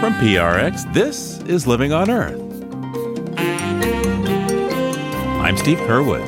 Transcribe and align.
From 0.00 0.14
PRX, 0.14 0.92
this 0.92 1.40
is 1.42 1.66
Living 1.66 1.92
on 1.92 2.10
Earth. 2.10 2.40
I'm 5.42 5.56
Steve 5.56 5.78
Curwood. 5.78 6.26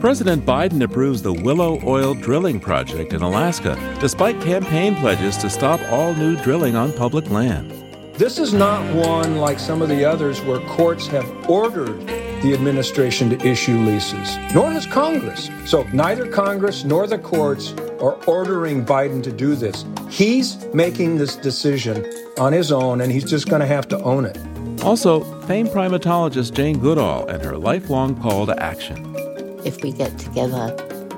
President 0.00 0.46
Biden 0.46 0.82
approves 0.82 1.22
the 1.22 1.32
Willow 1.32 1.80
Oil 1.84 2.14
drilling 2.14 2.58
project 2.58 3.12
in 3.12 3.22
Alaska, 3.22 3.76
despite 4.00 4.40
campaign 4.40 4.96
pledges 4.96 5.36
to 5.38 5.50
stop 5.50 5.80
all 5.90 6.14
new 6.14 6.36
drilling 6.36 6.76
on 6.76 6.92
public 6.92 7.28
land. 7.30 7.70
This 8.14 8.38
is 8.38 8.52
not 8.52 8.82
one 8.94 9.36
like 9.36 9.58
some 9.58 9.82
of 9.82 9.88
the 9.88 10.04
others 10.04 10.40
where 10.42 10.60
courts 10.60 11.06
have 11.08 11.26
ordered 11.50 12.06
the 12.42 12.54
administration 12.54 13.30
to 13.30 13.46
issue 13.46 13.78
leases, 13.78 14.36
nor 14.54 14.70
has 14.70 14.86
Congress. 14.86 15.50
So 15.66 15.82
neither 15.92 16.26
Congress 16.30 16.84
nor 16.84 17.06
the 17.06 17.18
courts 17.18 17.74
are 18.00 18.14
ordering 18.26 18.84
Biden 18.84 19.22
to 19.22 19.32
do 19.32 19.54
this. 19.54 19.84
He's 20.08 20.56
making 20.74 21.18
this 21.18 21.36
decision 21.36 22.04
on 22.38 22.52
his 22.52 22.72
own, 22.72 23.00
and 23.00 23.12
he's 23.12 23.28
just 23.28 23.48
going 23.48 23.60
to 23.60 23.66
have 23.66 23.88
to 23.88 24.00
own 24.02 24.24
it. 24.24 24.38
Also, 24.82 25.20
famed 25.42 25.68
primatologist 25.70 26.54
Jane 26.54 26.78
Goodall 26.78 27.26
and 27.28 27.42
her 27.44 27.56
lifelong 27.56 28.20
call 28.20 28.46
to 28.46 28.62
action 28.62 29.10
if 29.64 29.82
we 29.82 29.92
get 29.92 30.16
together, 30.18 30.74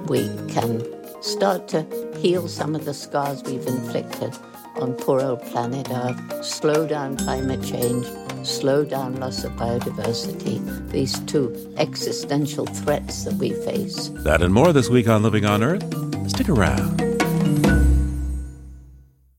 we 0.08 0.28
can 0.48 0.82
start 1.22 1.68
to 1.68 1.86
heal 2.18 2.48
some 2.48 2.74
of 2.74 2.84
the 2.84 2.94
scars 2.94 3.42
we've 3.44 3.66
inflicted 3.66 4.36
on 4.76 4.94
poor 4.94 5.20
old 5.20 5.42
planet 5.42 5.88
Earth, 5.90 6.44
slow 6.44 6.86
down 6.86 7.16
climate 7.16 7.62
change, 7.62 8.06
slow 8.44 8.84
down 8.84 9.16
loss 9.16 9.44
of 9.44 9.52
biodiversity, 9.52 10.90
these 10.90 11.18
two 11.20 11.74
existential 11.76 12.66
threats 12.66 13.24
that 13.24 13.34
we 13.34 13.52
face. 13.64 14.08
That 14.24 14.42
and 14.42 14.52
more 14.52 14.72
this 14.72 14.88
week 14.88 15.08
on 15.08 15.22
Living 15.22 15.44
on 15.44 15.62
Earth. 15.62 16.11
Stick 16.28 16.48
around. 16.48 17.00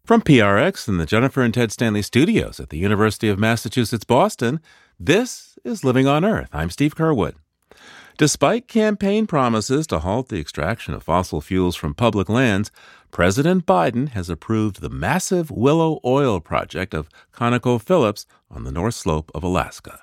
From 0.06 0.22
PRX 0.22 0.88
and 0.88 1.00
the 1.00 1.06
Jennifer 1.06 1.42
and 1.42 1.54
Ted 1.54 1.72
Stanley 1.72 2.02
studios 2.02 2.60
at 2.60 2.70
the 2.70 2.78
University 2.78 3.30
of 3.30 3.40
Massachusetts 3.40 4.04
Boston, 4.04 4.60
this 5.00 5.58
is 5.64 5.84
Living 5.84 6.08
on 6.08 6.26
Earth. 6.26 6.50
I'm 6.52 6.70
Steve 6.70 6.96
Curwood. 6.96 7.36
Despite 8.18 8.68
campaign 8.68 9.26
promises 9.26 9.88
to 9.88 10.00
halt 10.00 10.30
the 10.30 10.40
extraction 10.40 10.94
of 10.94 11.02
fossil 11.02 11.42
fuels 11.42 11.76
from 11.76 11.96
public 11.96 12.30
lands, 12.30 12.70
President 13.10 13.66
Biden 13.66 14.10
has 14.10 14.30
approved 14.30 14.82
the 14.82 14.90
massive 14.90 15.50
Willow 15.50 16.00
Oil 16.06 16.40
project 16.40 16.94
of 16.94 17.10
ConocoPhillips 17.34 18.26
on 18.52 18.66
the 18.66 18.72
North 18.72 18.94
Slope 18.94 19.32
of 19.34 19.44
Alaska. 19.44 20.00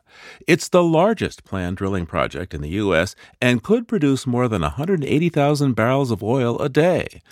It's 0.49 0.69
the 0.69 0.83
largest 0.83 1.45
planned 1.45 1.77
drilling 1.77 2.05
project 2.05 2.53
in 2.53 2.63
the 2.63 2.71
U.S. 2.71 3.15
and 3.41 3.63
could 3.63 3.87
produce 3.87 4.27
more 4.27 4.49
than 4.49 4.63
180,000 4.63 5.75
barrels 5.75 6.11
of 6.11 6.23
oil 6.23 6.59
a 6.59 6.69
day. 6.69 7.23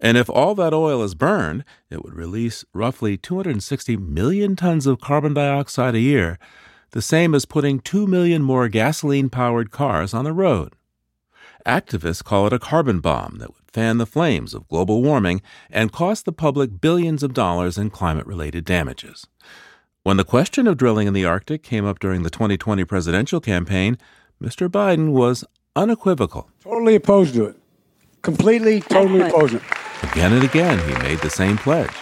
And 0.00 0.16
if 0.16 0.30
all 0.30 0.54
that 0.54 0.72
oil 0.72 1.02
is 1.02 1.14
burned, 1.16 1.64
it 1.90 2.04
would 2.04 2.14
release 2.14 2.64
roughly 2.72 3.16
260 3.16 3.96
million 3.96 4.54
tons 4.54 4.86
of 4.86 5.00
carbon 5.00 5.34
dioxide 5.34 5.96
a 5.96 6.00
year, 6.00 6.38
the 6.92 7.02
same 7.02 7.34
as 7.34 7.44
putting 7.44 7.80
2 7.80 8.06
million 8.06 8.42
more 8.42 8.68
gasoline 8.68 9.28
powered 9.30 9.70
cars 9.70 10.12
on 10.14 10.24
the 10.24 10.32
road. 10.32 10.74
Activists 11.66 12.24
call 12.24 12.46
it 12.46 12.52
a 12.52 12.58
carbon 12.58 13.00
bomb 13.00 13.38
that 13.38 13.50
would 13.50 13.70
fan 13.72 13.98
the 13.98 14.06
flames 14.06 14.54
of 14.54 14.68
global 14.68 15.02
warming 15.02 15.42
and 15.70 15.92
cost 15.92 16.24
the 16.24 16.32
public 16.32 16.80
billions 16.80 17.22
of 17.22 17.34
dollars 17.34 17.78
in 17.78 17.90
climate 17.90 18.26
related 18.26 18.64
damages. 18.64 19.26
When 20.02 20.16
the 20.16 20.24
question 20.24 20.66
of 20.66 20.78
drilling 20.78 21.06
in 21.06 21.12
the 21.12 21.26
Arctic 21.26 21.62
came 21.62 21.84
up 21.84 21.98
during 21.98 22.22
the 22.22 22.30
2020 22.30 22.84
presidential 22.84 23.40
campaign, 23.40 23.98
Mr. 24.42 24.68
Biden 24.68 25.10
was 25.10 25.44
unequivocal. 25.76 26.48
Totally 26.64 26.94
opposed 26.94 27.34
to 27.34 27.44
it. 27.44 27.56
Completely, 28.22 28.80
totally 28.80 29.20
opposed 29.20 29.52
to 29.52 29.58
it. 29.58 29.62
Again 30.12 30.32
and 30.32 30.42
again, 30.42 30.78
he 30.88 30.94
made 31.02 31.18
the 31.18 31.30
same 31.30 31.58
pledge. 31.58 31.94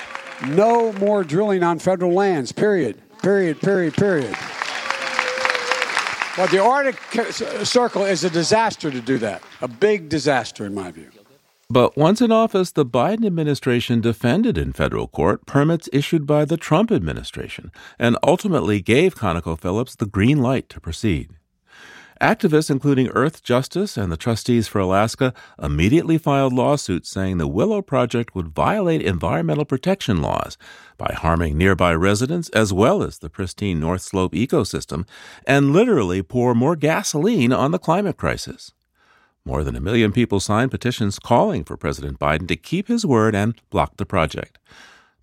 No 0.47 0.93
more 0.95 1.25
drilling 1.25 1.65
on 1.65 1.81
federal 1.81 2.13
lands, 2.13 2.53
period. 2.53 3.03
Period, 3.21 3.61
period, 3.61 3.95
period. 3.95 4.37
Well, 6.39 6.47
the 6.47 6.63
Arctic 6.63 7.01
Circle 7.67 8.05
is 8.05 8.23
a 8.23 8.31
disaster 8.31 8.93
to 8.93 9.01
do 9.01 9.19
that. 9.19 9.43
A 9.61 9.67
big 9.67 10.09
disaster, 10.09 10.65
in 10.65 10.73
my 10.73 10.93
view. 10.93 11.11
But 11.69 11.97
once 11.97 12.21
in 12.21 12.31
office, 12.31 12.71
the 12.71 12.87
Biden 12.87 13.27
administration 13.27 14.01
defended 14.01 14.57
in 14.57 14.73
federal 14.73 15.09
court 15.09 15.47
permits 15.47 15.89
issued 15.93 16.29
by 16.29 16.45
the 16.45 16.57
Trump 16.57 16.93
administration 16.93 17.73
and 17.99 18.17
ultimately 18.23 18.81
gave 18.81 19.17
ConocoPhillips 19.17 19.97
the 19.97 20.07
green 20.07 20.41
light 20.41 20.69
to 20.69 20.81
proceed. 20.81 21.31
Activists, 22.21 22.71
including 22.71 23.09
Earthjustice 23.09 23.97
and 23.97 24.11
the 24.11 24.17
Trustees 24.17 24.67
for 24.67 24.81
Alaska, 24.81 25.33
immediately 25.63 26.19
filed 26.19 26.53
lawsuits 26.53 27.09
saying 27.09 27.39
the 27.39 27.47
Willow 27.47 27.81
Project 27.81 28.35
would 28.35 28.49
violate 28.49 29.03
environmental 29.03 29.65
protection 29.65 30.21
laws 30.21 30.59
by 30.97 31.15
harming 31.17 31.57
nearby 31.57 31.95
residents 31.95 32.49
as 32.51 32.73
well 32.73 33.03
as 33.03 33.19
the 33.19 33.31
pristine 33.31 33.79
North 33.79 34.03
Slope 34.03 34.33
ecosystem 34.33 35.07
and 35.47 35.73
literally 35.73 36.23
pour 36.23 36.55
more 36.55 36.75
gasoline 36.75 37.53
on 37.53 37.71
the 37.71 37.79
climate 37.79 38.17
crisis. 38.17 38.73
More 39.45 39.63
than 39.63 39.77
a 39.77 39.81
million 39.81 40.13
people 40.13 40.41
signed 40.41 40.71
petitions 40.71 41.19
calling 41.19 41.65
for 41.65 41.77
President 41.77 42.19
Biden 42.19 42.49
to 42.49 42.57
keep 42.57 42.89
his 42.89 43.07
word 43.07 43.35
and 43.35 43.55
block 43.71 43.97
the 43.97 44.05
project. 44.05 44.59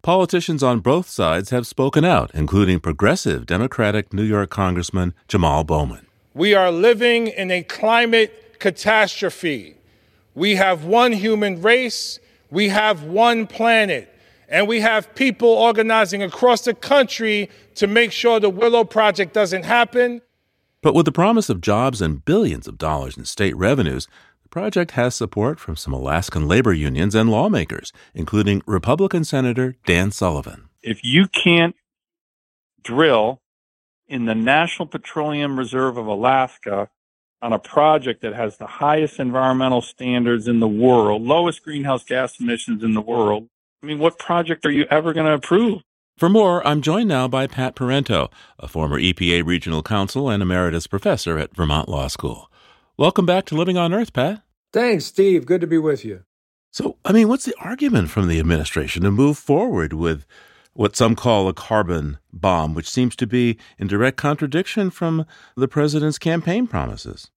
Politicians 0.01 0.63
on 0.63 0.79
both 0.79 1.09
sides 1.09 1.49
have 1.49 1.67
spoken 1.67 2.05
out, 2.05 2.31
including 2.33 2.79
progressive 2.79 3.45
Democratic 3.45 4.13
New 4.13 4.23
York 4.23 4.49
Congressman 4.49 5.13
Jamal 5.27 5.63
Bowman. 5.63 6.04
We 6.35 6.53
are 6.53 6.69
living 6.69 7.27
in 7.27 7.49
a 7.49 7.63
climate 7.63 8.59
catastrophe. 8.59 9.77
We 10.33 10.55
have 10.55 10.83
one 10.83 11.13
human 11.13 11.61
race, 11.61 12.19
we 12.51 12.67
have 12.67 13.03
one 13.03 13.47
planet, 13.47 14.13
and 14.49 14.67
we 14.67 14.81
have 14.81 15.15
people 15.15 15.47
organizing 15.47 16.21
across 16.21 16.65
the 16.65 16.73
country 16.73 17.49
to 17.75 17.87
make 17.87 18.11
sure 18.11 18.41
the 18.41 18.49
Willow 18.49 18.83
Project 18.83 19.33
doesn't 19.33 19.63
happen. 19.63 20.21
But 20.81 20.93
with 20.93 21.05
the 21.05 21.13
promise 21.13 21.49
of 21.49 21.61
jobs 21.61 22.01
and 22.01 22.25
billions 22.25 22.67
of 22.67 22.77
dollars 22.77 23.15
in 23.15 23.23
state 23.23 23.55
revenues, 23.55 24.09
the 24.43 24.49
project 24.49 24.91
has 24.91 25.15
support 25.15 25.57
from 25.57 25.77
some 25.77 25.93
Alaskan 25.93 26.49
labor 26.49 26.73
unions 26.73 27.15
and 27.15 27.31
lawmakers, 27.31 27.93
including 28.13 28.61
Republican 28.67 29.23
Senator 29.23 29.77
Dan 29.85 30.11
Sullivan. 30.11 30.67
If 30.83 30.99
you 31.01 31.29
can't 31.29 31.77
drill 32.83 33.39
in 34.07 34.25
the 34.25 34.35
National 34.35 34.87
Petroleum 34.87 35.57
Reserve 35.57 35.97
of 35.97 36.07
Alaska 36.07 36.89
on 37.41 37.53
a 37.53 37.59
project 37.59 38.21
that 38.21 38.33
has 38.33 38.57
the 38.57 38.67
highest 38.67 39.19
environmental 39.19 39.81
standards 39.81 40.47
in 40.47 40.59
the 40.59 40.67
world, 40.67 41.21
lowest 41.21 41.63
greenhouse 41.63 42.03
gas 42.03 42.39
emissions 42.39 42.83
in 42.83 42.93
the 42.93 43.01
world. 43.01 43.47
I 43.83 43.85
mean, 43.85 43.99
what 43.99 44.17
project 44.17 44.65
are 44.65 44.71
you 44.71 44.85
ever 44.89 45.13
going 45.13 45.27
to 45.27 45.33
approve? 45.33 45.81
For 46.17 46.29
more, 46.29 46.65
I'm 46.65 46.81
joined 46.81 47.09
now 47.09 47.27
by 47.27 47.45
Pat 47.45 47.75
Parenteau, 47.75 48.31
a 48.57 48.67
former 48.67 48.99
EPA 48.99 49.45
regional 49.45 49.83
counsel 49.83 50.29
and 50.29 50.41
emeritus 50.41 50.87
professor 50.87 51.37
at 51.37 51.55
Vermont 51.55 51.89
Law 51.89 52.07
School. 52.07 52.49
Welcome 52.97 53.25
back 53.25 53.45
to 53.47 53.55
Living 53.55 53.77
on 53.77 53.93
Earth, 53.93 54.13
Pat. 54.13 54.41
Thanks, 54.71 55.05
Steve. 55.05 55.45
Good 55.45 55.61
to 55.61 55.67
be 55.67 55.77
with 55.77 56.05
you. 56.05 56.23
So, 56.71 56.97
I 57.03 57.11
mean, 57.11 57.27
what's 57.27 57.45
the 57.45 57.55
argument 57.59 58.09
from 58.09 58.27
the 58.27 58.39
administration 58.39 59.03
to 59.03 59.11
move 59.11 59.37
forward 59.37 59.93
with 59.93 60.25
what 60.75 60.95
some 60.95 61.15
call 61.15 61.47
a 61.47 61.53
carbon 61.53 62.19
bomb, 62.33 62.73
which 62.73 62.89
seems 62.89 63.15
to 63.15 63.25
be 63.25 63.57
in 63.79 63.87
direct 63.87 64.17
contradiction 64.17 64.89
from 64.89 65.25
the 65.55 65.69
president's 65.69 66.19
campaign 66.19 66.67
promises. 66.67 67.31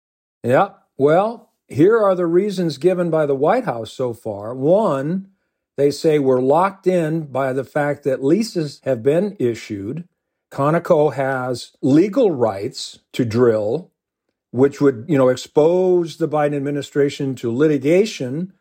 Yeah. 0.42 0.70
Well, 0.98 1.52
here 1.68 1.98
are 1.98 2.16
the 2.16 2.26
reasons 2.26 2.78
given 2.78 3.10
by 3.10 3.26
the 3.26 3.36
White 3.36 3.66
House 3.66 3.92
so 3.92 4.14
far. 4.14 4.56
One, 4.56 5.28
they 5.76 5.92
say 5.92 6.18
we're 6.18 6.42
locked 6.42 6.88
in 6.88 7.26
by 7.26 7.52
the 7.52 7.66
fact 7.66 8.04
that 8.06 8.24
leases 8.24 8.80
have 8.84 9.04
been 9.04 9.36
issued. 9.38 10.08
Conoco 10.50 11.14
has 11.14 11.74
legal 11.82 12.32
rights 12.32 13.00
to 13.12 13.26
drill, 13.26 13.92
which 14.52 14.80
would, 14.80 15.06
you 15.10 15.18
know, 15.18 15.28
expose 15.28 16.18
the 16.18 16.30
Biden 16.30 16.56
administration 16.56 17.36
to 17.36 17.54
litigation 17.54 18.54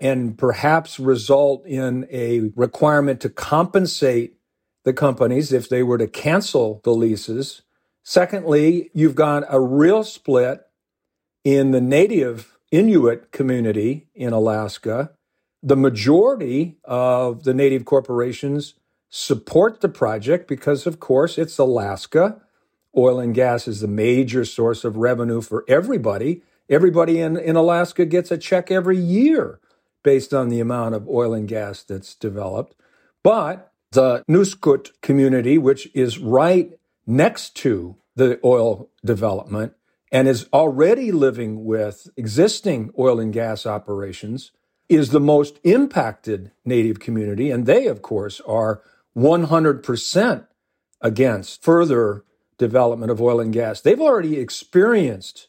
and 0.00 0.38
perhaps 0.38 0.98
result 0.98 1.64
in 1.66 2.06
a 2.10 2.50
requirement 2.56 3.20
to 3.20 3.28
compensate 3.28 4.34
the 4.84 4.92
companies 4.92 5.52
if 5.52 5.68
they 5.68 5.82
were 5.82 5.98
to 5.98 6.08
cancel 6.08 6.80
the 6.84 6.94
leases. 6.94 7.62
Secondly, 8.02 8.90
you've 8.94 9.14
got 9.14 9.44
a 9.48 9.60
real 9.60 10.02
split 10.02 10.62
in 11.44 11.70
the 11.70 11.80
native 11.80 12.56
Inuit 12.70 13.30
community 13.30 14.08
in 14.14 14.32
Alaska. 14.32 15.10
The 15.62 15.76
majority 15.76 16.78
of 16.84 17.44
the 17.44 17.52
native 17.52 17.84
corporations 17.84 18.74
support 19.10 19.80
the 19.80 19.88
project 19.88 20.48
because, 20.48 20.86
of 20.86 20.98
course, 21.00 21.36
it's 21.36 21.58
Alaska. 21.58 22.40
Oil 22.96 23.20
and 23.20 23.34
gas 23.34 23.68
is 23.68 23.80
the 23.80 23.88
major 23.88 24.44
source 24.44 24.84
of 24.84 24.96
revenue 24.96 25.42
for 25.42 25.64
everybody. 25.68 26.42
Everybody 26.70 27.20
in, 27.20 27.36
in 27.36 27.56
Alaska 27.56 28.06
gets 28.06 28.30
a 28.30 28.38
check 28.38 28.70
every 28.70 28.96
year 28.96 29.59
based 30.02 30.32
on 30.32 30.48
the 30.48 30.60
amount 30.60 30.94
of 30.94 31.08
oil 31.08 31.34
and 31.34 31.48
gas 31.48 31.82
that's 31.82 32.14
developed. 32.14 32.74
But 33.22 33.72
the 33.92 34.24
Nuiqsut 34.28 34.90
community, 35.02 35.58
which 35.58 35.88
is 35.94 36.18
right 36.18 36.72
next 37.06 37.56
to 37.56 37.96
the 38.16 38.38
oil 38.44 38.88
development 39.04 39.74
and 40.12 40.26
is 40.28 40.46
already 40.52 41.12
living 41.12 41.64
with 41.64 42.08
existing 42.16 42.92
oil 42.98 43.20
and 43.20 43.32
gas 43.32 43.66
operations, 43.66 44.52
is 44.88 45.10
the 45.10 45.20
most 45.20 45.60
impacted 45.62 46.50
Native 46.64 46.98
community, 46.98 47.50
and 47.50 47.64
they, 47.64 47.86
of 47.86 48.02
course, 48.02 48.40
are 48.40 48.82
100% 49.16 50.46
against 51.00 51.62
further 51.62 52.24
development 52.58 53.10
of 53.10 53.20
oil 53.22 53.40
and 53.40 53.52
gas. 53.52 53.80
They've 53.80 54.00
already 54.00 54.38
experienced 54.38 55.48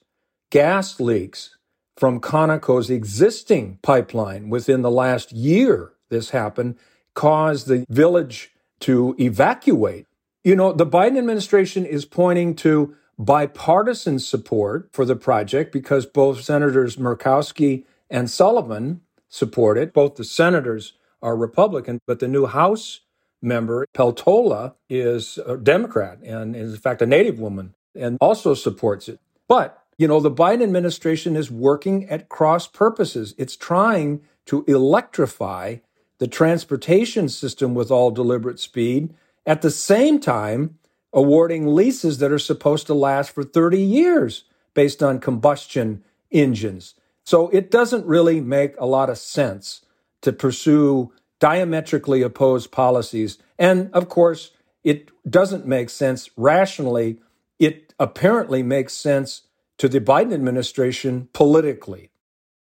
gas 0.51 0.99
leaks 0.99 1.57
from 2.01 2.19
Conoco's 2.19 2.89
existing 2.89 3.77
pipeline 3.83 4.49
within 4.49 4.81
the 4.81 4.89
last 4.89 5.31
year. 5.31 5.91
This 6.09 6.31
happened, 6.31 6.79
caused 7.13 7.67
the 7.67 7.85
village 7.89 8.51
to 8.79 9.15
evacuate. 9.19 10.07
You 10.43 10.55
know, 10.55 10.73
the 10.73 10.87
Biden 10.87 11.19
administration 11.19 11.85
is 11.85 12.05
pointing 12.05 12.55
to 12.55 12.95
bipartisan 13.19 14.17
support 14.17 14.89
for 14.91 15.05
the 15.05 15.15
project 15.15 15.71
because 15.71 16.07
both 16.07 16.41
Senators 16.41 16.95
Murkowski 16.95 17.85
and 18.09 18.31
Sullivan 18.31 19.01
support 19.29 19.77
it. 19.77 19.93
Both 19.93 20.15
the 20.15 20.23
senators 20.23 20.93
are 21.21 21.37
Republican, 21.37 21.99
but 22.07 22.17
the 22.17 22.27
new 22.27 22.47
House 22.47 23.01
member, 23.43 23.85
Peltola, 23.93 24.73
is 24.89 25.37
a 25.45 25.55
Democrat 25.55 26.17
and 26.23 26.55
is, 26.55 26.73
in 26.73 26.79
fact, 26.79 27.03
a 27.03 27.05
Native 27.05 27.39
woman 27.39 27.75
and 27.93 28.17
also 28.19 28.55
supports 28.55 29.07
it. 29.07 29.19
But, 29.47 29.80
you 30.01 30.07
know, 30.07 30.19
the 30.19 30.31
Biden 30.31 30.63
administration 30.63 31.35
is 31.35 31.51
working 31.51 32.09
at 32.09 32.27
cross 32.27 32.65
purposes. 32.65 33.35
It's 33.37 33.55
trying 33.55 34.21
to 34.47 34.65
electrify 34.67 35.75
the 36.17 36.27
transportation 36.27 37.29
system 37.29 37.75
with 37.75 37.91
all 37.91 38.09
deliberate 38.09 38.59
speed 38.59 39.13
at 39.45 39.61
the 39.61 39.69
same 39.69 40.19
time 40.19 40.79
awarding 41.13 41.75
leases 41.75 42.17
that 42.17 42.31
are 42.31 42.39
supposed 42.39 42.87
to 42.87 42.95
last 42.95 43.29
for 43.29 43.43
30 43.43 43.79
years 43.79 44.45
based 44.73 45.03
on 45.03 45.19
combustion 45.19 46.03
engines. 46.31 46.95
So 47.23 47.49
it 47.49 47.69
doesn't 47.69 48.07
really 48.07 48.41
make 48.41 48.73
a 48.79 48.87
lot 48.87 49.11
of 49.11 49.19
sense 49.19 49.85
to 50.23 50.33
pursue 50.33 51.13
diametrically 51.39 52.23
opposed 52.23 52.71
policies. 52.71 53.37
And 53.59 53.91
of 53.93 54.09
course, 54.09 54.49
it 54.83 55.11
doesn't 55.29 55.67
make 55.67 55.91
sense 55.91 56.31
rationally. 56.35 57.19
It 57.59 57.93
apparently 57.99 58.63
makes 58.63 58.93
sense 58.93 59.43
to 59.81 59.89
the 59.89 59.99
Biden 59.99 60.31
administration 60.31 61.27
politically. 61.33 62.11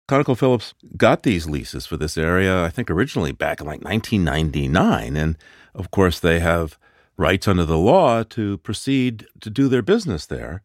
ConocoPhillips 0.09 0.75
got 0.97 1.25
these 1.25 1.49
leases 1.49 1.85
for 1.85 1.97
this 1.97 2.17
area, 2.17 2.62
I 2.65 2.69
think 2.69 2.88
originally 2.88 3.32
back 3.32 3.61
in 3.61 3.67
like 3.67 3.82
1999. 3.82 5.17
And 5.17 5.37
of 5.75 5.91
course, 5.91 6.20
they 6.20 6.38
have 6.38 6.79
rights 7.17 7.49
under 7.49 7.65
the 7.65 7.76
law 7.76 8.23
to 8.23 8.59
proceed 8.59 9.26
to 9.41 9.50
do 9.50 9.67
their 9.67 9.82
business 9.82 10.26
there. 10.26 10.62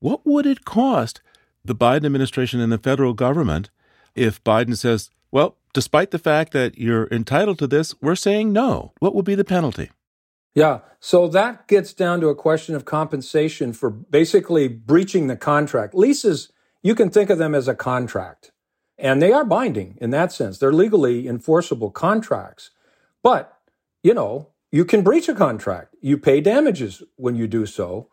What 0.00 0.20
would 0.26 0.44
it 0.44 0.66
cost 0.66 1.22
the 1.64 1.74
Biden 1.74 2.04
administration 2.04 2.60
and 2.60 2.70
the 2.70 2.76
federal 2.76 3.14
government 3.14 3.70
if 4.14 4.44
Biden 4.44 4.76
says, 4.76 5.08
well, 5.30 5.56
despite 5.72 6.10
the 6.10 6.18
fact 6.18 6.52
that 6.52 6.76
you're 6.76 7.08
entitled 7.10 7.58
to 7.58 7.66
this, 7.66 7.94
we're 8.02 8.16
saying 8.16 8.52
no? 8.52 8.92
What 8.98 9.14
would 9.14 9.24
be 9.24 9.34
the 9.34 9.44
penalty? 9.44 9.88
Yeah, 10.54 10.80
so 10.98 11.28
that 11.28 11.68
gets 11.68 11.92
down 11.92 12.20
to 12.20 12.28
a 12.28 12.34
question 12.34 12.74
of 12.74 12.84
compensation 12.84 13.72
for 13.72 13.88
basically 13.88 14.68
breaching 14.68 15.28
the 15.28 15.36
contract. 15.36 15.94
Leases, 15.94 16.52
you 16.82 16.94
can 16.94 17.10
think 17.10 17.30
of 17.30 17.38
them 17.38 17.54
as 17.54 17.68
a 17.68 17.74
contract, 17.74 18.50
and 18.98 19.22
they 19.22 19.32
are 19.32 19.44
binding 19.44 19.96
in 20.00 20.10
that 20.10 20.32
sense. 20.32 20.58
They're 20.58 20.72
legally 20.72 21.28
enforceable 21.28 21.90
contracts. 21.90 22.70
But, 23.22 23.56
you 24.02 24.12
know, 24.12 24.48
you 24.72 24.84
can 24.84 25.02
breach 25.02 25.28
a 25.28 25.34
contract. 25.34 25.94
You 26.00 26.18
pay 26.18 26.40
damages 26.40 27.02
when 27.16 27.36
you 27.36 27.46
do 27.46 27.66
so. 27.66 28.08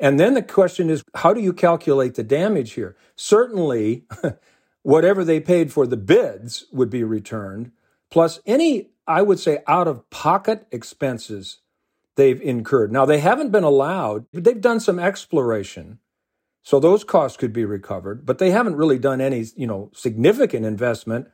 And 0.00 0.18
then 0.18 0.34
the 0.34 0.42
question 0.42 0.88
is, 0.88 1.04
how 1.14 1.34
do 1.34 1.40
you 1.40 1.52
calculate 1.52 2.14
the 2.14 2.24
damage 2.24 2.72
here? 2.72 2.96
Certainly, 3.16 4.04
whatever 4.82 5.24
they 5.24 5.40
paid 5.40 5.72
for 5.72 5.86
the 5.86 5.96
bids 5.96 6.66
would 6.72 6.90
be 6.90 7.04
returned, 7.04 7.70
plus 8.10 8.40
any, 8.46 8.90
I 9.06 9.22
would 9.22 9.38
say, 9.38 9.60
out 9.66 9.88
of 9.88 10.08
pocket 10.10 10.66
expenses 10.72 11.58
they've 12.16 12.40
incurred. 12.40 12.92
Now, 12.92 13.04
they 13.04 13.20
haven't 13.20 13.50
been 13.50 13.64
allowed, 13.64 14.26
but 14.32 14.44
they've 14.44 14.60
done 14.60 14.80
some 14.80 14.98
exploration. 14.98 15.98
So 16.62 16.78
those 16.78 17.04
costs 17.04 17.36
could 17.36 17.52
be 17.52 17.64
recovered, 17.64 18.24
but 18.24 18.38
they 18.38 18.50
haven't 18.50 18.76
really 18.76 18.98
done 18.98 19.20
any, 19.20 19.46
you 19.56 19.66
know, 19.66 19.90
significant 19.94 20.64
investment 20.64 21.28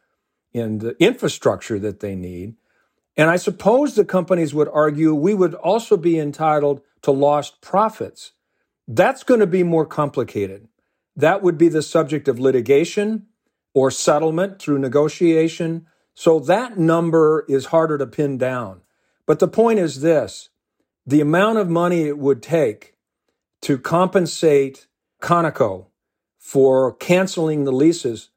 in 0.53 0.79
the 0.79 0.97
infrastructure 0.99 1.79
that 1.79 2.01
they 2.01 2.15
need. 2.15 2.55
And 3.17 3.29
I 3.29 3.37
suppose 3.37 3.95
the 3.95 4.05
companies 4.05 4.55
would 4.55 4.69
argue 4.73 5.15
we 5.15 5.35
would 5.35 5.55
also 5.55 5.97
be 5.97 6.19
entitled 6.19 6.81
to 7.03 7.11
lost 7.11 7.61
profits. 7.61 8.33
That's 8.87 9.23
going 9.23 9.41
to 9.41 9.47
be 9.47 9.63
more 9.63 9.85
complicated. 9.85 10.69
That 11.15 11.43
would 11.43 11.59
be 11.59 11.69
the 11.69 11.83
subject 11.83 12.29
of 12.29 12.39
litigation 12.39 13.27
or 13.75 13.91
settlement 13.91 14.63
through 14.63 14.79
negotiation. 14.79 15.87
So 16.15 16.39
that 16.41 16.79
number 16.79 17.45
is 17.49 17.67
harder 17.67 17.99
to 17.99 18.07
pin 18.07 18.39
down. 18.39 18.81
But 19.27 19.41
the 19.41 19.49
point 19.49 19.79
is 19.79 20.01
this 20.01 20.49
the 21.09 21.23
amount 21.23 21.57
of 21.57 21.71
money 21.71 22.03
it 22.03 22.19
would 22.19 22.43
take 22.43 22.93
to 23.63 23.79
compensate 23.79 24.89
Conoco 25.23 25.87
for 26.39 26.95
canceling 26.97 27.65
the 27.65 27.73
leases 27.73 28.29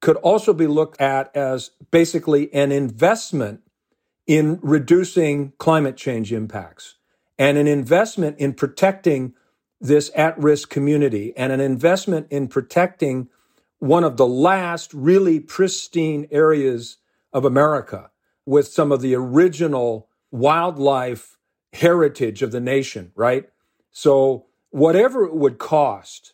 could 0.00 0.16
also 0.16 0.54
be 0.54 0.66
looked 0.66 0.98
at 0.98 1.34
as 1.36 1.72
basically 1.90 2.52
an 2.54 2.72
investment 2.72 3.60
in 4.26 4.58
reducing 4.62 5.52
climate 5.58 5.98
change 5.98 6.32
impacts 6.32 6.96
and 7.38 7.58
an 7.58 7.66
investment 7.66 8.38
in 8.38 8.54
protecting 8.54 9.34
this 9.78 10.10
at 10.16 10.38
risk 10.38 10.70
community 10.70 11.34
and 11.36 11.52
an 11.52 11.60
investment 11.60 12.26
in 12.30 12.48
protecting 12.48 13.28
one 13.80 14.02
of 14.02 14.16
the 14.16 14.26
last 14.26 14.94
really 14.94 15.40
pristine 15.40 16.26
areas 16.30 16.96
of 17.34 17.44
America 17.44 18.10
with 18.46 18.66
some 18.66 18.90
of 18.90 19.02
the 19.02 19.14
original 19.14 20.08
wildlife 20.30 21.33
heritage 21.74 22.42
of 22.42 22.52
the 22.52 22.60
nation, 22.60 23.12
right? 23.14 23.48
So, 23.90 24.46
whatever 24.70 25.24
it 25.24 25.34
would 25.34 25.58
cost 25.58 26.32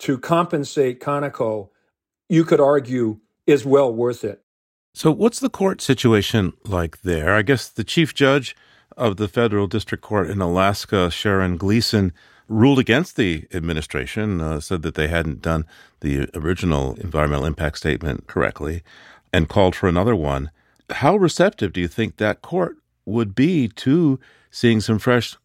to 0.00 0.18
compensate 0.18 1.00
Conoco, 1.00 1.70
you 2.28 2.44
could 2.44 2.60
argue 2.60 3.18
is 3.46 3.64
well 3.64 3.92
worth 3.92 4.24
it. 4.24 4.42
So, 4.94 5.12
what's 5.12 5.40
the 5.40 5.50
court 5.50 5.80
situation 5.80 6.52
like 6.64 7.02
there? 7.02 7.34
I 7.34 7.42
guess 7.42 7.68
the 7.68 7.84
chief 7.84 8.14
judge 8.14 8.56
of 8.96 9.16
the 9.16 9.28
federal 9.28 9.66
district 9.66 10.02
court 10.02 10.28
in 10.28 10.40
Alaska, 10.40 11.10
Sharon 11.10 11.56
Gleason, 11.56 12.12
ruled 12.48 12.78
against 12.78 13.16
the 13.16 13.46
administration, 13.52 14.40
uh, 14.40 14.58
said 14.58 14.82
that 14.82 14.94
they 14.94 15.08
hadn't 15.08 15.42
done 15.42 15.66
the 16.00 16.28
original 16.34 16.94
environmental 16.94 17.44
impact 17.44 17.78
statement 17.78 18.26
correctly, 18.26 18.82
and 19.32 19.48
called 19.48 19.76
for 19.76 19.88
another 19.88 20.16
one. 20.16 20.50
How 20.90 21.16
receptive 21.16 21.72
do 21.72 21.80
you 21.80 21.88
think 21.88 22.16
that 22.16 22.42
court 22.42 22.78
would 23.04 23.34
be 23.34 23.68
to 23.68 24.18
seeing 24.50 24.80
some 24.80 24.98
fresh 24.98 25.36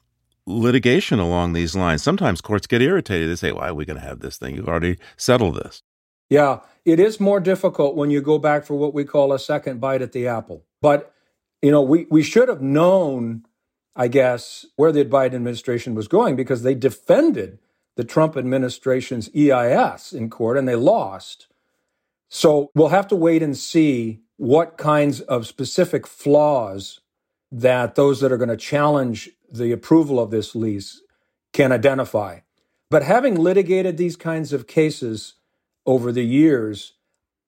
litigation 0.46 1.20
along 1.20 1.54
these 1.54 1.76
lines? 1.76 2.04
Sometimes 2.04 2.42
courts 2.42 2.68
get 2.68 2.82
irritated. 2.82 3.30
They 3.30 3.36
say, 3.36 3.52
Why 3.52 3.70
are 3.70 3.74
we 3.74 3.86
going 3.86 4.00
to 4.00 4.06
have 4.06 4.20
this 4.20 4.38
thing? 4.38 4.56
You've 4.56 4.68
already 4.68 4.98
settled 5.18 5.56
this. 5.56 5.84
Yeah, 6.30 6.60
it 6.86 7.00
is 7.00 7.20
more 7.20 7.40
difficult 7.40 7.96
when 7.96 8.10
you 8.10 8.22
go 8.22 8.40
back 8.40 8.66
for 8.66 8.76
what 8.76 8.94
we 8.94 9.04
call 9.04 9.34
a 9.34 9.40
second 9.40 9.80
bite 9.80 10.02
at 10.02 10.12
the 10.14 10.28
apple. 10.28 10.66
But, 10.82 11.14
you 11.62 11.72
know, 11.72 11.82
we, 11.82 12.08
we 12.10 12.24
should 12.24 12.50
have 12.50 12.62
known, 12.62 13.46
I 13.96 14.08
guess, 14.08 14.66
where 14.76 14.92
the 14.92 15.06
Biden 15.06 15.36
administration 15.36 15.96
was 15.96 16.08
going 16.08 16.36
because 16.36 16.64
they 16.64 16.76
defended 16.76 17.60
the 17.96 18.04
Trump 18.04 18.36
administration's 18.36 19.30
EIS 19.36 20.14
in 20.14 20.30
court 20.30 20.58
and 20.58 20.68
they 20.68 20.76
lost. 20.76 21.48
So 22.30 22.72
we'll 22.74 22.90
have 22.90 23.08
to 23.10 23.16
wait 23.16 23.44
and 23.44 23.56
see 23.56 24.22
what 24.38 24.78
kinds 24.78 25.22
of 25.22 25.46
specific 25.46 26.08
flaws 26.08 27.00
that 27.54 27.96
those 27.96 28.20
that 28.20 28.32
are 28.32 28.38
going 28.38 28.50
to 28.50 28.58
challenge 28.58 29.30
the 29.52 29.72
approval 29.72 30.20
of 30.20 30.32
this 30.32 30.56
lease 30.56 31.02
can 31.54 31.72
identify. 31.72 32.40
But 32.90 33.04
having 33.04 33.36
litigated 33.36 33.98
these 33.98 34.16
kinds 34.16 34.52
of 34.52 34.68
cases, 34.68 35.36
over 35.86 36.12
the 36.12 36.24
years, 36.24 36.94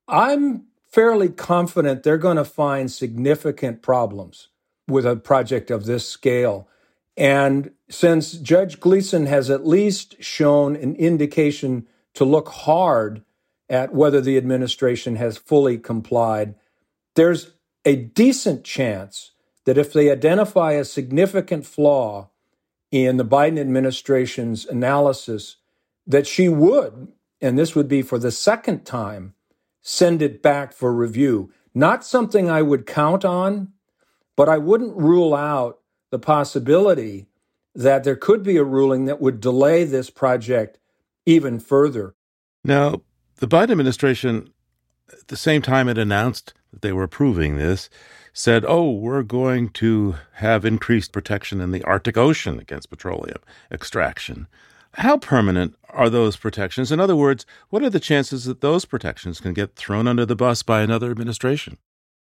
I'm 0.08 0.66
fairly 0.92 1.30
confident 1.30 2.04
they're 2.04 2.18
going 2.18 2.38
to 2.38 2.46
find 2.46 2.92
significant 2.92 3.82
problems 3.82 4.50
with 4.88 5.06
a 5.06 5.16
project 5.16 5.72
of 5.72 5.86
this 5.86 6.08
scale. 6.08 6.68
And 7.18 7.72
since 7.90 8.34
Judge 8.34 8.80
Gleason 8.80 9.26
has 9.26 9.50
at 9.50 9.66
least 9.66 10.22
shown 10.22 10.76
an 10.76 10.96
indication 10.96 11.88
to 12.14 12.26
look 12.26 12.50
hard 12.50 13.24
at 13.70 13.94
whether 13.94 14.22
the 14.22 14.38
administration 14.38 15.16
has 15.16 15.38
fully 15.38 15.78
complied, 15.78 16.56
there's 17.16 17.52
a 17.84 17.96
decent 17.96 18.64
chance 18.64 19.32
that 19.66 19.78
if 19.78 19.94
they 19.94 20.10
identify 20.10 20.74
a 20.74 20.86
significant 20.86 21.66
flaw 21.66 22.30
in 22.92 23.18
the 23.18 23.26
Biden 23.26 23.60
administration's 23.60 24.66
analysis, 24.66 25.58
that 26.08 26.26
she 26.26 26.48
would 26.48 27.12
and 27.42 27.58
this 27.60 27.76
would 27.76 27.88
be 27.88 28.02
for 28.02 28.18
the 28.18 28.32
second 28.32 28.86
time, 28.86 29.34
send 29.82 30.22
it 30.22 30.42
back 30.42 30.74
for 30.74 30.94
review. 30.94 31.52
Not 31.74 32.06
something 32.06 32.50
I 32.50 32.62
would 32.62 32.86
count 32.86 33.26
on, 33.26 33.74
but 34.36 34.50
I 34.50 34.58
wouldn't 34.58 34.96
rule 34.96 35.36
out 35.36 35.80
the 36.12 36.20
possibility 36.20 37.28
that 37.74 38.04
there 38.04 38.16
could 38.16 38.42
be 38.42 38.58
a 38.58 38.64
ruling 38.64 39.06
that 39.06 39.20
would 39.20 39.42
delay 39.42 39.84
this 39.84 40.10
project 40.10 40.80
even 41.26 41.60
further. 41.60 42.16
Now, 42.64 43.02
the 43.38 43.48
Biden 43.48 43.72
administration 43.72 44.50
at 45.12 45.28
the 45.28 45.38
same 45.38 45.62
time 45.62 45.90
it 45.90 45.98
announced 45.98 46.54
that 46.72 46.82
they 46.82 46.94
were 46.94 47.04
approving 47.04 47.58
this, 47.58 47.90
said, 48.38 48.66
oh, 48.68 48.92
we're 48.92 49.24
going 49.24 49.70
to 49.70 50.18
have 50.34 50.66
increased 50.66 51.14
protection 51.14 51.62
in 51.62 51.72
the 51.72 51.82
Arctic 51.84 52.18
Ocean 52.18 52.60
against 52.60 52.90
petroleum 52.90 53.38
extraction. 53.72 54.48
How 54.96 55.18
permanent 55.18 55.76
are 55.90 56.10
those 56.10 56.36
protections? 56.36 56.92
In 56.92 57.00
other 57.00 57.16
words, 57.16 57.46
what 57.70 57.82
are 57.82 57.90
the 57.90 58.00
chances 58.00 58.44
that 58.44 58.60
those 58.60 58.84
protections 58.84 59.40
can 59.40 59.54
get 59.54 59.78
thrown 59.78 60.06
under 60.06 60.26
the 60.26 60.36
bus 60.36 60.64
by 60.64 60.82
another 60.82 61.12
administration? 61.12 61.78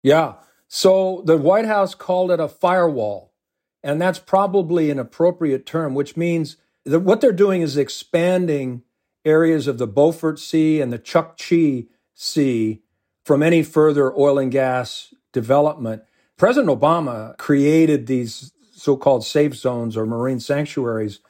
Yeah. 0.02 0.36
So 0.66 1.22
the 1.26 1.36
White 1.36 1.66
House 1.66 1.94
called 1.94 2.30
it 2.30 2.40
a 2.40 2.48
firewall. 2.48 3.34
And 3.82 4.00
that's 4.00 4.18
probably 4.18 4.90
an 4.90 4.98
appropriate 4.98 5.66
term, 5.66 5.94
which 5.94 6.16
means 6.16 6.56
that 6.86 7.00
what 7.00 7.20
they're 7.20 7.32
doing 7.32 7.60
is 7.60 7.76
expanding 7.76 8.82
areas 9.26 9.66
of 9.66 9.76
the 9.76 9.86
Beaufort 9.86 10.38
Sea 10.38 10.80
and 10.80 10.90
the 10.90 10.98
Chukchi 10.98 11.88
Sea 12.14 12.82
from 13.26 13.42
any 13.42 13.62
further 13.62 14.10
oil 14.18 14.38
and 14.38 14.50
gas 14.50 15.12
development. 15.32 16.02
President 16.36 16.70
Obama 16.70 17.36
created 17.36 18.06
these 18.06 18.52
so 18.72 18.96
called 18.96 19.24
safe 19.24 19.54
zones 19.54 19.96
or 19.96 20.06
marine 20.06 20.40
sanctuaries. 20.40 21.20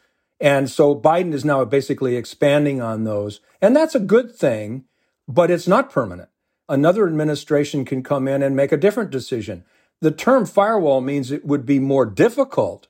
And 0.41 0.71
so 0.71 0.95
Biden 0.95 1.33
is 1.33 1.45
now 1.45 1.65
basically 1.65 2.17
expanding 2.17 2.81
on 2.81 3.05
those. 3.05 3.41
And 3.61 3.75
that's 3.75 3.95
a 3.95 4.01
good 4.01 4.35
thing, 4.35 4.85
but 5.27 5.51
it's 5.51 5.67
not 5.67 5.91
permanent. 5.91 6.29
Another 6.69 7.07
administration 7.07 7.85
can 7.85 8.03
come 8.03 8.29
in 8.29 8.43
and 8.43 8.55
make 8.55 8.73
a 8.73 8.77
different 8.77 9.11
decision. 9.11 9.65
The 10.01 10.11
term 10.11 10.47
firewall 10.47 11.01
means 11.01 11.31
it 11.31 11.45
would 11.45 11.67
be 11.67 11.79
more 11.81 12.07
difficult 12.07 12.87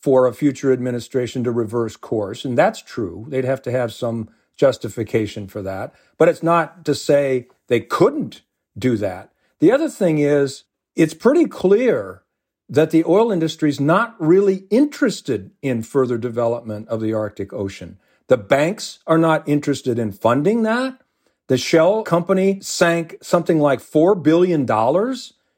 for 0.00 0.26
a 0.26 0.32
future 0.32 0.72
administration 0.72 1.44
to 1.44 1.52
reverse 1.52 1.96
course. 1.96 2.44
And 2.44 2.56
that's 2.56 2.82
true. 2.82 3.26
They'd 3.28 3.44
have 3.44 3.62
to 3.62 3.70
have 3.70 3.92
some 3.92 4.30
justification 4.56 5.46
for 5.46 5.62
that. 5.62 5.94
But 6.16 6.28
it's 6.28 6.42
not 6.42 6.84
to 6.86 6.94
say 6.94 7.48
they 7.68 7.80
couldn't 7.80 8.42
do 8.76 8.96
that. 8.96 9.30
The 9.60 9.72
other 9.72 9.88
thing 9.88 10.18
is, 10.18 10.64
it's 10.96 11.14
pretty 11.14 11.44
clear 11.44 12.22
that 12.68 12.90
the 12.90 13.04
oil 13.04 13.30
industry 13.30 13.68
is 13.68 13.80
not 13.80 14.14
really 14.18 14.64
interested 14.70 15.50
in 15.60 15.82
further 15.82 16.18
development 16.18 16.88
of 16.88 17.00
the 17.00 17.12
Arctic 17.12 17.52
Ocean. 17.52 17.98
The 18.28 18.36
banks 18.36 19.00
are 19.06 19.18
not 19.18 19.46
interested 19.48 19.98
in 19.98 20.12
funding 20.12 20.62
that. 20.62 21.00
The 21.48 21.58
Shell 21.58 22.04
company 22.04 22.60
sank 22.62 23.16
something 23.20 23.58
like 23.58 23.80
$4 23.80 24.22
billion 24.22 24.64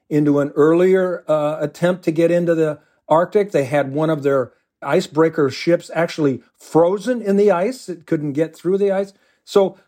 into 0.08 0.40
an 0.40 0.52
earlier 0.56 1.22
uh, 1.28 1.58
attempt 1.60 2.02
to 2.04 2.10
get 2.10 2.30
into 2.30 2.54
the 2.54 2.80
Arctic. 3.08 3.52
They 3.52 3.64
had 3.64 3.92
one 3.92 4.08
of 4.10 4.22
their 4.22 4.52
icebreaker 4.80 5.50
ships 5.50 5.90
actually 5.94 6.42
frozen 6.56 7.20
in 7.20 7.36
the 7.36 7.50
ice. 7.50 7.88
It 7.88 8.06
couldn't 8.06 8.32
get 8.32 8.56
through 8.56 8.78
the 8.78 8.90
ice. 8.90 9.12
So, 9.44 9.78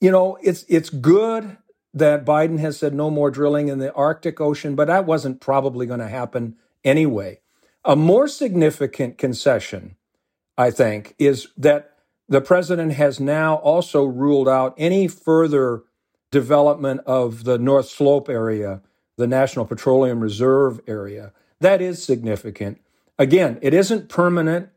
you 0.00 0.10
know, 0.10 0.38
it's 0.42 0.64
it's 0.68 0.88
good 0.88 1.58
that 1.94 2.24
Biden 2.24 2.58
has 2.58 2.78
said 2.78 2.94
no 2.94 3.10
more 3.10 3.30
drilling 3.30 3.68
in 3.68 3.78
the 3.78 3.92
Arctic 3.92 4.40
Ocean, 4.40 4.74
but 4.74 4.86
that 4.86 5.06
wasn't 5.06 5.40
probably 5.40 5.86
going 5.86 6.00
to 6.00 6.08
happen 6.08 6.56
anyway. 6.84 7.40
A 7.84 7.96
more 7.96 8.28
significant 8.28 9.18
concession, 9.18 9.96
I 10.56 10.70
think, 10.70 11.14
is 11.18 11.48
that 11.56 11.96
the 12.28 12.40
president 12.40 12.92
has 12.94 13.20
now 13.20 13.56
also 13.56 14.04
ruled 14.04 14.48
out 14.48 14.74
any 14.78 15.08
further 15.08 15.82
development 16.30 17.02
of 17.04 17.44
the 17.44 17.58
North 17.58 17.88
Slope 17.88 18.28
area, 18.28 18.80
the 19.18 19.26
National 19.26 19.66
Petroleum 19.66 20.20
Reserve 20.20 20.80
area. 20.86 21.32
That 21.60 21.82
is 21.82 22.02
significant. 22.02 22.80
Again, 23.18 23.58
it 23.60 23.74
isn't 23.74 24.08
permanent 24.08 24.70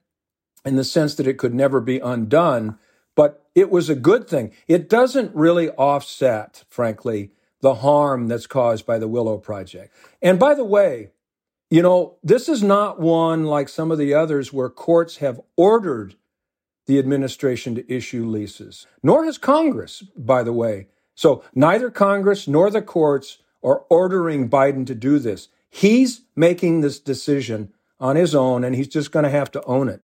in 0.65 0.75
the 0.75 0.83
sense 0.83 1.15
that 1.15 1.27
it 1.27 1.37
could 1.37 1.53
never 1.53 1.79
be 1.79 1.99
undone, 1.99 2.77
but 3.15 3.45
it 3.55 3.69
was 3.69 3.89
a 3.89 3.95
good 3.95 4.27
thing. 4.27 4.51
It 4.67 4.89
doesn't 4.89 5.33
really 5.35 5.69
offset, 5.71 6.63
frankly, 6.69 7.31
the 7.61 7.75
harm 7.75 8.27
that's 8.27 8.47
caused 8.47 8.85
by 8.85 8.99
the 8.99 9.07
Willow 9.07 9.37
Project. 9.37 9.93
And 10.21 10.37
by 10.37 10.53
the 10.53 10.65
way, 10.65 11.11
you 11.69 11.81
know, 11.81 12.17
this 12.21 12.47
is 12.47 12.61
not 12.61 12.99
one 12.99 13.45
like 13.45 13.69
some 13.69 13.91
of 13.91 13.97
the 13.97 14.13
others 14.13 14.53
where 14.53 14.69
courts 14.69 15.17
have 15.17 15.41
ordered 15.57 16.15
the 16.85 16.99
administration 16.99 17.73
to 17.75 17.91
issue 17.91 18.25
leases, 18.25 18.85
nor 19.01 19.25
has 19.25 19.37
Congress, 19.39 20.03
by 20.15 20.43
the 20.43 20.53
way. 20.53 20.87
So 21.15 21.43
neither 21.55 21.89
Congress 21.89 22.47
nor 22.47 22.69
the 22.69 22.81
courts 22.81 23.39
are 23.63 23.83
ordering 23.89 24.49
Biden 24.49 24.85
to 24.85 24.93
do 24.93 25.17
this. 25.17 25.47
He's 25.69 26.21
making 26.35 26.81
this 26.81 26.99
decision 26.99 27.73
on 27.99 28.15
his 28.15 28.35
own, 28.35 28.63
and 28.63 28.75
he's 28.75 28.87
just 28.87 29.11
going 29.11 29.23
to 29.23 29.29
have 29.29 29.51
to 29.51 29.63
own 29.63 29.89
it. 29.89 30.01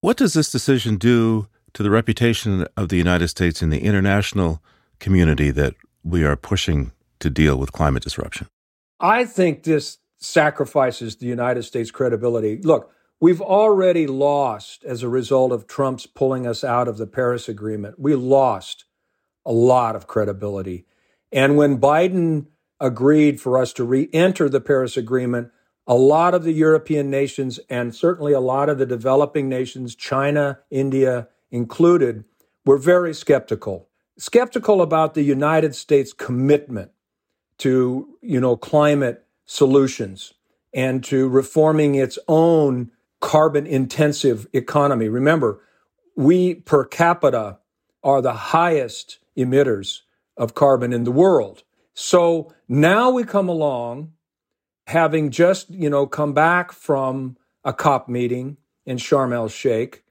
What 0.00 0.16
does 0.16 0.34
this 0.34 0.50
decision 0.50 0.96
do 0.96 1.46
to 1.74 1.82
the 1.82 1.90
reputation 1.90 2.66
of 2.76 2.88
the 2.88 2.96
United 2.96 3.28
States 3.28 3.62
in 3.62 3.70
the 3.70 3.80
international 3.80 4.62
community 5.00 5.50
that 5.50 5.74
we 6.02 6.24
are 6.24 6.36
pushing 6.36 6.92
to 7.18 7.28
deal 7.28 7.56
with 7.56 7.72
climate 7.72 8.02
disruption? 8.02 8.48
I 9.00 9.24
think 9.24 9.64
this 9.64 9.98
sacrifices 10.18 11.16
the 11.16 11.26
United 11.26 11.64
States' 11.64 11.90
credibility. 11.90 12.58
Look, 12.58 12.90
we've 13.20 13.42
already 13.42 14.06
lost 14.06 14.84
as 14.84 15.02
a 15.02 15.08
result 15.08 15.52
of 15.52 15.66
Trump's 15.66 16.06
pulling 16.06 16.46
us 16.46 16.64
out 16.64 16.88
of 16.88 16.96
the 16.96 17.06
Paris 17.06 17.48
Agreement. 17.48 17.98
We 17.98 18.14
lost 18.14 18.84
a 19.44 19.52
lot 19.52 19.96
of 19.96 20.06
credibility. 20.06 20.86
And 21.32 21.56
when 21.56 21.78
Biden 21.78 22.46
agreed 22.80 23.40
for 23.40 23.58
us 23.58 23.72
to 23.74 23.84
re 23.84 24.08
enter 24.12 24.48
the 24.48 24.60
Paris 24.60 24.96
Agreement, 24.96 25.50
a 25.86 25.94
lot 25.94 26.32
of 26.34 26.44
the 26.44 26.52
European 26.52 27.10
nations 27.10 27.60
and 27.68 27.94
certainly 27.94 28.32
a 28.32 28.40
lot 28.40 28.68
of 28.68 28.78
the 28.78 28.86
developing 28.86 29.48
nations, 29.48 29.94
China, 29.94 30.60
India 30.70 31.28
included, 31.54 32.24
were 32.66 32.76
very 32.76 33.14
skeptical. 33.14 33.88
Skeptical 34.18 34.82
about 34.82 35.14
the 35.14 35.22
United 35.22 35.74
States 35.74 36.12
commitment 36.12 36.90
to, 37.58 38.18
you 38.20 38.40
know, 38.40 38.56
climate 38.56 39.24
solutions 39.46 40.34
and 40.72 41.04
to 41.04 41.28
reforming 41.28 41.94
its 41.94 42.18
own 42.26 42.90
carbon 43.20 43.66
intensive 43.66 44.46
economy. 44.52 45.08
Remember, 45.08 45.60
we 46.16 46.54
per 46.56 46.84
capita 46.84 47.58
are 48.02 48.20
the 48.20 48.34
highest 48.34 49.18
emitters 49.38 50.00
of 50.36 50.54
carbon 50.54 50.92
in 50.92 51.04
the 51.04 51.12
world. 51.12 51.62
So 51.94 52.52
now 52.68 53.10
we 53.10 53.22
come 53.22 53.48
along 53.48 54.12
having 54.88 55.30
just, 55.30 55.70
you 55.70 55.88
know, 55.88 56.06
come 56.06 56.32
back 56.32 56.72
from 56.72 57.36
a 57.64 57.72
COP 57.72 58.08
meeting 58.08 58.56
in 58.84 58.96
Sharm 58.96 59.32
el 59.32 59.48
Sheikh, 59.48 60.04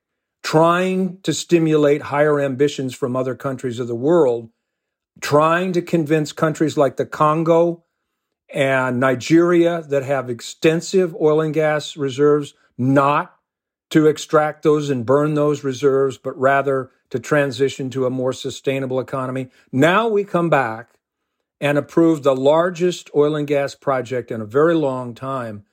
trying 0.44 1.20
to 1.22 1.34
stimulate 1.34 2.04
higher 2.04 2.40
ambitions 2.40 2.94
from 2.94 3.16
other 3.16 3.34
countries 3.34 3.80
of 3.80 3.88
the 3.88 3.96
world, 3.96 4.50
trying 5.22 5.72
to 5.74 5.82
convince 5.82 6.32
countries 6.32 6.78
like 6.78 6.98
the 6.98 7.06
Congo 7.06 7.84
and 8.54 9.00
Nigeria 9.00 9.82
that 9.90 10.04
have 10.04 10.30
extensive 10.30 11.16
oil 11.16 11.42
and 11.42 11.54
gas 11.54 11.98
reserves 11.98 12.54
not 12.78 13.36
to 13.90 14.08
extract 14.08 14.64
those 14.64 14.90
and 14.90 15.06
burn 15.06 15.34
those 15.34 15.64
reserves, 15.64 16.18
but 16.18 16.38
rather 16.38 16.92
to 17.10 17.20
transition 17.20 17.90
to 17.92 18.06
a 18.06 18.10
more 18.10 18.34
sustainable 18.34 19.00
economy. 19.00 19.50
Now 19.72 20.08
we 20.08 20.24
come 20.24 20.50
back 20.50 20.90
and 21.62 21.78
approve 21.78 22.24
the 22.24 22.36
largest 22.36 23.10
oil 23.16 23.36
and 23.36 23.48
gas 23.48 23.76
project 23.76 24.32
in 24.32 24.42
a 24.42 24.46
very 24.46 24.76
long 24.76 25.14
time. 25.14 25.64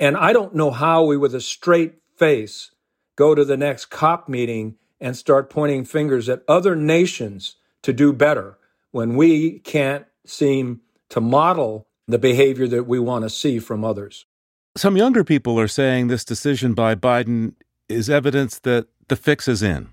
And 0.00 0.16
I 0.16 0.32
don't 0.32 0.54
know 0.54 0.70
how 0.70 1.04
we, 1.04 1.16
with 1.16 1.34
a 1.34 1.40
straight 1.40 1.96
face, 2.16 2.70
go 3.16 3.34
to 3.34 3.44
the 3.44 3.56
next 3.56 3.86
COP 3.86 4.28
meeting 4.28 4.76
and 5.00 5.16
start 5.16 5.50
pointing 5.50 5.84
fingers 5.84 6.28
at 6.28 6.42
other 6.48 6.74
nations 6.74 7.56
to 7.82 7.92
do 7.92 8.12
better 8.12 8.58
when 8.90 9.16
we 9.16 9.58
can't 9.60 10.06
seem 10.24 10.80
to 11.10 11.20
model 11.20 11.86
the 12.06 12.18
behavior 12.18 12.66
that 12.66 12.84
we 12.84 12.98
want 12.98 13.22
to 13.22 13.30
see 13.30 13.58
from 13.58 13.84
others. 13.84 14.26
Some 14.76 14.96
younger 14.96 15.24
people 15.24 15.58
are 15.60 15.68
saying 15.68 16.08
this 16.08 16.24
decision 16.24 16.74
by 16.74 16.94
Biden 16.94 17.54
is 17.88 18.10
evidence 18.10 18.58
that 18.60 18.88
the 19.08 19.16
fix 19.16 19.46
is 19.46 19.62
in, 19.62 19.92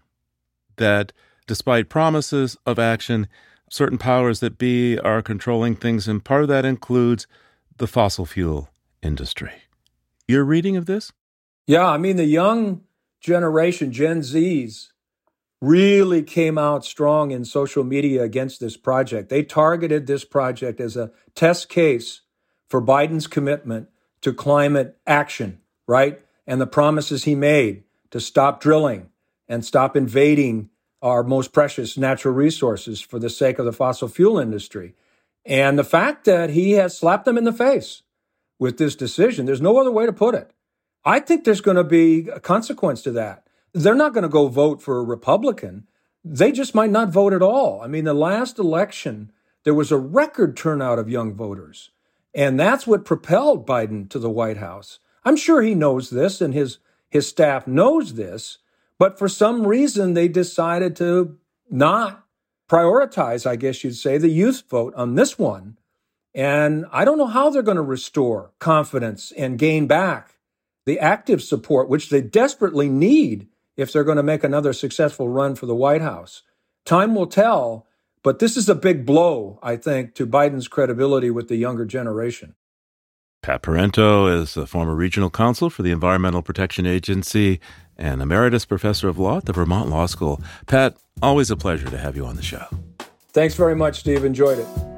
that 0.77 1.11
despite 1.45 1.89
promises 1.89 2.57
of 2.65 2.79
action, 2.79 3.27
certain 3.69 3.97
powers 3.97 4.39
that 4.39 4.57
be 4.57 4.97
are 4.99 5.21
controlling 5.21 5.75
things, 5.75 6.07
and 6.07 6.23
part 6.23 6.43
of 6.43 6.47
that 6.49 6.65
includes 6.65 7.27
the 7.77 7.87
fossil 7.87 8.25
fuel 8.25 8.69
industry. 9.01 9.51
Your 10.27 10.43
reading 10.43 10.77
of 10.77 10.85
this? 10.85 11.11
Yeah, 11.67 11.87
I 11.87 11.97
mean, 11.97 12.15
the 12.15 12.25
young 12.25 12.81
generation, 13.21 13.91
Gen 13.91 14.21
Zs, 14.21 14.87
really 15.61 16.23
came 16.23 16.57
out 16.57 16.83
strong 16.83 17.31
in 17.31 17.45
social 17.45 17.83
media 17.83 18.23
against 18.23 18.59
this 18.59 18.75
project. 18.75 19.29
They 19.29 19.43
targeted 19.43 20.07
this 20.07 20.25
project 20.25 20.81
as 20.81 20.97
a 20.97 21.11
test 21.35 21.69
case 21.69 22.21
for 22.67 22.81
Biden's 22.81 23.27
commitment 23.27 23.89
to 24.21 24.33
climate 24.33 24.97
action, 25.05 25.61
right? 25.87 26.19
And 26.47 26.59
the 26.59 26.67
promises 26.67 27.25
he 27.25 27.35
made 27.35 27.83
to 28.09 28.19
stop 28.19 28.59
drilling 28.59 29.09
and 29.47 29.63
stop 29.63 29.95
invading 29.95 30.69
our 31.01 31.23
most 31.23 31.53
precious 31.53 31.97
natural 31.97 32.33
resources 32.33 33.01
for 33.01 33.19
the 33.19 33.29
sake 33.29 33.59
of 33.59 33.65
the 33.65 33.73
fossil 33.73 34.07
fuel 34.07 34.39
industry. 34.39 34.95
And 35.45 35.77
the 35.77 35.83
fact 35.83 36.25
that 36.25 36.51
he 36.51 36.73
has 36.73 36.97
slapped 36.97 37.25
them 37.25 37.37
in 37.37 37.43
the 37.43 37.53
face 37.53 38.03
with 38.59 38.77
this 38.77 38.95
decision, 38.95 39.45
there's 39.45 39.61
no 39.61 39.79
other 39.79 39.91
way 39.91 40.05
to 40.05 40.13
put 40.13 40.35
it. 40.35 40.51
I 41.03 41.19
think 41.19 41.43
there's 41.43 41.61
going 41.61 41.77
to 41.77 41.83
be 41.83 42.29
a 42.29 42.39
consequence 42.39 43.01
to 43.03 43.11
that. 43.13 43.47
They're 43.73 43.95
not 43.95 44.13
going 44.13 44.23
to 44.23 44.29
go 44.29 44.47
vote 44.47 44.81
for 44.81 44.99
a 44.99 45.03
Republican. 45.03 45.87
They 46.23 46.51
just 46.51 46.75
might 46.75 46.91
not 46.91 47.09
vote 47.09 47.33
at 47.33 47.41
all. 47.41 47.81
I 47.81 47.87
mean, 47.87 48.03
the 48.03 48.13
last 48.13 48.59
election 48.59 49.31
there 49.63 49.73
was 49.73 49.91
a 49.91 49.97
record 49.97 50.57
turnout 50.57 50.99
of 50.99 51.09
young 51.09 51.33
voters. 51.33 51.91
And 52.33 52.59
that's 52.59 52.87
what 52.87 53.05
propelled 53.05 53.67
Biden 53.67 54.09
to 54.09 54.19
the 54.19 54.29
White 54.29 54.57
House. 54.57 54.99
I'm 55.23 55.35
sure 55.35 55.61
he 55.61 55.75
knows 55.75 56.09
this 56.09 56.41
and 56.41 56.53
his, 56.53 56.79
his 57.09 57.27
staff 57.27 57.67
knows 57.67 58.15
this, 58.15 58.57
but 58.97 59.19
for 59.19 59.27
some 59.27 59.67
reason 59.67 60.13
they 60.13 60.27
decided 60.27 60.95
to 60.97 61.37
not 61.69 62.25
prioritize, 62.69 63.45
I 63.45 63.55
guess 63.55 63.83
you'd 63.83 63.95
say, 63.95 64.17
the 64.17 64.29
youth 64.29 64.63
vote 64.69 64.93
on 64.95 65.15
this 65.15 65.37
one. 65.37 65.77
And 66.33 66.85
I 66.91 67.03
don't 67.03 67.17
know 67.17 67.27
how 67.27 67.49
they're 67.49 67.61
going 67.61 67.75
to 67.75 67.83
restore 67.83 68.51
confidence 68.59 69.31
and 69.33 69.59
gain 69.59 69.85
back 69.85 70.37
the 70.85 70.99
active 70.99 71.41
support, 71.41 71.89
which 71.89 72.09
they 72.09 72.21
desperately 72.21 72.89
need 72.89 73.47
if 73.77 73.91
they're 73.91 74.03
going 74.03 74.17
to 74.17 74.23
make 74.23 74.43
another 74.43 74.73
successful 74.73 75.29
run 75.29 75.55
for 75.55 75.65
the 75.65 75.75
White 75.75 76.01
House. 76.01 76.43
Time 76.85 77.15
will 77.15 77.27
tell, 77.27 77.87
but 78.23 78.39
this 78.39 78.57
is 78.57 78.67
a 78.69 78.75
big 78.75 79.05
blow, 79.05 79.59
I 79.61 79.75
think, 79.75 80.15
to 80.15 80.27
Biden's 80.27 80.67
credibility 80.67 81.29
with 81.29 81.47
the 81.47 81.55
younger 81.55 81.85
generation. 81.85 82.55
Pat 83.41 83.63
Parenteau 83.63 84.31
is 84.31 84.55
a 84.55 84.67
former 84.67 84.93
regional 84.93 85.31
counsel 85.31 85.71
for 85.71 85.81
the 85.81 85.91
Environmental 85.91 86.43
Protection 86.43 86.85
Agency 86.85 87.59
and 87.97 88.21
emeritus 88.21 88.65
professor 88.65 89.07
of 89.07 89.17
law 89.17 89.37
at 89.37 89.45
the 89.45 89.53
Vermont 89.53 89.89
Law 89.89 90.05
School. 90.05 90.41
Pat, 90.67 90.95
always 91.21 91.49
a 91.49 91.55
pleasure 91.55 91.89
to 91.89 91.97
have 91.97 92.15
you 92.15 92.25
on 92.25 92.35
the 92.35 92.43
show. 92.43 92.65
Thanks 93.33 93.55
very 93.55 93.75
much, 93.75 93.99
Steve. 94.01 94.25
Enjoyed 94.25 94.59
it. 94.59 94.90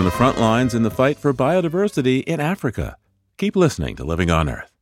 From 0.00 0.06
the 0.06 0.16
front 0.16 0.40
lines 0.40 0.72
in 0.72 0.82
the 0.82 0.90
fight 0.90 1.18
for 1.18 1.34
biodiversity 1.34 2.24
in 2.24 2.40
Africa. 2.40 2.96
Keep 3.36 3.54
listening 3.54 3.96
to 3.96 4.02
Living 4.02 4.30
on 4.30 4.48
Earth. 4.48 4.72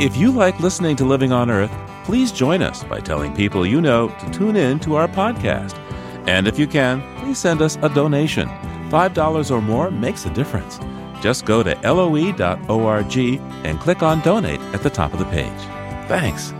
If 0.00 0.16
you 0.16 0.32
like 0.32 0.58
listening 0.58 0.96
to 0.96 1.04
Living 1.04 1.30
on 1.30 1.52
Earth, 1.52 1.70
please 2.02 2.32
join 2.32 2.62
us 2.62 2.82
by 2.82 2.98
telling 2.98 3.32
people 3.32 3.64
you 3.64 3.80
know 3.80 4.08
to 4.08 4.30
tune 4.32 4.56
in 4.56 4.80
to 4.80 4.96
our 4.96 5.06
podcast. 5.06 5.78
And 6.26 6.48
if 6.48 6.58
you 6.58 6.66
can, 6.66 7.00
please 7.18 7.38
send 7.38 7.62
us 7.62 7.78
a 7.82 7.88
donation. 7.88 8.48
$5 8.90 9.50
or 9.52 9.62
more 9.62 9.92
makes 9.92 10.26
a 10.26 10.30
difference. 10.30 10.80
Just 11.20 11.44
go 11.44 11.62
to 11.62 11.76
loe.org 11.84 13.16
and 13.64 13.78
click 13.78 14.02
on 14.02 14.20
donate 14.22 14.60
at 14.74 14.82
the 14.82 14.90
top 14.90 15.12
of 15.12 15.20
the 15.20 15.26
page. 15.26 15.60
Thanks. 16.08 16.52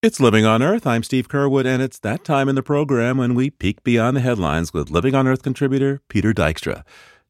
It's 0.00 0.20
Living 0.20 0.46
on 0.46 0.62
Earth. 0.62 0.86
I'm 0.86 1.02
Steve 1.02 1.26
Curwood, 1.26 1.66
and 1.66 1.82
it's 1.82 1.98
that 1.98 2.22
time 2.22 2.48
in 2.48 2.54
the 2.54 2.62
program 2.62 3.18
when 3.18 3.34
we 3.34 3.50
peek 3.50 3.82
beyond 3.82 4.16
the 4.16 4.20
headlines 4.20 4.72
with 4.72 4.90
Living 4.90 5.16
on 5.16 5.26
Earth 5.26 5.42
contributor 5.42 6.00
Peter 6.08 6.32
Dykstra. 6.32 6.84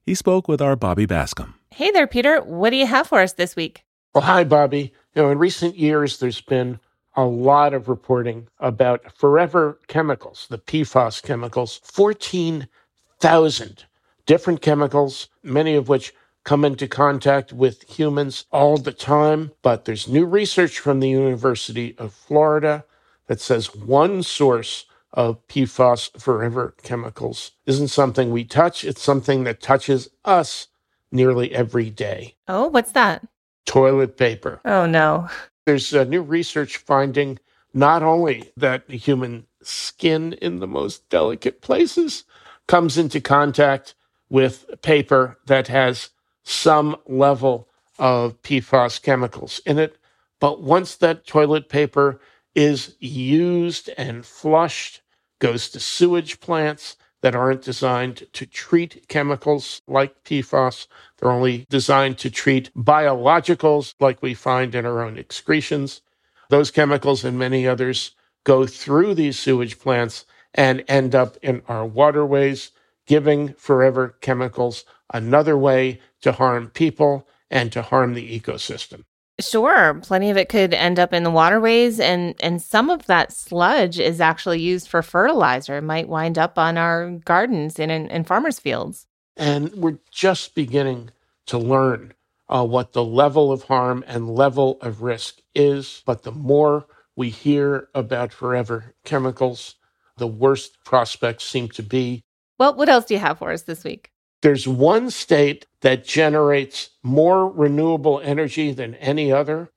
He 0.04 0.14
spoke 0.14 0.48
with 0.48 0.60
our 0.60 0.76
Bobby 0.76 1.06
Bascom. 1.06 1.54
Hey 1.70 1.90
there, 1.92 2.06
Peter. 2.06 2.42
What 2.42 2.68
do 2.68 2.76
you 2.76 2.84
have 2.84 3.06
for 3.06 3.22
us 3.22 3.32
this 3.32 3.56
week? 3.56 3.84
Well, 4.14 4.24
hi, 4.24 4.44
Bobby. 4.44 4.92
You 5.14 5.22
know, 5.22 5.30
in 5.30 5.38
recent 5.38 5.78
years, 5.78 6.18
there's 6.18 6.42
been 6.42 6.78
a 7.16 7.24
lot 7.24 7.72
of 7.72 7.88
reporting 7.88 8.48
about 8.60 9.16
forever 9.16 9.80
chemicals, 9.86 10.46
the 10.50 10.58
PFAS 10.58 11.22
chemicals, 11.22 11.80
14,000 11.84 13.84
different 14.26 14.60
chemicals, 14.60 15.30
many 15.42 15.74
of 15.74 15.88
which 15.88 16.12
come 16.48 16.64
into 16.64 16.88
contact 16.88 17.52
with 17.52 17.82
humans 17.98 18.46
all 18.50 18.78
the 18.78 18.90
time, 18.90 19.52
but 19.60 19.84
there's 19.84 20.08
new 20.08 20.24
research 20.24 20.78
from 20.78 20.98
the 20.98 21.10
University 21.10 21.94
of 21.98 22.10
Florida 22.10 22.86
that 23.26 23.38
says 23.38 23.76
one 23.76 24.22
source 24.22 24.86
of 25.12 25.46
PFAS 25.48 26.18
forever 26.18 26.74
chemicals 26.82 27.50
isn't 27.66 27.88
something 27.88 28.30
we 28.30 28.44
touch, 28.44 28.82
it's 28.82 29.02
something 29.02 29.44
that 29.44 29.60
touches 29.60 30.08
us 30.24 30.68
nearly 31.12 31.54
every 31.54 31.90
day. 31.90 32.34
Oh, 32.48 32.68
what's 32.68 32.92
that? 32.92 33.28
Toilet 33.66 34.16
paper. 34.16 34.62
Oh, 34.64 34.86
no. 34.86 35.28
There's 35.66 35.92
a 35.92 36.06
new 36.06 36.22
research 36.22 36.78
finding 36.78 37.38
not 37.74 38.02
only 38.02 38.50
that 38.56 38.88
the 38.88 38.96
human 38.96 39.46
skin 39.60 40.32
in 40.40 40.60
the 40.60 40.66
most 40.66 41.10
delicate 41.10 41.60
places 41.60 42.24
comes 42.66 42.96
into 42.96 43.20
contact 43.20 43.94
with 44.30 44.80
paper 44.80 45.36
that 45.44 45.68
has 45.68 46.08
some 46.48 46.96
level 47.06 47.68
of 47.98 48.40
PFAS 48.42 49.02
chemicals 49.02 49.60
in 49.66 49.78
it. 49.78 49.98
But 50.40 50.62
once 50.62 50.96
that 50.96 51.26
toilet 51.26 51.68
paper 51.68 52.20
is 52.54 52.96
used 53.00 53.90
and 53.98 54.24
flushed, 54.24 55.02
goes 55.40 55.68
to 55.70 55.80
sewage 55.80 56.40
plants 56.40 56.96
that 57.20 57.34
aren't 57.34 57.62
designed 57.62 58.26
to 58.32 58.46
treat 58.46 59.08
chemicals 59.08 59.82
like 59.86 60.24
PFAS. 60.24 60.86
They're 61.18 61.30
only 61.30 61.66
designed 61.68 62.18
to 62.18 62.30
treat 62.30 62.72
biologicals 62.74 63.94
like 64.00 64.22
we 64.22 64.34
find 64.34 64.74
in 64.74 64.86
our 64.86 65.02
own 65.02 65.18
excretions. 65.18 66.00
Those 66.48 66.70
chemicals 66.70 67.24
and 67.24 67.38
many 67.38 67.66
others 67.66 68.12
go 68.44 68.66
through 68.66 69.14
these 69.14 69.38
sewage 69.38 69.78
plants 69.78 70.24
and 70.54 70.82
end 70.88 71.14
up 71.14 71.36
in 71.42 71.60
our 71.68 71.84
waterways, 71.84 72.70
giving 73.08 73.54
forever 73.54 74.16
chemicals 74.20 74.84
another 75.12 75.58
way 75.58 76.00
to 76.20 76.30
harm 76.30 76.68
people 76.68 77.26
and 77.50 77.72
to 77.72 77.82
harm 77.82 78.14
the 78.14 78.38
ecosystem. 78.38 79.04
Sure, 79.40 79.94
plenty 80.02 80.30
of 80.30 80.36
it 80.36 80.48
could 80.48 80.74
end 80.74 80.98
up 80.98 81.12
in 81.12 81.22
the 81.22 81.30
waterways 81.30 81.98
and 82.00 82.34
and 82.40 82.60
some 82.60 82.90
of 82.90 83.06
that 83.06 83.32
sludge 83.32 83.98
is 83.98 84.20
actually 84.20 84.60
used 84.60 84.88
for 84.88 85.00
fertilizer. 85.00 85.78
It 85.78 85.82
might 85.82 86.08
wind 86.08 86.38
up 86.38 86.58
on 86.58 86.76
our 86.76 87.10
gardens 87.24 87.78
and 87.78 87.90
in, 87.90 88.08
in 88.08 88.24
farmers' 88.24 88.58
fields. 88.58 89.06
And 89.36 89.72
we're 89.74 90.00
just 90.10 90.54
beginning 90.54 91.10
to 91.46 91.56
learn 91.56 92.14
uh, 92.48 92.66
what 92.66 92.92
the 92.92 93.04
level 93.04 93.52
of 93.52 93.64
harm 93.64 94.04
and 94.06 94.34
level 94.34 94.78
of 94.82 95.02
risk 95.02 95.38
is. 95.54 96.02
But 96.04 96.24
the 96.24 96.32
more 96.32 96.86
we 97.14 97.30
hear 97.30 97.88
about 97.94 98.32
forever 98.32 98.94
chemicals, 99.04 99.76
the 100.16 100.26
worse 100.26 100.70
prospects 100.84 101.44
seem 101.44 101.68
to 101.70 101.82
be. 101.82 102.24
Well, 102.58 102.74
what 102.74 102.88
else 102.88 103.06
do 103.06 103.14
you 103.14 103.20
have 103.20 103.38
for 103.38 103.52
us 103.52 103.62
this 103.62 103.84
week? 103.84 104.10
There's 104.42 104.68
one 104.68 105.10
state 105.10 105.66
that 105.80 106.04
generates 106.04 106.90
more 107.02 107.48
renewable 107.50 108.20
energy 108.20 108.72
than 108.72 108.94
any 108.96 109.32
other, 109.32 109.70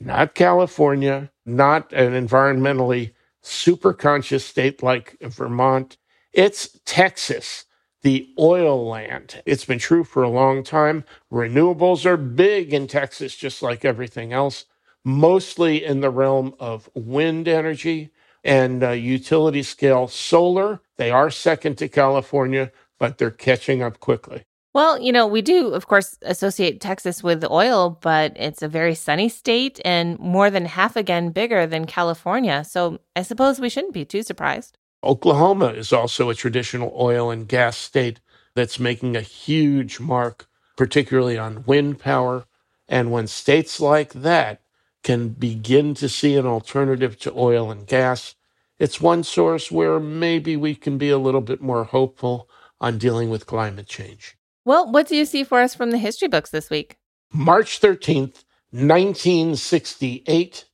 not 0.00 0.34
California, 0.34 1.30
not 1.46 1.92
an 1.92 2.12
environmentally 2.12 3.12
super 3.42 3.92
conscious 3.92 4.44
state 4.44 4.82
like 4.82 5.16
Vermont. 5.20 5.96
It's 6.32 6.78
Texas, 6.84 7.64
the 8.02 8.28
oil 8.38 8.88
land. 8.88 9.42
It's 9.46 9.64
been 9.64 9.78
true 9.78 10.04
for 10.04 10.22
a 10.22 10.28
long 10.30 10.62
time. 10.64 11.04
Renewables 11.32 12.06
are 12.06 12.16
big 12.16 12.74
in 12.74 12.86
Texas, 12.88 13.36
just 13.36 13.62
like 13.62 13.84
everything 13.84 14.32
else, 14.32 14.64
mostly 15.04 15.84
in 15.84 16.00
the 16.00 16.10
realm 16.10 16.54
of 16.58 16.90
wind 16.94 17.48
energy 17.48 18.10
and 18.44 18.82
uh, 18.82 18.90
utility 18.90 19.62
scale 19.62 20.08
solar. 20.08 20.80
They 20.96 21.10
are 21.10 21.30
second 21.30 21.78
to 21.78 21.88
California, 21.88 22.72
but 22.98 23.18
they're 23.18 23.30
catching 23.30 23.82
up 23.82 24.00
quickly. 24.00 24.44
Well, 24.74 25.00
you 25.00 25.12
know, 25.12 25.26
we 25.26 25.42
do, 25.42 25.68
of 25.68 25.86
course, 25.86 26.18
associate 26.22 26.80
Texas 26.80 27.22
with 27.22 27.44
oil, 27.44 27.98
but 28.00 28.32
it's 28.36 28.62
a 28.62 28.68
very 28.68 28.94
sunny 28.94 29.28
state 29.28 29.80
and 29.84 30.18
more 30.18 30.50
than 30.50 30.66
half 30.66 30.94
again 30.94 31.30
bigger 31.30 31.66
than 31.66 31.86
California. 31.86 32.64
So 32.64 33.00
I 33.16 33.22
suppose 33.22 33.58
we 33.58 33.70
shouldn't 33.70 33.94
be 33.94 34.04
too 34.04 34.22
surprised. 34.22 34.76
Oklahoma 35.02 35.68
is 35.68 35.92
also 35.92 36.28
a 36.28 36.34
traditional 36.34 36.92
oil 36.98 37.30
and 37.30 37.48
gas 37.48 37.76
state 37.76 38.20
that's 38.54 38.78
making 38.78 39.16
a 39.16 39.20
huge 39.20 40.00
mark, 40.00 40.46
particularly 40.76 41.38
on 41.38 41.64
wind 41.66 41.98
power. 41.98 42.44
And 42.88 43.10
when 43.10 43.26
states 43.26 43.80
like 43.80 44.12
that 44.12 44.60
can 45.08 45.30
begin 45.30 45.94
to 45.94 46.06
see 46.06 46.36
an 46.36 46.44
alternative 46.44 47.18
to 47.18 47.32
oil 47.34 47.70
and 47.70 47.86
gas, 47.86 48.34
it's 48.78 49.00
one 49.00 49.24
source 49.24 49.70
where 49.70 49.98
maybe 49.98 50.54
we 50.54 50.74
can 50.74 50.98
be 50.98 51.08
a 51.08 51.16
little 51.16 51.40
bit 51.40 51.62
more 51.62 51.84
hopeful 51.84 52.46
on 52.78 52.98
dealing 52.98 53.30
with 53.30 53.46
climate 53.46 53.86
change. 53.86 54.36
Well, 54.66 54.92
what 54.92 55.08
do 55.08 55.16
you 55.16 55.24
see 55.24 55.44
for 55.44 55.60
us 55.60 55.74
from 55.74 55.92
the 55.92 55.96
history 55.96 56.28
books 56.28 56.50
this 56.50 56.68
week? 56.68 56.98
March 57.32 57.80
13th, 57.80 58.44
1968, 58.70 60.66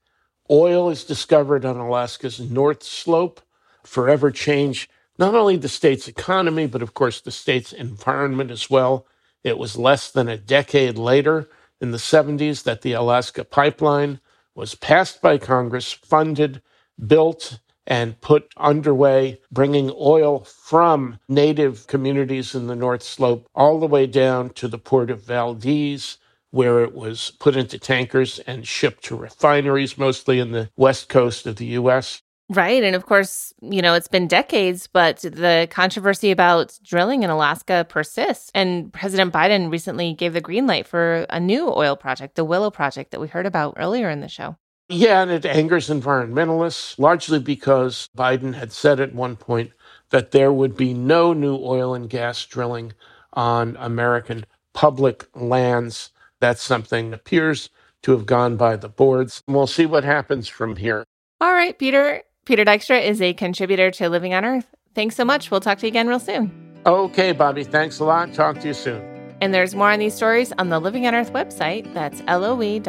oil 0.51 0.91
is 0.91 1.05
discovered 1.05 1.65
on 1.65 1.77
Alaska's 1.77 2.41
North 2.41 2.83
Slope, 2.83 3.41
forever 3.85 4.33
change 4.33 4.89
not 5.17 5.37
only 5.37 5.57
the 5.57 5.69
state's 5.69 6.09
economy, 6.09 6.67
but 6.67 6.83
of 6.83 6.93
course 6.93 7.21
the 7.21 7.31
state's 7.31 7.73
environment 7.73 8.51
as 8.51 8.69
well. 8.69 9.07
It 9.45 9.59
was 9.59 9.77
less 9.77 10.11
than 10.11 10.29
a 10.29 10.37
decade 10.37 10.99
later, 10.99 11.49
in 11.81 11.93
the 11.93 11.99
70s, 11.99 12.65
that 12.65 12.83
the 12.83 12.95
Alaska 12.95 13.45
Pipeline 13.45 14.19
was 14.55 14.75
passed 14.75 15.21
by 15.23 15.39
Congress, 15.39 15.93
funded, 15.93 16.63
built, 17.07 17.61
and 17.87 18.21
put 18.21 18.53
underway 18.57 19.41
bringing 19.51 19.93
oil 19.99 20.41
from 20.45 21.19
native 21.29 21.87
communities 21.87 22.55
in 22.55 22.67
the 22.67 22.77
North 22.77 23.03
Slope 23.03 23.49
all 23.55 23.81
the 23.81 23.87
way 23.87 24.07
down 24.07 24.51
to 24.51 24.69
the 24.69 24.79
port 24.79 25.11
of 25.11 25.23
Valdez, 25.23 26.19
where 26.51 26.83
it 26.83 26.95
was 26.95 27.33
put 27.41 27.57
into 27.57 27.79
tankers 27.79 28.39
and 28.41 28.67
shipped 28.67 29.05
to 29.05 29.17
refineries, 29.17 29.99
mostly 29.99 30.39
in 30.39 30.53
the 30.53 30.71
west 30.77 31.09
coast 31.09 31.47
of 31.47 31.57
the 31.57 31.67
U.S. 31.67 32.23
Right. 32.51 32.85
And 32.85 32.95
of 32.95 33.07
course, 33.07 33.55
you 33.63 33.81
know, 33.81 33.95
it's 33.95 34.09
been 34.09 34.29
decades, 34.29 34.87
but 34.87 35.19
the 35.19 35.67
controversy 35.71 36.31
about 36.31 36.79
drilling 36.83 37.23
in 37.23 37.31
Alaska 37.31 37.87
persists. 37.89 38.51
And 38.55 38.93
President 38.93 39.33
Biden 39.33 39.73
recently 39.73 40.13
gave 40.13 40.35
the 40.35 40.43
green 40.43 40.67
light 40.67 40.87
for 40.87 41.27
a 41.31 41.41
new 41.41 41.73
oil 41.73 41.97
project, 41.97 42.37
the 42.37 42.45
Willow 42.45 42.71
Project 42.71 43.13
that 43.13 43.21
we 43.21 43.29
heard 43.29 43.47
about 43.47 43.75
earlier 43.79 44.11
in 44.11 44.21
the 44.21 44.29
show. 44.29 44.57
Yeah, 44.91 45.23
and 45.23 45.31
it 45.31 45.47
angers 45.47 45.89
environmentalists, 45.89 46.99
largely 46.99 47.39
because 47.39 48.11
Biden 48.15 48.55
had 48.55 48.71
said 48.71 49.01
at 49.01 49.15
one 49.15 49.37
point 49.37 49.73
that 50.11 50.33
there 50.33 50.53
would 50.53 50.77
be 50.77 50.93
no 50.93 51.33
new 51.33 51.57
oil 51.57 51.95
and 51.95 52.11
gas 52.11 52.45
drilling 52.45 52.93
on 53.33 53.77
American 53.81 54.45
public 54.75 55.27
lands. 55.35 56.11
That's 56.41 56.63
something 56.63 57.11
that 57.11 57.21
appears 57.21 57.71
to 58.03 58.13
have 58.13 58.27
gone 58.27 58.59
by 58.59 58.77
the 58.77 58.91
boards. 58.91 59.43
We'll 59.49 59.67
see 59.67 59.87
what 59.87 60.05
happens 60.05 60.47
from 60.47 60.77
here. 60.77 61.05
All 61.41 61.55
right, 61.55 61.79
Peter. 61.79 62.23
Peter 62.45 62.65
Dykstra 62.65 63.03
is 63.03 63.23
a 63.23 63.33
contributor 63.33 63.91
to 63.93 64.09
Living 64.09 64.35
on 64.35 64.45
Earth. 64.45 64.67
Thanks 64.95 65.17
so 65.17 65.25
much. 65.25 65.51
We'll 65.51 65.61
talk 65.61 65.79
to 65.79 65.87
you 65.87 65.89
again 65.89 66.09
real 66.09 66.21
soon. 66.21 66.53
Okay, 66.85 67.33
Bobby. 67.33 67.65
Thanks 67.65 67.99
a 68.01 68.05
lot. 68.05 68.35
Talk 68.35 68.61
to 68.61 68.69
you 68.69 68.75
soon. 68.75 69.03
And 69.41 69.55
there's 69.55 69.75
more 69.75 69.91
on 69.91 69.99
these 69.99 70.15
stories 70.15 70.53
on 70.59 70.69
the 70.69 70.79
Living 70.79 71.07
on 71.07 71.15
Earth 71.15 71.33
website. 71.33 71.93
That's 71.95 72.21
loe.org. 72.23 72.85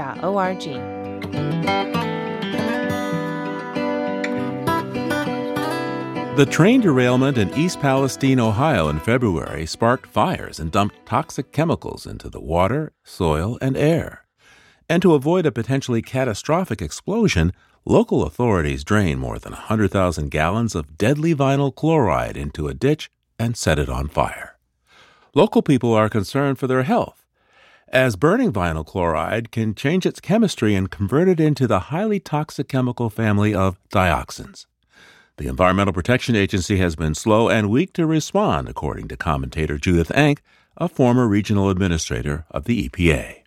The 6.35 6.45
train 6.45 6.81
derailment 6.81 7.37
in 7.37 7.53
East 7.53 7.79
Palestine, 7.79 8.41
Ohio 8.41 8.89
in 8.89 8.99
February 8.99 9.65
sparked 9.65 10.05
fires 10.05 10.59
and 10.59 10.69
dumped 10.69 11.05
toxic 11.05 11.53
chemicals 11.53 12.05
into 12.05 12.29
the 12.29 12.41
water, 12.41 12.91
soil, 13.05 13.57
and 13.61 13.77
air. 13.77 14.25
And 14.89 15.01
to 15.01 15.13
avoid 15.13 15.45
a 15.45 15.51
potentially 15.53 16.01
catastrophic 16.01 16.81
explosion, 16.81 17.53
local 17.85 18.23
authorities 18.23 18.83
drain 18.83 19.19
more 19.19 19.37
than 19.37 19.53
100,000 19.53 20.29
gallons 20.31 20.73
of 20.73 20.97
deadly 20.97 21.35
vinyl 21.35 21.73
chloride 21.73 22.35
into 22.35 22.67
a 22.67 22.73
ditch 22.73 23.11
and 23.37 23.55
set 23.55 23.77
it 23.77 23.89
on 23.89 24.07
fire. 24.07 24.57
Local 25.35 25.61
people 25.61 25.93
are 25.93 26.09
concerned 26.09 26.57
for 26.57 26.67
their 26.67 26.83
health, 26.83 27.23
as 27.89 28.15
burning 28.15 28.51
vinyl 28.51 28.85
chloride 28.85 29.51
can 29.51 29.75
change 29.75 30.05
its 30.05 30.19
chemistry 30.19 30.73
and 30.73 30.89
convert 30.89 31.27
it 31.27 31.39
into 31.39 31.67
the 31.67 31.91
highly 31.91 32.19
toxic 32.19 32.67
chemical 32.67 33.09
family 33.09 33.53
of 33.53 33.77
dioxins. 33.89 34.65
The 35.37 35.47
Environmental 35.47 35.93
Protection 35.93 36.35
Agency 36.35 36.77
has 36.77 36.95
been 36.95 37.13
slow 37.13 37.49
and 37.49 37.69
weak 37.69 37.93
to 37.93 38.05
respond, 38.05 38.67
according 38.67 39.09
to 39.09 39.17
commentator 39.17 39.77
Judith 39.77 40.11
Enck, 40.15 40.39
a 40.77 40.89
former 40.89 41.27
regional 41.27 41.69
administrator 41.69 42.45
of 42.49 42.65
the 42.65 42.89
EPA. 42.89 43.44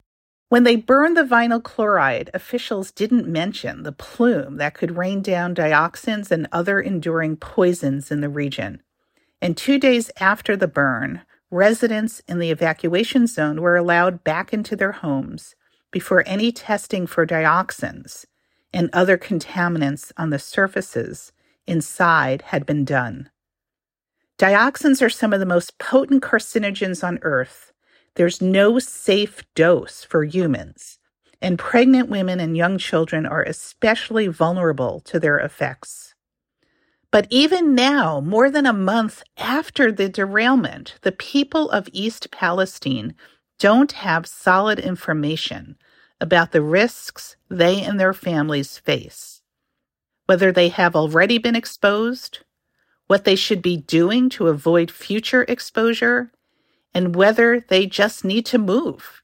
When 0.48 0.64
they 0.64 0.76
burned 0.76 1.16
the 1.16 1.24
vinyl 1.24 1.62
chloride, 1.62 2.30
officials 2.32 2.90
didn't 2.90 3.28
mention 3.28 3.82
the 3.82 3.92
plume 3.92 4.56
that 4.56 4.72
could 4.72 4.96
rain 4.96 5.20
down 5.20 5.54
dioxins 5.54 6.30
and 6.30 6.48
other 6.50 6.80
enduring 6.80 7.37
poisons 7.37 8.11
in 8.11 8.22
the 8.22 8.30
region. 8.30 8.82
And 9.42 9.56
two 9.56 9.78
days 9.78 10.11
after 10.18 10.56
the 10.56 10.66
burn, 10.66 11.20
residents 11.50 12.22
in 12.26 12.38
the 12.38 12.50
evacuation 12.50 13.26
zone 13.26 13.61
were 13.61 13.76
allowed 13.76 14.24
back 14.24 14.52
into 14.54 14.74
their 14.74 14.92
homes 14.92 15.54
before 15.90 16.24
any 16.26 16.50
testing 16.50 17.06
for 17.06 17.26
dioxins 17.26 18.24
and 18.72 18.88
other 18.92 19.18
contaminants 19.18 20.12
on 20.16 20.30
the 20.30 20.38
surfaces 20.38 21.32
inside 21.66 22.42
had 22.42 22.64
been 22.64 22.84
done. 22.84 23.30
Dioxins 24.38 25.02
are 25.02 25.11
some 25.11 25.32
of 25.32 25.40
the 25.40 25.46
most 25.46 25.78
potent 25.78 26.22
carcinogens 26.22 27.06
on 27.06 27.18
Earth. 27.22 27.67
There's 28.18 28.42
no 28.42 28.81
safe 28.81 29.44
dose 29.54 30.04
for 30.04 30.24
humans, 30.24 30.98
and 31.42 31.59
pregnant 31.59 32.11
women 32.11 32.40
and 32.40 32.59
young 32.59 32.78
children 32.78 33.26
are 33.26 33.44
especially 33.44 34.28
vulnerable 34.28 35.00
to 35.07 35.20
their 35.20 35.38
effects. 35.38 36.14
But 37.12 37.28
even 37.31 37.74
now, 37.74 38.20
more 38.20 38.50
than 38.50 38.66
a 38.66 38.74
month 38.74 39.24
after 39.38 39.92
the 39.92 40.11
derailment, 40.11 40.96
the 41.02 41.12
people 41.12 41.70
of 41.70 41.88
East 41.92 42.31
Palestine 42.33 43.16
don't 43.59 43.92
have 43.92 44.26
solid 44.26 44.81
information 44.81 45.78
about 46.20 46.52
the 46.52 46.62
risks 46.62 47.37
they 47.50 47.83
and 47.83 48.00
their 48.00 48.14
families 48.14 48.78
face 48.78 49.38
whether 50.26 50.52
they 50.52 50.70
have 50.70 50.96
already 50.96 51.38
been 51.38 51.57
exposed, 51.57 52.40
what 53.09 53.24
they 53.24 53.37
should 53.37 53.62
be 53.62 53.78
doing 53.78 54.28
to 54.31 54.48
avoid 54.48 54.90
future 54.90 55.44
exposure, 55.48 56.33
and 56.98 57.14
whether 57.14 57.61
they 57.61 57.87
just 57.87 58.24
need 58.24 58.44
to 58.44 58.58
move. 58.58 59.22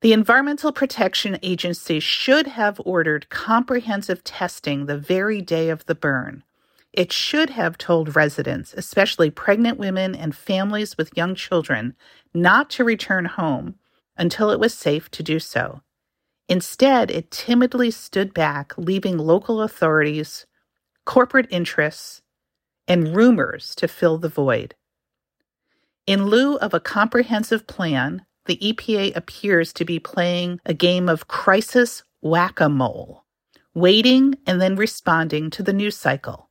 The 0.00 0.12
Environmental 0.12 0.72
Protection 0.72 1.38
Agency 1.40 2.00
should 2.00 2.48
have 2.48 2.80
ordered 2.84 3.28
comprehensive 3.28 4.24
testing 4.24 4.86
the 4.86 4.98
very 4.98 5.40
day 5.40 5.68
of 5.68 5.86
the 5.86 5.94
burn. 5.94 6.42
It 6.92 7.12
should 7.12 7.50
have 7.50 7.78
told 7.78 8.16
residents, 8.16 8.74
especially 8.74 9.30
pregnant 9.30 9.78
women 9.78 10.16
and 10.16 10.34
families 10.34 10.98
with 10.98 11.16
young 11.16 11.36
children, 11.36 11.94
not 12.34 12.68
to 12.70 12.82
return 12.82 13.26
home 13.26 13.76
until 14.16 14.50
it 14.50 14.58
was 14.58 14.74
safe 14.74 15.08
to 15.12 15.22
do 15.22 15.38
so. 15.38 15.82
Instead, 16.48 17.08
it 17.08 17.30
timidly 17.30 17.92
stood 17.92 18.34
back, 18.34 18.76
leaving 18.76 19.16
local 19.16 19.62
authorities, 19.62 20.44
corporate 21.06 21.46
interests, 21.50 22.20
and 22.88 23.14
rumors 23.14 23.76
to 23.76 23.86
fill 23.86 24.18
the 24.18 24.28
void. 24.28 24.74
In 26.06 26.26
lieu 26.26 26.56
of 26.56 26.74
a 26.74 26.80
comprehensive 26.80 27.68
plan, 27.68 28.26
the 28.46 28.56
EPA 28.56 29.14
appears 29.14 29.72
to 29.74 29.84
be 29.84 30.00
playing 30.00 30.58
a 30.66 30.74
game 30.74 31.08
of 31.08 31.28
crisis 31.28 32.02
whack 32.20 32.58
a 32.58 32.68
mole, 32.68 33.24
waiting 33.72 34.34
and 34.44 34.60
then 34.60 34.74
responding 34.74 35.48
to 35.50 35.62
the 35.62 35.72
news 35.72 35.96
cycle. 35.96 36.50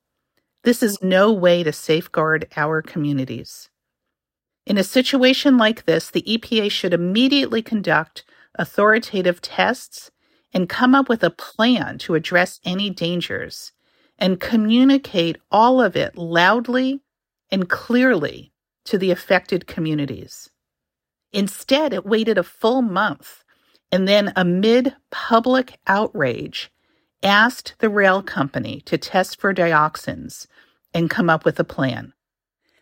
This 0.63 0.81
is 0.81 1.03
no 1.03 1.33
way 1.33 1.63
to 1.63 1.73
safeguard 1.73 2.47
our 2.55 2.81
communities. 2.81 3.69
In 4.65 4.77
a 4.77 4.85
situation 4.85 5.57
like 5.57 5.83
this, 5.83 6.09
the 6.09 6.21
EPA 6.21 6.71
should 6.71 6.93
immediately 6.93 7.61
conduct 7.61 8.23
authoritative 8.55 9.41
tests 9.41 10.11
and 10.53 10.69
come 10.69 10.95
up 10.95 11.09
with 11.09 11.23
a 11.23 11.29
plan 11.29 11.97
to 11.97 12.15
address 12.15 12.61
any 12.63 12.89
dangers 12.89 13.73
and 14.17 14.39
communicate 14.39 15.37
all 15.51 15.81
of 15.81 15.97
it 15.97 16.17
loudly 16.17 17.01
and 17.49 17.67
clearly 17.67 18.50
to 18.85 18.97
the 18.97 19.11
affected 19.11 19.67
communities. 19.67 20.49
Instead, 21.33 21.93
it 21.93 22.05
waited 22.05 22.37
a 22.37 22.43
full 22.43 22.81
month 22.81 23.43
and 23.91 24.07
then, 24.07 24.31
amid 24.35 24.95
public 25.09 25.77
outrage, 25.85 26.71
asked 27.21 27.75
the 27.79 27.89
rail 27.89 28.23
company 28.23 28.81
to 28.85 28.97
test 28.97 29.39
for 29.39 29.53
dioxins 29.53 30.47
and 30.93 31.09
come 31.09 31.29
up 31.29 31.43
with 31.43 31.59
a 31.59 31.65
plan. 31.65 32.13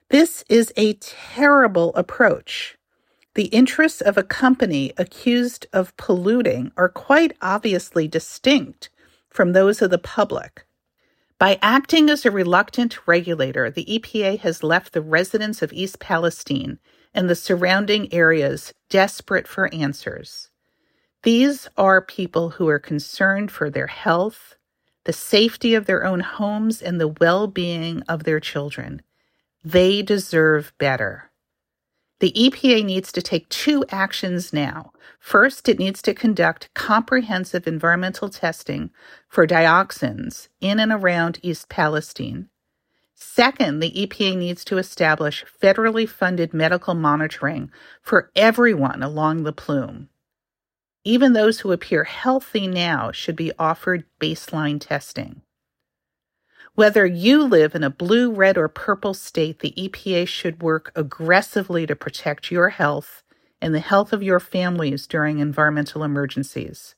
This 0.09 0.43
is 0.49 0.71
a 0.77 0.93
terrible 0.93 1.93
approach 1.95 2.77
the 3.35 3.45
interests 3.45 4.01
of 4.01 4.17
a 4.17 4.23
company 4.23 4.91
accused 4.97 5.67
of 5.71 5.95
polluting 5.97 6.73
are 6.75 6.89
quite 6.89 7.37
obviously 7.41 8.07
distinct 8.07 8.89
from 9.29 9.53
those 9.53 9.81
of 9.81 9.91
the 9.91 9.97
public. 9.97 10.65
By 11.39 11.57
acting 11.61 12.09
as 12.09 12.25
a 12.25 12.31
reluctant 12.31 13.07
regulator, 13.07 13.71
the 13.71 13.85
EPA 13.85 14.39
has 14.39 14.61
left 14.61 14.91
the 14.91 15.01
residents 15.01 15.61
of 15.61 15.71
East 15.71 15.99
Palestine 15.99 16.79
and 17.13 17.29
the 17.29 17.35
surrounding 17.35 18.13
areas 18.13 18.73
desperate 18.89 19.47
for 19.47 19.73
answers. 19.73 20.49
These 21.23 21.69
are 21.77 22.01
people 22.01 22.51
who 22.51 22.67
are 22.67 22.77
concerned 22.79 23.51
for 23.51 23.69
their 23.69 23.87
health, 23.87 24.55
the 25.05 25.13
safety 25.13 25.75
of 25.75 25.85
their 25.85 26.03
own 26.03 26.19
homes, 26.19 26.81
and 26.81 26.99
the 26.99 27.07
well 27.07 27.47
being 27.47 28.03
of 28.09 28.25
their 28.25 28.41
children. 28.41 29.01
They 29.63 30.01
deserve 30.01 30.73
better. 30.77 31.28
The 32.19 32.33
EPA 32.33 32.83
needs 32.83 33.11
to 33.13 33.21
take 33.21 33.47
two 33.49 33.85
actions 33.89 34.51
now. 34.51 34.91
First, 35.19 35.69
it 35.69 35.79
needs 35.79 36.01
to 36.01 36.13
conduct 36.13 36.73
comprehensive 36.73 37.65
environmental 37.65 38.29
testing 38.29 38.89
for 39.27 39.47
dioxins 39.47 40.49
in 40.59 40.79
and 40.79 40.91
around 40.91 41.39
East 41.41 41.69
Palestine. 41.69 42.49
Second, 43.15 43.79
the 43.79 43.91
EPA 43.91 44.37
needs 44.37 44.65
to 44.65 44.77
establish 44.77 45.45
federally 45.61 46.07
funded 46.07 46.53
medical 46.53 46.93
monitoring 46.93 47.71
for 48.01 48.31
everyone 48.35 49.03
along 49.03 49.43
the 49.43 49.53
plume. 49.53 50.09
Even 51.03 51.33
those 51.33 51.61
who 51.61 51.71
appear 51.71 52.03
healthy 52.03 52.67
now 52.67 53.11
should 53.11 53.35
be 53.35 53.51
offered 53.57 54.05
baseline 54.19 54.79
testing. 54.79 55.41
Whether 56.79 57.05
you 57.05 57.43
live 57.43 57.75
in 57.75 57.83
a 57.83 57.89
blue, 57.89 58.31
red, 58.31 58.57
or 58.57 58.69
purple 58.69 59.13
state, 59.13 59.59
the 59.59 59.73
EPA 59.73 60.29
should 60.29 60.63
work 60.63 60.93
aggressively 60.95 61.85
to 61.85 61.93
protect 61.93 62.51
your 62.51 62.69
health 62.69 63.21
and 63.61 63.75
the 63.75 63.81
health 63.81 64.13
of 64.13 64.23
your 64.23 64.39
families 64.39 65.05
during 65.05 65.39
environmental 65.39 66.05
emergencies. 66.05 66.95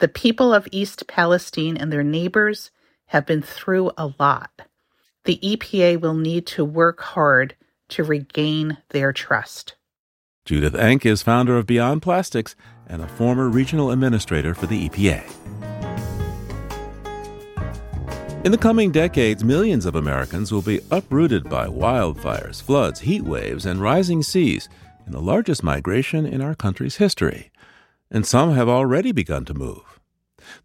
The 0.00 0.08
people 0.08 0.52
of 0.52 0.66
East 0.72 1.06
Palestine 1.06 1.76
and 1.76 1.92
their 1.92 2.02
neighbors 2.02 2.72
have 3.06 3.24
been 3.24 3.40
through 3.40 3.92
a 3.96 4.10
lot. 4.18 4.62
The 5.26 5.38
EPA 5.44 6.00
will 6.00 6.14
need 6.14 6.44
to 6.48 6.64
work 6.64 7.00
hard 7.00 7.54
to 7.90 8.02
regain 8.02 8.78
their 8.88 9.12
trust. 9.12 9.76
Judith 10.44 10.74
Enck 10.74 11.06
is 11.06 11.22
founder 11.22 11.56
of 11.56 11.66
Beyond 11.66 12.02
Plastics 12.02 12.56
and 12.88 13.00
a 13.00 13.06
former 13.06 13.48
regional 13.48 13.92
administrator 13.92 14.56
for 14.56 14.66
the 14.66 14.88
EPA. 14.88 15.73
In 18.44 18.52
the 18.52 18.58
coming 18.58 18.92
decades, 18.92 19.42
millions 19.42 19.86
of 19.86 19.94
Americans 19.94 20.52
will 20.52 20.60
be 20.60 20.82
uprooted 20.90 21.48
by 21.48 21.66
wildfires, 21.66 22.62
floods, 22.62 23.00
heat 23.00 23.22
waves, 23.22 23.64
and 23.64 23.80
rising 23.80 24.22
seas 24.22 24.68
in 25.06 25.12
the 25.12 25.22
largest 25.22 25.62
migration 25.62 26.26
in 26.26 26.42
our 26.42 26.54
country's 26.54 26.96
history. 26.96 27.50
And 28.10 28.26
some 28.26 28.52
have 28.52 28.68
already 28.68 29.12
begun 29.12 29.46
to 29.46 29.54
move. 29.54 29.98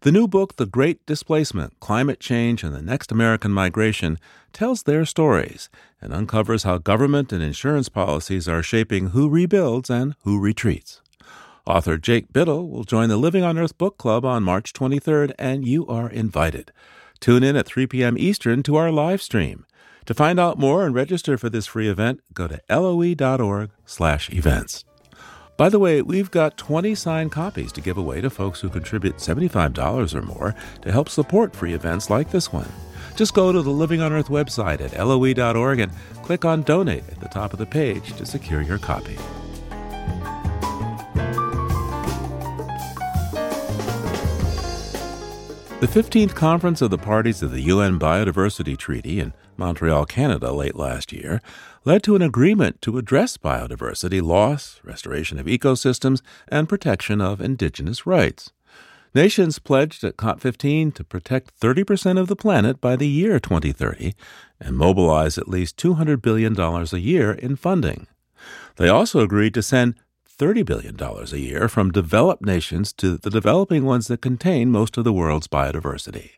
The 0.02 0.12
new 0.12 0.28
book, 0.28 0.56
The 0.56 0.66
Great 0.66 1.06
Displacement 1.06 1.80
Climate 1.80 2.20
Change 2.20 2.62
and 2.62 2.74
the 2.74 2.82
Next 2.82 3.10
American 3.10 3.50
Migration, 3.50 4.18
tells 4.52 4.82
their 4.82 5.06
stories 5.06 5.70
and 6.02 6.12
uncovers 6.12 6.64
how 6.64 6.76
government 6.76 7.32
and 7.32 7.42
insurance 7.42 7.88
policies 7.88 8.46
are 8.46 8.62
shaping 8.62 9.08
who 9.08 9.30
rebuilds 9.30 9.88
and 9.88 10.16
who 10.24 10.38
retreats. 10.38 11.00
Author 11.66 11.96
Jake 11.96 12.30
Bittle 12.30 12.68
will 12.68 12.84
join 12.84 13.08
the 13.08 13.16
Living 13.16 13.42
on 13.42 13.56
Earth 13.56 13.78
Book 13.78 13.96
Club 13.96 14.26
on 14.26 14.42
March 14.42 14.74
23rd, 14.74 15.32
and 15.38 15.66
you 15.66 15.86
are 15.86 16.10
invited. 16.10 16.72
Tune 17.20 17.42
in 17.42 17.56
at 17.56 17.66
3 17.66 17.86
p.m. 17.86 18.16
Eastern 18.18 18.62
to 18.64 18.76
our 18.76 18.90
live 18.90 19.20
stream. 19.20 19.66
To 20.06 20.14
find 20.14 20.40
out 20.40 20.58
more 20.58 20.86
and 20.86 20.94
register 20.94 21.36
for 21.38 21.50
this 21.50 21.66
free 21.66 21.88
event, 21.88 22.20
go 22.32 22.48
to 22.48 22.60
loe.org/events. 22.68 24.84
By 25.56 25.68
the 25.68 25.78
way, 25.78 26.00
we've 26.00 26.30
got 26.30 26.56
20 26.56 26.94
signed 26.94 27.32
copies 27.32 27.70
to 27.72 27.82
give 27.82 27.98
away 27.98 28.22
to 28.22 28.30
folks 28.30 28.62
who 28.62 28.70
contribute 28.70 29.18
$75 29.18 30.14
or 30.14 30.22
more 30.22 30.54
to 30.80 30.90
help 30.90 31.10
support 31.10 31.54
free 31.54 31.74
events 31.74 32.08
like 32.08 32.30
this 32.30 32.50
one. 32.50 32.72
Just 33.14 33.34
go 33.34 33.52
to 33.52 33.60
the 33.60 33.68
Living 33.68 34.00
on 34.00 34.10
Earth 34.10 34.28
website 34.28 34.80
at 34.80 34.98
loe.org 34.98 35.80
and 35.80 35.92
click 36.22 36.46
on 36.46 36.62
Donate 36.62 37.06
at 37.10 37.20
the 37.20 37.28
top 37.28 37.52
of 37.52 37.58
the 37.58 37.66
page 37.66 38.16
to 38.16 38.24
secure 38.24 38.62
your 38.62 38.78
copy. 38.78 39.18
The 45.80 45.86
15th 45.86 46.34
Conference 46.34 46.82
of 46.82 46.90
the 46.90 46.98
Parties 46.98 47.42
of 47.42 47.52
the 47.52 47.62
UN 47.62 47.98
Biodiversity 47.98 48.76
Treaty 48.76 49.18
in 49.18 49.32
Montreal, 49.56 50.04
Canada, 50.04 50.52
late 50.52 50.76
last 50.76 51.10
year, 51.10 51.40
led 51.86 52.02
to 52.02 52.14
an 52.14 52.20
agreement 52.20 52.82
to 52.82 52.98
address 52.98 53.38
biodiversity 53.38 54.20
loss, 54.20 54.78
restoration 54.84 55.38
of 55.38 55.46
ecosystems, 55.46 56.20
and 56.48 56.68
protection 56.68 57.22
of 57.22 57.40
indigenous 57.40 58.06
rights. 58.06 58.52
Nations 59.14 59.58
pledged 59.58 60.04
at 60.04 60.18
COP15 60.18 60.92
to 60.96 61.02
protect 61.02 61.58
30% 61.58 62.18
of 62.18 62.28
the 62.28 62.36
planet 62.36 62.78
by 62.78 62.94
the 62.94 63.08
year 63.08 63.40
2030 63.40 64.12
and 64.60 64.76
mobilize 64.76 65.38
at 65.38 65.48
least 65.48 65.78
$200 65.78 66.20
billion 66.20 66.60
a 66.60 66.98
year 66.98 67.32
in 67.32 67.56
funding. 67.56 68.06
They 68.76 68.90
also 68.90 69.20
agreed 69.20 69.54
to 69.54 69.62
send 69.62 69.94
$30 70.40 70.64
billion 70.64 70.96
a 70.98 71.36
year 71.36 71.68
from 71.68 71.90
developed 71.90 72.42
nations 72.42 72.94
to 72.94 73.18
the 73.18 73.28
developing 73.28 73.84
ones 73.84 74.06
that 74.06 74.22
contain 74.22 74.70
most 74.70 74.96
of 74.96 75.04
the 75.04 75.12
world's 75.12 75.46
biodiversity. 75.46 76.30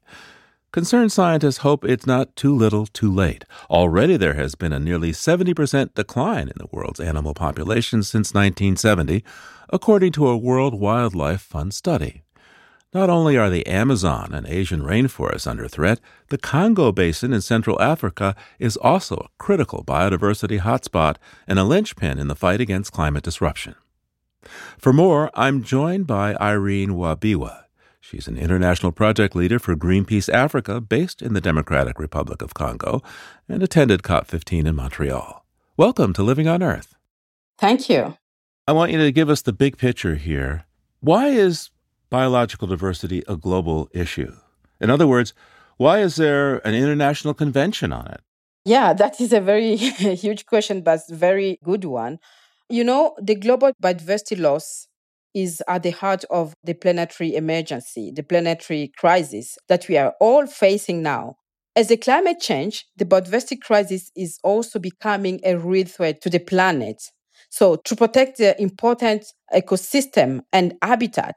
Concerned 0.73 1.12
scientists 1.12 1.59
hope 1.59 1.85
it's 1.85 2.07
not 2.07 2.35
too 2.35 2.53
little 2.53 2.87
too 2.87 3.12
late. 3.12 3.45
Already 3.71 4.17
there 4.17 4.35
has 4.35 4.57
been 4.57 4.73
a 4.73 4.81
nearly 4.81 5.12
70% 5.12 5.95
decline 5.95 6.49
in 6.49 6.55
the 6.57 6.67
world's 6.73 6.99
animal 6.99 7.33
population 7.33 8.03
since 8.03 8.35
1970, 8.35 9.23
according 9.69 10.11
to 10.12 10.27
a 10.27 10.37
World 10.37 10.75
Wildlife 10.75 11.43
Fund 11.43 11.73
study. 11.73 12.25
Not 12.93 13.09
only 13.09 13.37
are 13.37 13.51
the 13.51 13.67
Amazon 13.69 14.35
and 14.35 14.47
Asian 14.49 14.83
rainforests 14.83 15.47
under 15.47 15.69
threat, 15.69 16.01
the 16.29 16.38
Congo 16.38 16.91
Basin 16.91 17.33
in 17.33 17.41
Central 17.41 17.81
Africa 17.81 18.35
is 18.59 18.77
also 18.79 19.15
a 19.17 19.29
critical 19.38 19.85
biodiversity 19.85 20.59
hotspot 20.59 21.17
and 21.47 21.61
a 21.61 21.65
linchpin 21.65 22.19
in 22.19 22.27
the 22.27 22.35
fight 22.35 22.61
against 22.61 22.93
climate 22.93 23.23
disruption. 23.23 23.77
For 24.78 24.92
more, 24.92 25.31
I'm 25.35 25.62
joined 25.62 26.07
by 26.07 26.35
Irene 26.37 26.90
Wabiwa. 26.90 27.64
She's 28.00 28.28
an 28.28 28.37
international 28.37 28.92
project 28.92 29.37
leader 29.37 29.59
for 29.59 29.76
Greenpeace 29.76 30.28
Africa 30.28 30.81
based 30.81 31.22
in 31.22 31.35
the 31.35 31.40
Democratic 31.40 31.98
Republic 31.98 32.42
of 32.42 32.52
Congo 32.52 33.02
and 33.48 33.62
attended 33.62 34.02
COP15 34.02 34.66
in 34.66 34.74
Montreal. 34.74 35.44
Welcome 35.76 36.12
to 36.14 36.22
Living 36.22 36.48
on 36.48 36.62
Earth. 36.62 36.94
Thank 37.59 37.88
you. 37.88 38.16
I 38.66 38.72
want 38.72 38.92
you 38.92 38.98
to 38.98 39.12
give 39.12 39.31
us 39.31 39.42
the 39.42 39.52
big 39.52 39.78
picture 39.78 40.16
here. 40.16 40.64
Why 41.00 41.28
is 41.28 41.70
biological 42.11 42.68
diversity 42.68 43.22
a 43.26 43.37
global 43.37 43.88
issue? 43.92 44.35
In 44.81 44.90
other 44.90 45.07
words, 45.07 45.33
why 45.76 46.00
is 46.00 46.16
there 46.16 46.57
an 46.66 46.74
international 46.74 47.35
convention 47.35 47.92
on 47.92 48.09
it? 48.09 48.20
Yeah, 48.64 48.92
that 48.92 49.20
is 49.20 49.33
a 49.33 49.40
very 49.40 49.76
huge 49.76 50.46
question, 50.46 50.83
but 50.83 51.00
very 51.09 51.59
good 51.64 51.85
one. 51.85 52.18
You 52.68 52.85
know, 52.85 53.14
the 53.20 53.35
global 53.35 53.72
biodiversity 53.83 54.38
loss 54.38 54.87
is 55.35 55.62
at 55.68 55.83
the 55.83 55.90
heart 55.90 56.25
of 56.31 56.55
the 56.64 56.75
planetary 56.75 57.35
emergency, 57.35 58.12
the 58.14 58.22
planetary 58.22 58.92
crisis 58.96 59.57
that 59.68 59.88
we 59.88 59.96
are 59.96 60.14
all 60.20 60.46
facing 60.46 61.03
now. 61.03 61.37
As 61.75 61.90
a 61.90 61.96
climate 61.96 62.38
change, 62.40 62.85
the 62.96 63.07
biodiversity 63.07 63.61
crisis 63.61 64.11
is 64.14 64.38
also 64.44 64.79
becoming 64.79 65.40
a 65.44 65.57
real 65.57 65.87
threat 65.87 66.20
to 66.22 66.31
the 66.31 66.38
planet. 66.38 67.03
So, 67.51 67.77
to 67.77 67.96
protect 67.96 68.38
the 68.38 68.61
important 68.61 69.25
ecosystem 69.55 70.40
and 70.53 70.75
habitat, 70.83 71.37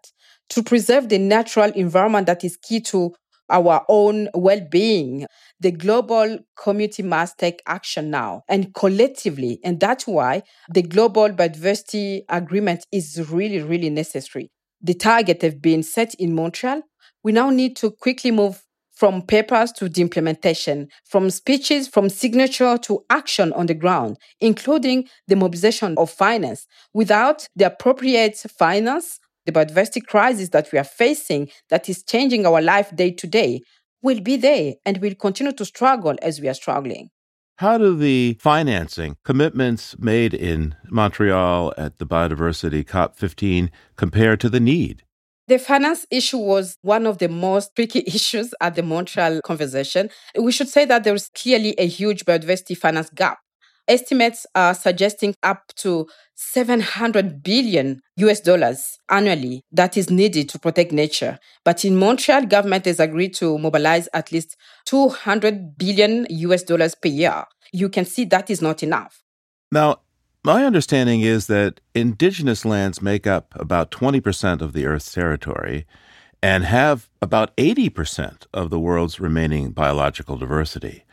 to 0.50 0.62
preserve 0.64 1.10
the 1.10 1.18
natural 1.18 1.72
environment 1.72 2.28
that 2.28 2.44
is 2.44 2.58
key 2.58 2.80
to 2.82 3.14
our 3.50 3.86
own 3.90 4.30
well 4.34 4.62
being. 4.70 5.26
The 5.60 5.72
global 5.72 6.40
community 6.58 7.04
must 7.04 7.38
take 7.38 7.62
action 7.68 8.10
now 8.10 8.44
and 8.48 8.74
collectively. 8.74 9.60
And 9.64 9.80
that's 9.80 10.08
why 10.08 10.44
the 10.74 10.82
Global 10.82 11.30
Biodiversity 11.30 12.22
Agreement 12.30 12.86
is 12.92 13.30
really, 13.30 13.62
really 13.62 13.90
necessary. 13.90 14.52
The 14.82 14.94
target 14.94 15.42
have 15.42 15.62
been 15.62 15.84
set 15.84 16.14
in 16.16 16.36
Montreal. 16.36 16.82
We 17.24 17.32
now 17.32 17.50
need 17.50 17.76
to 17.78 17.92
quickly 17.92 18.32
move 18.32 18.62
from 18.96 19.22
papers 19.22 19.72
to 19.74 19.90
the 19.90 20.02
implementation, 20.02 20.88
from 21.04 21.30
speeches, 21.30 21.88
from 21.88 22.10
signature 22.10 22.78
to 22.78 23.04
action 23.10 23.52
on 23.54 23.66
the 23.66 23.74
ground, 23.74 24.18
including 24.40 25.08
the 25.28 25.36
mobilization 25.36 25.96
of 25.98 26.10
finance. 26.10 26.66
Without 26.94 27.48
the 27.56 27.66
appropriate 27.66 28.38
finance, 28.58 29.20
the 29.46 29.52
biodiversity 29.52 30.06
crisis 30.06 30.50
that 30.50 30.72
we 30.72 30.80
are 30.80 30.84
facing 30.84 31.50
that 31.70 31.88
is 31.90 32.04
changing 32.04 32.46
our 32.46 32.62
life 32.62 32.96
day 32.96 33.12
to 33.12 33.28
day 33.28 33.62
will 34.02 34.22
be 34.22 34.38
there 34.38 34.74
and 34.86 34.98
will 34.98 35.16
continue 35.16 35.54
to 35.54 35.66
struggle 35.66 36.16
as 36.22 36.40
we 36.40 36.48
are 36.48 36.54
struggling. 36.54 37.10
How 37.58 37.78
do 37.78 37.96
the 37.96 38.38
financing 38.42 39.16
commitments 39.24 39.98
made 39.98 40.34
in 40.34 40.76
Montreal 40.90 41.74
at 41.78 42.00
the 42.00 42.06
Biodiversity 42.06 42.84
COP15 42.84 43.70
compare 43.96 44.36
to 44.36 44.50
the 44.50 44.60
need? 44.60 45.04
The 45.48 45.60
finance 45.60 46.06
issue 46.12 46.40
was 46.40 46.78
one 46.82 47.06
of 47.06 47.20
the 47.20 47.30
most 47.30 47.76
tricky 47.76 48.04
issues 48.08 48.54
at 48.60 48.76
the 48.76 48.84
Montreal 48.84 49.42
conversation. 49.46 50.10
We 50.38 50.52
should 50.52 50.70
say 50.70 50.86
that 50.86 51.04
there 51.04 51.14
is 51.14 51.30
clearly 51.30 51.76
a 51.78 51.88
huge 51.88 52.26
biodiversity 52.26 52.76
finance 52.76 53.10
gap. 53.12 53.38
Estimates 53.88 54.48
are 54.56 54.74
suggesting 54.74 55.36
up 55.44 55.72
to 55.76 56.08
700 56.34 57.44
billion 57.44 58.02
US 58.18 58.40
dollars 58.40 58.98
annually 59.10 59.62
that 59.72 59.96
is 59.96 60.10
needed 60.10 60.50
to 60.50 60.60
protect 60.60 60.92
nature. 60.92 61.40
But 61.64 61.86
in 61.86 61.96
Montreal, 61.96 62.48
government 62.48 62.86
has 62.86 63.00
agreed 63.00 63.36
to 63.36 63.58
mobilize 63.58 64.10
at 64.14 64.32
least 64.32 64.58
200 64.86 65.78
billion 65.78 66.26
US 66.30 66.64
dollars 66.64 66.96
per 66.96 67.10
year. 67.10 67.46
You 67.72 67.90
can 67.90 68.06
see 68.06 68.26
that 68.26 68.50
is 68.50 68.62
not 68.62 68.82
enough. 68.82 69.22
Now, 69.72 70.00
my 70.44 70.64
understanding 70.64 71.22
is 71.22 71.48
that 71.48 71.82
indigenous 71.94 72.66
lands 72.66 73.02
make 73.02 73.26
up 73.26 73.54
about 73.56 73.92
20% 73.92 74.62
of 74.62 74.74
the 74.74 74.86
Earth's 74.86 75.12
territory 75.12 75.86
and 76.42 76.64
have 76.64 77.10
about 77.22 77.56
80% 77.58 78.46
of 78.54 78.70
the 78.70 78.80
world's 78.80 79.20
remaining 79.20 79.72
biological 79.72 80.38
diversity. 80.38 81.04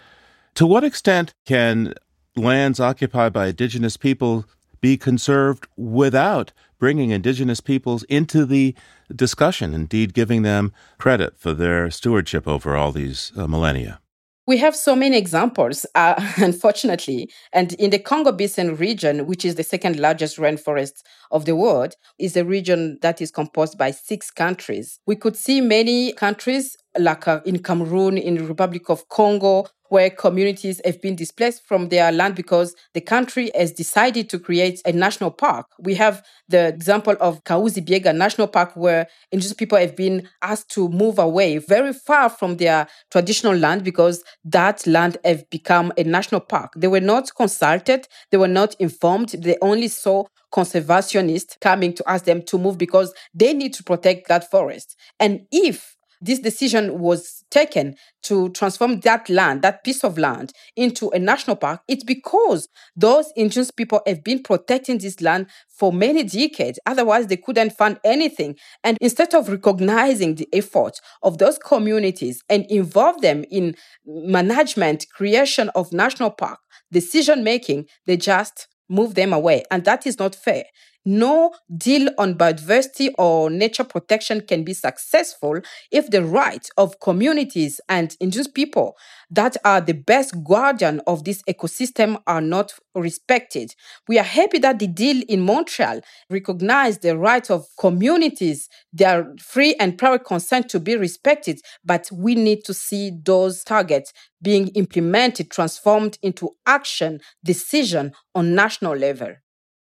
To 0.57 0.67
what 0.67 0.85
extent 0.85 1.33
can 1.47 1.95
lands 2.37 2.81
occupied 2.81 3.33
by 3.33 3.49
indigenous 3.49 3.97
people 3.97 4.45
be 4.81 4.97
conserved 4.97 5.67
without 5.77 6.53
bringing 6.79 7.11
indigenous 7.11 7.61
peoples 7.61 8.03
into 8.05 8.45
the 8.45 8.75
discussion, 9.15 9.73
indeed 9.73 10.13
giving 10.13 10.43
them 10.43 10.73
credit 10.99 11.39
for 11.39 11.53
their 11.53 11.91
stewardship 11.91 12.49
over 12.49 12.77
all 12.77 12.91
these 12.91 13.31
uh, 13.37 13.47
millennia. 13.47 14.01
We 14.45 14.57
have 14.57 14.75
so 14.75 14.97
many 14.97 15.17
examples, 15.17 15.87
uh, 15.95 16.15
unfortunately. 16.39 17.31
And 17.53 17.75
in 17.75 17.91
the 17.91 18.01
Congo 18.01 18.33
Basin 18.33 18.77
region, 18.77 19.27
which 19.27 19.45
is 19.45 19.55
the 19.55 19.63
second 19.63 20.01
largest 20.01 20.37
rainforest 20.37 21.05
of 21.31 21.45
the 21.45 21.55
world, 21.55 21.95
is 22.19 22.37
a 22.37 22.45
region 22.45 22.99
that 23.03 23.21
is 23.21 23.31
composed 23.31 23.79
by 23.79 23.93
six 23.93 24.33
countries. 24.33 24.99
We 25.07 25.15
could 25.15 25.37
see 25.37 25.61
many 25.61 26.13
countries 26.13 26.77
like 26.99 27.29
uh, 27.29 27.41
in 27.47 27.63
Cameroon, 27.63 28.19
in 28.19 28.35
the 28.35 28.45
Republic 28.45 28.91
of 28.91 29.09
Congo, 29.09 29.67
where 29.93 30.09
communities 30.09 30.81
have 30.87 31.03
been 31.03 31.15
displaced 31.15 31.67
from 31.67 31.91
their 31.91 32.11
land 32.11 32.35
because 32.35 32.75
the 32.95 33.01
country 33.03 33.51
has 33.55 33.71
decided 33.71 34.27
to 34.31 34.39
create 34.39 34.81
a 34.87 34.93
national 34.93 35.31
park. 35.31 35.67
We 35.79 35.95
have 35.97 36.25
the 36.49 36.69
example 36.69 37.15
of 37.21 37.45
Kahuzi-Biega 37.45 38.17
National 38.17 38.47
Park, 38.47 38.75
where 38.75 39.07
indigenous 39.31 39.53
people 39.53 39.77
have 39.77 39.95
been 39.95 40.27
asked 40.41 40.71
to 40.71 40.89
move 40.89 41.19
away 41.19 41.59
very 41.59 41.93
far 41.93 42.31
from 42.31 42.57
their 42.57 42.87
traditional 43.11 43.55
land 43.55 43.85
because 43.85 44.25
that 44.47 44.87
land 44.87 45.19
have 45.27 45.51
become 45.51 45.93
a 45.99 46.05
national 46.05 46.41
park. 46.41 46.73
They 46.75 46.89
were 46.89 47.01
not 47.01 47.29
consulted, 47.37 48.09
they 48.31 48.39
were 48.39 48.49
not 48.49 48.75
informed, 48.79 49.29
they 49.29 49.59
only 49.61 49.89
saw 49.89 50.25
conservationists 50.55 51.61
coming 51.61 51.93
to 51.95 52.05
ask 52.07 52.25
them 52.25 52.41
to 52.43 52.57
move 52.57 52.79
because 52.79 53.13
they 53.35 53.53
need 53.53 53.75
to 53.75 53.83
protect 53.83 54.29
that 54.29 54.51
forest. 54.51 54.97
And 55.21 55.41
if 55.51 55.92
this 56.23 56.39
decision 56.39 57.01
was 57.01 57.45
taken 57.51 57.97
to 58.23 58.49
transform 58.51 59.01
that 59.01 59.29
land, 59.29 59.63
that 59.63 59.83
piece 59.83 60.05
of 60.05 60.17
land, 60.17 60.53
into 60.77 61.11
a 61.11 61.19
national 61.19 61.57
park, 61.57 61.81
it's 61.89 62.05
because 62.05 62.69
those 62.95 63.33
indigenous 63.37 63.73
people 63.73 64.01
have 64.07 64.23
been 64.23 64.43
protecting 64.43 64.99
this 64.99 65.21
land 65.21 65.47
for 65.69 65.93
many 65.93 66.23
decades. 66.23 66.79
Otherwise, 66.87 67.27
they 67.27 67.37
couldn't 67.37 67.71
fund 67.71 67.99
anything. 68.05 68.57
And 68.85 68.97
instead 69.01 69.35
of 69.35 69.49
recognizing 69.49 70.37
the 70.37 70.49
effort 70.53 71.01
of 71.23 71.39
those 71.39 71.59
communities 71.59 72.43
and 72.49 72.65
involve 72.71 73.21
them 73.21 73.45
in 73.51 73.75
management, 74.07 75.07
creation 75.13 75.71
of 75.75 75.93
national 75.93 76.31
park, 76.31 76.61
decision 76.93 77.43
making, 77.43 77.87
they 78.07 78.17
just 78.17 78.69
move 78.89 79.15
them 79.15 79.33
away. 79.33 79.65
And 79.71 79.85
that 79.85 80.07
is 80.07 80.19
not 80.19 80.35
fair. 80.35 80.65
No 81.05 81.53
deal 81.77 82.11
on 82.17 82.37
biodiversity 82.37 83.11
or 83.19 83.51
nature 83.51 83.83
protection 83.83 84.41
can 84.41 84.63
be 84.63 84.73
successful 84.73 85.61
if 85.91 86.09
the 86.11 86.25
rights 86.25 86.71
of 86.77 87.01
communities 87.01 87.81
and 87.89 88.17
indigenous 88.21 88.47
people 88.47 88.97
that 89.29 89.57
are 89.65 89.81
the 89.81 89.95
best 89.95 90.45
guardian 90.45 91.01
of 91.09 91.25
this 91.25 91.43
ecosystem 91.49 92.23
are 92.29 92.41
not 92.41 92.73
respected. 92.95 93.75
We 94.07 94.19
are 94.21 94.25
happy 94.25 94.59
that 94.61 94.79
the 94.79 94.87
deal 94.87 95.25
in 95.29 95.41
Montreal 95.41 96.03
recognized 96.31 97.03
the 97.03 97.19
rights 97.19 97.51
of 97.51 97.67
communities, 97.81 98.69
their 98.93 99.35
free 99.41 99.75
and 99.81 99.99
private 99.99 100.25
consent 100.25 100.69
to 100.71 100.79
be 100.79 100.97
respected, 100.97 101.61
but 101.85 102.09
we 102.13 102.37
need 102.37 102.63
to 102.65 102.75
see 102.75 103.11
those 103.25 103.65
targets 103.65 104.13
being 104.41 104.69
implemented, 104.69 105.51
transformed 105.51 106.19
into 106.23 106.51
action, 106.65 107.21
decision 107.43 108.13
on 108.37 108.55
national 108.55 108.97
level. 108.97 109.35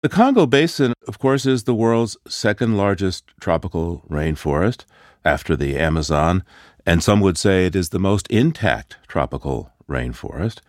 The 0.02 0.08
Congo 0.08 0.46
Basin, 0.46 0.94
of 1.06 1.18
course, 1.18 1.44
is 1.44 1.64
the 1.64 1.74
world's 1.74 2.16
second 2.26 2.78
largest 2.78 3.24
tropical 3.38 4.02
rainforest 4.08 4.86
after 5.26 5.54
the 5.54 5.76
Amazon, 5.76 6.42
and 6.86 7.02
some 7.02 7.20
would 7.20 7.36
say 7.36 7.66
it 7.66 7.76
is 7.76 7.90
the 7.90 7.98
most 7.98 8.26
intact 8.28 8.96
tropical 9.08 9.72
rainforest. 9.86 10.60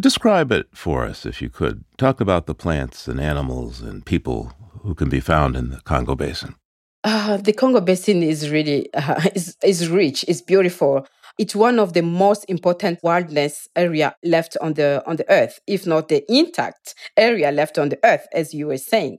Describe 0.00 0.50
it 0.50 0.66
for 0.74 1.04
us, 1.04 1.24
if 1.24 1.40
you 1.40 1.48
could. 1.48 1.84
Talk 1.98 2.20
about 2.20 2.46
the 2.46 2.54
plants 2.54 3.06
and 3.06 3.20
animals 3.20 3.80
and 3.80 4.04
people 4.04 4.52
who 4.82 4.96
can 4.96 5.08
be 5.08 5.20
found 5.20 5.54
in 5.54 5.70
the 5.70 5.80
Congo 5.82 6.16
Basin. 6.16 6.56
Uh, 7.04 7.36
the 7.36 7.52
Congo 7.52 7.80
Basin 7.80 8.24
is 8.24 8.50
really 8.50 8.92
uh, 8.94 9.20
is, 9.36 9.56
is 9.62 9.88
rich, 9.88 10.24
it's 10.26 10.42
beautiful. 10.42 11.06
It's 11.38 11.54
one 11.54 11.78
of 11.78 11.92
the 11.92 12.02
most 12.02 12.44
important 12.48 13.00
wilderness 13.02 13.68
area 13.76 14.14
left 14.24 14.56
on 14.60 14.74
the 14.74 15.02
on 15.06 15.16
the 15.16 15.30
earth, 15.30 15.60
if 15.66 15.86
not 15.86 16.08
the 16.08 16.24
intact 16.28 16.94
area 17.16 17.50
left 17.50 17.78
on 17.78 17.88
the 17.88 17.98
earth, 18.04 18.26
as 18.32 18.54
you 18.54 18.66
were 18.68 18.78
saying. 18.78 19.18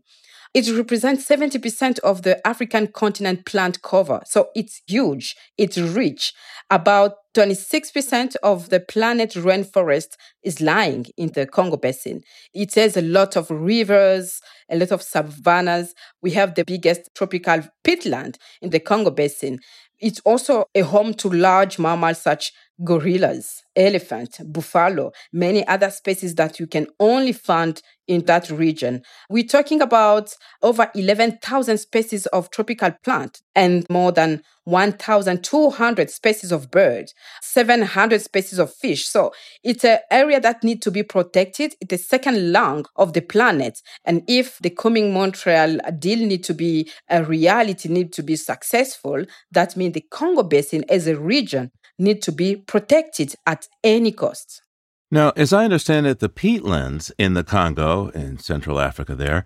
It 0.54 0.70
represents 0.76 1.26
70% 1.30 2.00
of 2.00 2.24
the 2.24 2.46
African 2.46 2.88
continent 2.88 3.46
plant 3.46 3.82
cover. 3.82 4.20
So 4.26 4.50
it's 4.54 4.82
huge, 4.86 5.34
it's 5.58 5.78
rich. 5.78 6.34
About 6.70 7.14
26% 7.34 8.36
of 8.44 8.70
the 8.70 8.82
planet 8.82 9.32
rainforest 9.32 10.18
is 10.44 10.60
lying 10.60 11.06
in 11.16 11.32
the 11.34 11.46
Congo 11.46 11.78
Basin. 11.78 12.22
It 12.54 12.76
has 12.76 12.98
a 12.98 13.02
lot 13.02 13.38
of 13.38 13.50
rivers, 13.50 14.42
a 14.70 14.76
lot 14.76 14.92
of 14.92 15.02
savannas. 15.02 15.94
We 16.22 16.32
have 16.32 16.56
the 16.56 16.66
biggest 16.66 17.10
tropical 17.16 17.62
peatland 17.86 18.36
in 18.62 18.72
the 18.72 18.82
Congo 18.82 19.12
Basin. 19.12 19.60
It's 20.02 20.20
also 20.22 20.66
a 20.74 20.82
home 20.82 21.14
to 21.16 21.30
large 21.30 21.78
mammals 21.80 22.22
such 22.22 22.52
gorillas, 22.84 23.64
elephant, 23.76 24.40
buffalo, 24.46 25.12
many 25.32 25.66
other 25.68 25.90
species 25.90 26.36
that 26.36 26.60
you 26.60 26.68
can 26.68 26.88
only 27.00 27.32
find 27.32 27.82
in 28.08 28.26
that 28.26 28.50
region. 28.50 29.02
We're 29.30 29.46
talking 29.46 29.82
about 29.82 30.36
over 30.62 30.90
11,000 30.94 31.78
species 31.78 32.26
of 32.28 32.50
tropical 32.50 32.92
plant 33.04 33.42
and 33.56 33.86
more 33.90 34.12
than 34.12 34.44
1,200 34.66 36.10
species 36.10 36.52
of 36.52 36.70
bird, 36.70 37.12
700 37.42 38.22
species 38.22 38.60
of 38.60 38.74
fish. 38.74 39.08
So 39.08 39.32
it's 39.64 39.86
an 39.86 40.00
area 40.10 40.40
that 40.42 40.64
needs 40.64 40.82
to 40.82 40.92
be 40.92 41.04
protected. 41.04 41.76
It's 41.80 41.90
the 41.90 41.98
second 41.98 42.52
lung 42.52 42.86
of 42.96 43.14
the 43.14 43.22
planet. 43.22 43.82
And 44.06 44.24
if 44.28 44.60
the 44.60 44.70
coming 44.70 45.14
Montreal 45.14 45.78
deal 45.98 46.26
need 46.26 46.44
to 46.46 46.54
be 46.54 46.92
a 47.10 47.24
reality, 47.24 47.90
need 47.90 48.12
to 48.14 48.24
be 48.24 48.36
successful, 48.36 49.26
that 49.52 49.78
means 49.78 49.94
the 49.94 50.06
Congo 50.12 50.44
Basin 50.44 50.84
as 50.90 51.08
a 51.08 51.18
region 51.18 51.72
need 52.02 52.22
to 52.24 52.32
be 52.32 52.56
protected 52.56 53.36
at 53.46 53.68
any 53.84 54.12
cost. 54.12 54.62
Now, 55.10 55.32
as 55.36 55.52
I 55.54 55.66
understand 55.66 56.08
it, 56.08 56.20
the 56.20 56.30
peatlands 56.30 57.12
in 57.18 57.34
the 57.34 57.44
Congo, 57.44 58.10
in 58.10 58.40
Central 58.40 58.80
Africa, 58.80 59.14
there, 59.14 59.46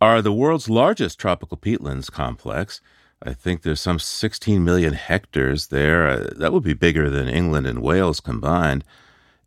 are 0.00 0.20
the 0.20 0.32
world's 0.32 0.68
largest 0.68 1.18
tropical 1.18 1.56
peatlands 1.56 2.10
complex. 2.10 2.80
I 3.22 3.34
think 3.34 3.62
there's 3.62 3.80
some 3.80 3.98
16 3.98 4.64
million 4.64 4.94
hectares 4.94 5.68
there. 5.68 6.08
Uh, 6.08 6.30
that 6.36 6.52
would 6.52 6.64
be 6.64 6.74
bigger 6.74 7.08
than 7.08 7.28
England 7.28 7.66
and 7.66 7.82
Wales 7.82 8.20
combined. 8.20 8.84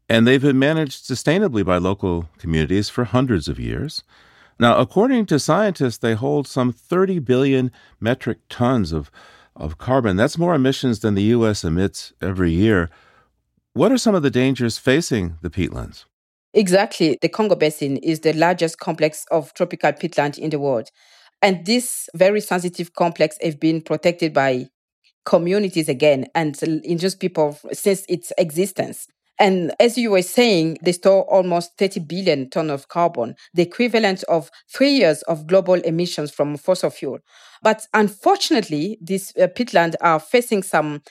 And 0.07 0.25
they've 0.25 0.41
been 0.41 0.59
managed 0.59 1.03
sustainably 1.03 1.65
by 1.65 1.77
local 1.77 2.29
communities 2.37 2.89
for 2.89 3.03
hundreds 3.03 3.47
of 3.47 3.59
years. 3.59 4.03
Now, 4.59 4.77
according 4.77 5.25
to 5.25 5.39
scientists, 5.39 5.97
they 5.97 6.13
hold 6.13 6.47
some 6.47 6.71
30 6.71 7.19
billion 7.19 7.71
metric 7.99 8.37
tons 8.47 8.93
of, 8.93 9.11
of 9.55 9.77
carbon. 9.77 10.17
That's 10.17 10.37
more 10.37 10.55
emissions 10.55 10.99
than 10.99 11.15
the 11.15 11.23
U.S. 11.23 11.63
emits 11.63 12.13
every 12.21 12.51
year. 12.51 12.89
What 13.73 13.91
are 13.91 13.97
some 13.97 14.15
of 14.15 14.23
the 14.23 14.31
dangers 14.31 14.77
facing 14.77 15.37
the 15.41 15.49
peatlands? 15.49 16.05
Exactly. 16.53 17.17
The 17.21 17.29
Congo 17.29 17.55
Basin 17.55 17.97
is 17.97 18.21
the 18.21 18.33
largest 18.33 18.79
complex 18.79 19.25
of 19.29 19.53
tropical 19.53 19.91
peatland 19.91 20.37
in 20.37 20.49
the 20.49 20.59
world. 20.59 20.89
And 21.41 21.65
this 21.65 22.09
very 22.15 22.39
sensitive 22.39 22.93
complex 22.93 23.37
have 23.43 23.59
been 23.59 23.81
protected 23.81 24.33
by 24.33 24.67
communities 25.25 25.89
again 25.89 26.27
and 26.33 26.61
indigenous 26.63 27.15
people 27.15 27.57
since 27.73 28.05
its 28.07 28.31
existence. 28.37 29.07
And 29.37 29.73
as 29.79 29.97
you 29.97 30.11
were 30.11 30.21
saying, 30.21 30.77
they 30.81 30.93
store 30.93 31.23
almost 31.23 31.77
30 31.77 32.01
billion 32.01 32.49
tons 32.49 32.71
of 32.71 32.87
carbon, 32.87 33.35
the 33.53 33.63
equivalent 33.63 34.23
of 34.23 34.49
three 34.73 34.91
years 34.91 35.21
of 35.23 35.47
global 35.47 35.73
emissions 35.73 36.31
from 36.31 36.55
fossil 36.57 36.89
fuel. 36.89 37.19
But 37.61 37.85
unfortunately, 37.93 38.97
these 39.01 39.33
uh, 39.35 39.47
peatlands 39.47 39.95
are 39.99 40.19
facing 40.19 40.63
some 40.63 41.01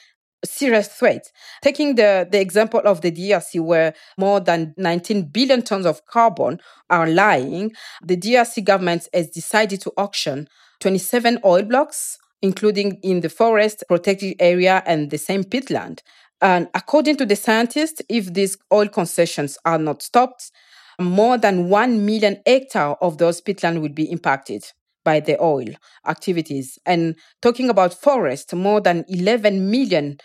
serious 0.44 0.88
threat. 0.88 1.30
Taking 1.62 1.94
the, 1.96 2.26
the 2.30 2.40
example 2.40 2.80
of 2.84 3.00
the 3.00 3.10
DRC, 3.10 3.60
where 3.60 3.94
more 4.18 4.40
than 4.40 4.74
19 4.76 5.28
billion 5.28 5.62
tons 5.62 5.87
of 5.87 6.04
carbon 6.06 6.60
are 6.90 7.06
lying, 7.06 7.72
the 8.02 8.16
DRC 8.16 8.64
government 8.64 9.08
has 9.12 9.28
decided 9.30 9.80
to 9.82 9.92
auction 9.96 10.48
27 10.80 11.40
oil 11.44 11.62
blocks, 11.62 12.18
including 12.42 12.98
in 13.02 13.20
the 13.20 13.28
forest 13.28 13.84
protected 13.88 14.37
area 14.38 14.82
and 14.87 15.10
the 15.10 15.18
same 15.18 15.44
peatland. 15.44 16.00
And 16.44 16.68
according 16.74 17.16
to 17.16 17.26
the 17.26 17.37
scientists, 17.37 18.02
if 18.11 18.35
these 18.35 18.59
oil 18.70 18.87
concessions 18.87 19.57
are 19.64 19.78
not 19.78 20.02
stopped, 20.02 20.52
more 21.00 21.38
than 21.38 21.70
1 21.70 22.04
million 22.04 22.37
hectare 22.46 23.02
of 23.02 23.16
those 23.16 23.40
peatland 23.40 23.80
will 23.80 23.88
be 23.88 24.12
impacted 24.12 24.62
by 25.07 25.20
the 25.20 25.42
oil 25.42 25.68
activities. 26.07 26.78
And 26.85 27.16
talking 27.40 27.70
about 27.70 27.94
forest, 27.94 28.54
more 28.54 28.83
than 28.83 29.07
11 29.09 29.70
million 29.70 30.18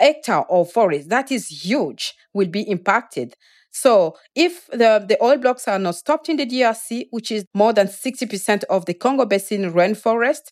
hectare 0.00 0.42
of 0.50 0.72
forest, 0.72 1.08
that 1.08 1.30
is 1.30 1.46
huge, 1.46 2.14
will 2.34 2.48
be 2.48 2.62
impacted. 2.62 3.34
So 3.70 4.16
if 4.34 4.66
the, 4.72 5.04
the 5.08 5.16
oil 5.22 5.36
blocks 5.36 5.68
are 5.68 5.78
not 5.78 5.94
stopped 5.94 6.28
in 6.28 6.36
the 6.36 6.46
DRC, 6.46 7.06
which 7.10 7.30
is 7.30 7.44
more 7.54 7.72
than 7.72 7.86
60% 7.86 8.64
of 8.64 8.86
the 8.86 8.94
Congo 8.94 9.24
Basin 9.24 9.72
rainforest, 9.72 10.50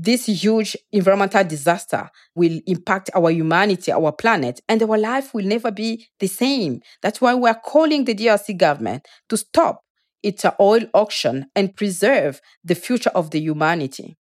this 0.00 0.26
huge 0.26 0.76
environmental 0.92 1.42
disaster 1.42 2.08
will 2.36 2.60
impact 2.66 3.10
our 3.14 3.30
humanity, 3.30 3.90
our 3.90 4.12
planet, 4.12 4.60
and 4.68 4.80
our 4.82 4.96
life 4.96 5.34
will 5.34 5.44
never 5.44 5.72
be 5.72 6.06
the 6.20 6.28
same. 6.28 6.80
That's 7.02 7.20
why 7.20 7.34
we're 7.34 7.54
calling 7.54 8.04
the 8.04 8.14
DRC 8.14 8.56
government 8.56 9.06
to 9.28 9.36
stop 9.36 9.82
its 10.22 10.44
oil 10.60 10.82
auction 10.94 11.46
and 11.56 11.74
preserve 11.74 12.40
the 12.64 12.76
future 12.76 13.10
of 13.10 13.30
the 13.32 13.40
humanity. 13.40 14.16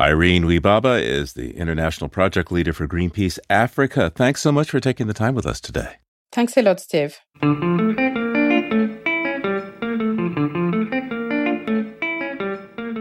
Irene 0.00 0.44
Wabiwa 0.44 1.02
is 1.02 1.34
the 1.34 1.56
international 1.56 2.08
project 2.08 2.50
leader 2.50 2.72
for 2.72 2.86
Greenpeace 2.86 3.38
Africa. 3.50 4.10
Thanks 4.14 4.40
so 4.40 4.52
much 4.52 4.70
for 4.70 4.80
taking 4.80 5.08
the 5.08 5.14
time 5.14 5.34
with 5.34 5.46
us 5.46 5.60
today. 5.60 5.96
Thanks 6.32 6.56
a 6.56 6.62
lot, 6.62 6.80
Steve. 6.80 7.18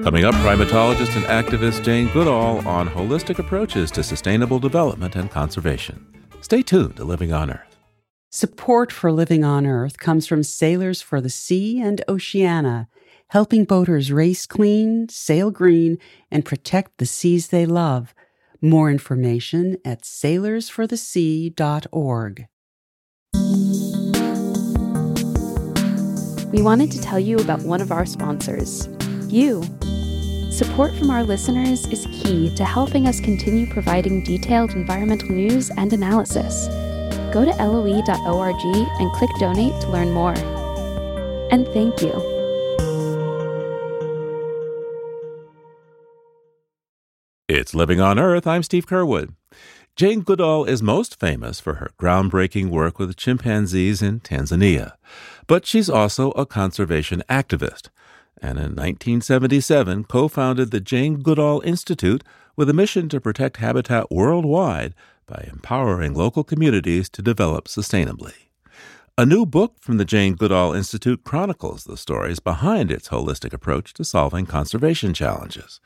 Coming 0.10 0.26
up, 0.26 0.34
primatologist 0.34 1.16
and 1.16 1.24
activist 1.26 1.84
Jane 1.84 2.08
Goodall 2.08 2.68
on 2.68 2.90
holistic 2.90 3.38
approaches 3.38 3.92
to 3.92 4.02
sustainable 4.02 4.58
development 4.58 5.16
and 5.16 5.30
conservation. 5.30 6.04
Stay 6.42 6.64
tuned 6.64 6.96
to 6.96 7.04
Living 7.04 7.32
on 7.32 7.52
Earth. 7.52 7.78
Support 8.32 8.92
for 8.92 9.12
Living 9.12 9.44
on 9.44 9.68
Earth 9.68 10.00
comes 10.00 10.26
from 10.26 10.42
Sailors 10.42 11.00
for 11.00 11.22
the 11.22 11.30
Sea 11.30 11.80
and 11.80 12.04
Oceana, 12.10 12.88
helping 13.28 13.66
boaters 13.66 14.12
race 14.12 14.48
clean, 14.48 15.08
sail 15.10 15.52
green, 15.52 16.00
and 16.32 16.44
protect 16.44 16.98
the 16.98 17.06
seas 17.06 17.50
they 17.50 17.68
love. 17.68 18.16
More 18.64 18.90
information 18.90 19.78
at 19.86 20.02
sailorsforthesea.org. 20.02 22.48
We 26.52 26.64
wanted 26.64 26.92
to 26.94 27.00
tell 27.00 27.20
you 27.20 27.38
about 27.38 27.62
one 27.62 27.80
of 27.80 27.92
our 27.92 28.08
sponsors, 28.08 28.90
you. 29.28 29.64
Support 30.60 30.94
from 30.98 31.10
our 31.10 31.24
listeners 31.24 31.88
is 31.88 32.06
key 32.12 32.54
to 32.58 32.66
helping 32.66 33.08
us 33.08 33.22
continue 33.22 33.66
providing 33.66 34.22
detailed 34.26 34.72
environmental 34.72 35.30
news 35.30 35.70
and 35.78 35.94
analysis 35.94 36.68
go 37.32 37.46
to 37.46 37.52
loe.org 37.52 38.62
and 39.00 39.12
click 39.14 39.30
donate 39.40 39.80
to 39.80 39.88
learn 39.88 40.12
more. 40.12 40.34
And 41.50 41.66
thank 41.68 42.02
you. 42.02 42.12
It's 47.48 47.74
Living 47.74 48.02
on 48.02 48.20
Earth. 48.20 48.46
I'm 48.46 48.64
Steve 48.64 48.86
Curwood. 48.86 49.34
Jane 49.96 50.24
Goodall 50.24 50.66
is 50.66 50.84
most 50.84 51.18
famous 51.18 51.62
for 51.62 51.76
her 51.76 51.92
groundbreaking 51.98 52.68
work 52.68 53.00
with 53.00 53.16
chimpanzees 53.16 54.02
in 54.02 54.20
Tanzania, 54.20 54.92
but 55.48 55.66
she's 55.66 55.90
also 55.90 56.32
a 56.32 56.46
conservation 56.46 57.24
activist, 57.30 57.88
and 58.42 58.58
in 58.58 58.76
1977 58.76 60.06
co 60.06 60.28
founded 60.28 60.72
the 60.72 60.80
Jane 60.80 61.22
Goodall 61.22 61.62
Institute 61.62 62.24
with 62.56 62.70
a 62.70 62.74
mission 62.74 63.10
to 63.10 63.22
protect 63.22 63.58
habitat 63.58 64.12
worldwide 64.12 64.94
by 65.26 65.48
empowering 65.52 66.14
local 66.14 66.44
communities 66.44 67.10
to 67.10 67.22
develop 67.22 67.68
sustainably. 67.68 68.34
A 69.18 69.26
new 69.26 69.46
book 69.46 69.76
from 69.82 69.98
the 69.98 70.06
Jane 70.06 70.36
Goodall 70.36 70.74
Institute 70.74 71.24
chronicles 71.24 71.84
the 71.84 71.98
stories 71.98 72.40
behind 72.40 72.90
its 72.92 73.10
holistic 73.10 73.54
approach 73.54 73.94
to 73.96 74.06
solving 74.06 74.46
conservation 74.46 75.14
challenges. 75.14 75.82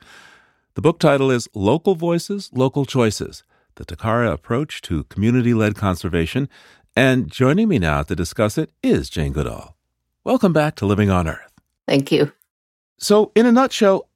The 0.74 0.82
book 0.82 0.98
title 0.98 1.30
is 1.30 1.48
Local 1.54 1.94
Voices, 1.94 2.50
Local 2.52 2.84
Choices 2.84 3.42
The 3.74 3.84
Tacare 3.84 4.32
Approach 4.32 4.82
to 4.82 5.04
Community 5.04 5.52
Led 5.52 5.74
Conservation. 5.74 6.48
And 6.96 7.28
joining 7.28 7.68
me 7.68 7.80
now 7.80 8.02
to 8.02 8.14
discuss 8.14 8.56
it 8.56 8.70
is 8.82 9.10
Jane 9.10 9.32
Goodall. 9.32 9.76
Welcome 10.22 10.52
back 10.52 10.76
to 10.76 10.86
Living 10.86 11.10
on 11.10 11.26
Earth. 11.26 11.52
Thank 11.86 12.12
you. 12.12 12.32
So, 13.04 13.32
in 13.34 13.44
a 13.44 13.52
nutshell, 13.52 14.08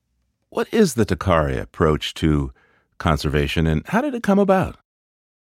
what 0.48 0.66
is 0.72 0.94
the 0.94 1.04
Tacare 1.04 1.60
approach 1.60 2.14
to 2.14 2.54
conservation 2.96 3.66
and 3.66 3.86
how 3.86 4.00
did 4.00 4.14
it 4.14 4.22
come 4.22 4.38
about? 4.38 4.78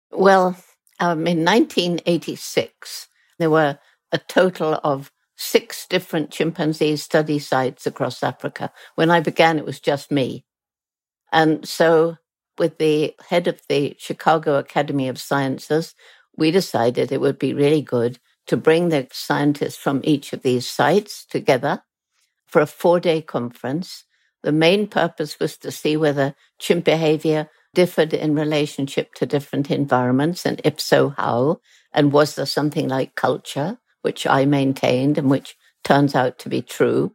Well, 0.10 0.58
um, 1.00 1.28
in 1.28 1.46
1986, 1.46 3.08
there 3.38 3.52
were 3.52 3.78
a 4.12 4.18
total 4.18 4.80
of 4.84 5.12
six 5.36 5.86
different 5.86 6.32
chimpanzee 6.32 6.96
study 6.96 7.38
sites 7.38 7.86
across 7.86 8.24
Africa. 8.24 8.72
When 8.96 9.12
I 9.12 9.20
began, 9.20 9.60
it 9.60 9.66
was 9.66 9.80
just 9.80 10.10
me. 10.10 10.44
And 11.32 11.68
so, 11.68 12.18
with 12.58 12.80
the 12.80 13.14
head 13.30 13.48
of 13.48 13.62
the 13.70 13.96
Chicago 14.00 14.56
Academy 14.56 15.08
of 15.08 15.22
Sciences, 15.22 15.94
we 16.36 16.50
decided 16.50 17.12
it 17.12 17.22
would 17.22 17.38
be 17.38 17.54
really 17.54 17.84
good 17.84 18.18
to 18.48 18.58
bring 18.58 18.90
the 18.90 19.08
scientists 19.12 19.78
from 19.78 20.02
each 20.04 20.34
of 20.34 20.42
these 20.42 20.68
sites 20.68 21.24
together 21.26 21.84
for 22.48 22.62
a 22.62 22.68
four 22.68 23.00
day 23.00 23.22
conference. 23.22 24.06
The 24.44 24.52
main 24.52 24.88
purpose 24.88 25.40
was 25.40 25.58
to 25.58 25.72
see 25.72 25.98
whether 25.98 26.36
chimp 26.60 26.86
behavior 26.86 27.50
differed 27.76 28.14
in 28.14 28.34
relationship 28.34 29.14
to 29.16 29.28
different 29.28 29.70
environments? 29.70 30.46
And 30.46 30.60
if 30.64 30.80
so, 30.80 31.10
how? 31.10 31.60
And 31.94 32.12
was 32.12 32.34
there 32.36 32.48
something 32.48 32.88
like 32.88 33.14
culture, 33.14 33.78
which 34.02 34.26
I 34.26 34.46
maintained 34.46 35.20
and 35.20 35.30
which 35.30 35.56
turns 35.84 36.16
out 36.16 36.40
to 36.40 36.50
be 36.50 36.64
true? 36.64 37.14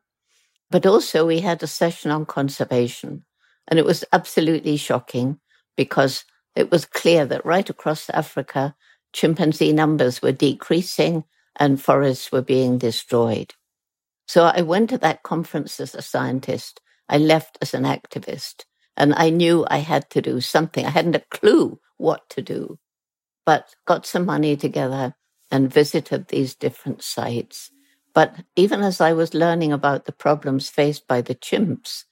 But 0.70 0.86
also, 0.86 1.26
we 1.26 1.40
had 1.40 1.60
a 1.64 1.66
session 1.66 2.12
on 2.12 2.26
conservation. 2.26 3.24
And 3.66 3.78
it 3.78 3.84
was 3.84 4.04
absolutely 4.12 4.76
shocking 4.76 5.40
because 5.76 6.24
it 6.54 6.70
was 6.70 6.84
clear 6.84 7.26
that 7.26 7.44
right 7.44 7.68
across 7.68 8.08
Africa, 8.10 8.76
chimpanzee 9.12 9.72
numbers 9.72 10.22
were 10.22 10.32
decreasing 10.32 11.24
and 11.56 11.82
forests 11.82 12.30
were 12.30 12.42
being 12.42 12.78
destroyed. 12.78 13.54
So 14.30 14.44
I 14.44 14.60
went 14.60 14.90
to 14.90 14.98
that 14.98 15.24
conference 15.24 15.80
as 15.80 15.92
a 15.92 16.02
scientist. 16.02 16.80
I 17.08 17.18
left 17.18 17.58
as 17.60 17.74
an 17.74 17.82
activist. 17.82 18.64
And 18.96 19.12
I 19.16 19.28
knew 19.28 19.66
I 19.68 19.78
had 19.78 20.08
to 20.10 20.22
do 20.22 20.40
something. 20.40 20.86
I 20.86 20.90
hadn't 20.90 21.16
a 21.16 21.24
clue 21.32 21.80
what 21.96 22.30
to 22.30 22.40
do, 22.40 22.78
but 23.44 23.74
got 23.86 24.06
some 24.06 24.24
money 24.24 24.56
together 24.56 25.16
and 25.50 25.74
visited 25.74 26.28
these 26.28 26.54
different 26.54 27.02
sites. 27.02 27.72
But 28.14 28.36
even 28.54 28.82
as 28.82 29.00
I 29.00 29.14
was 29.14 29.34
learning 29.34 29.72
about 29.72 30.04
the 30.04 30.12
problems 30.12 30.70
faced 30.70 31.08
by 31.08 31.22
the 31.22 31.34
chimps, 31.34 32.04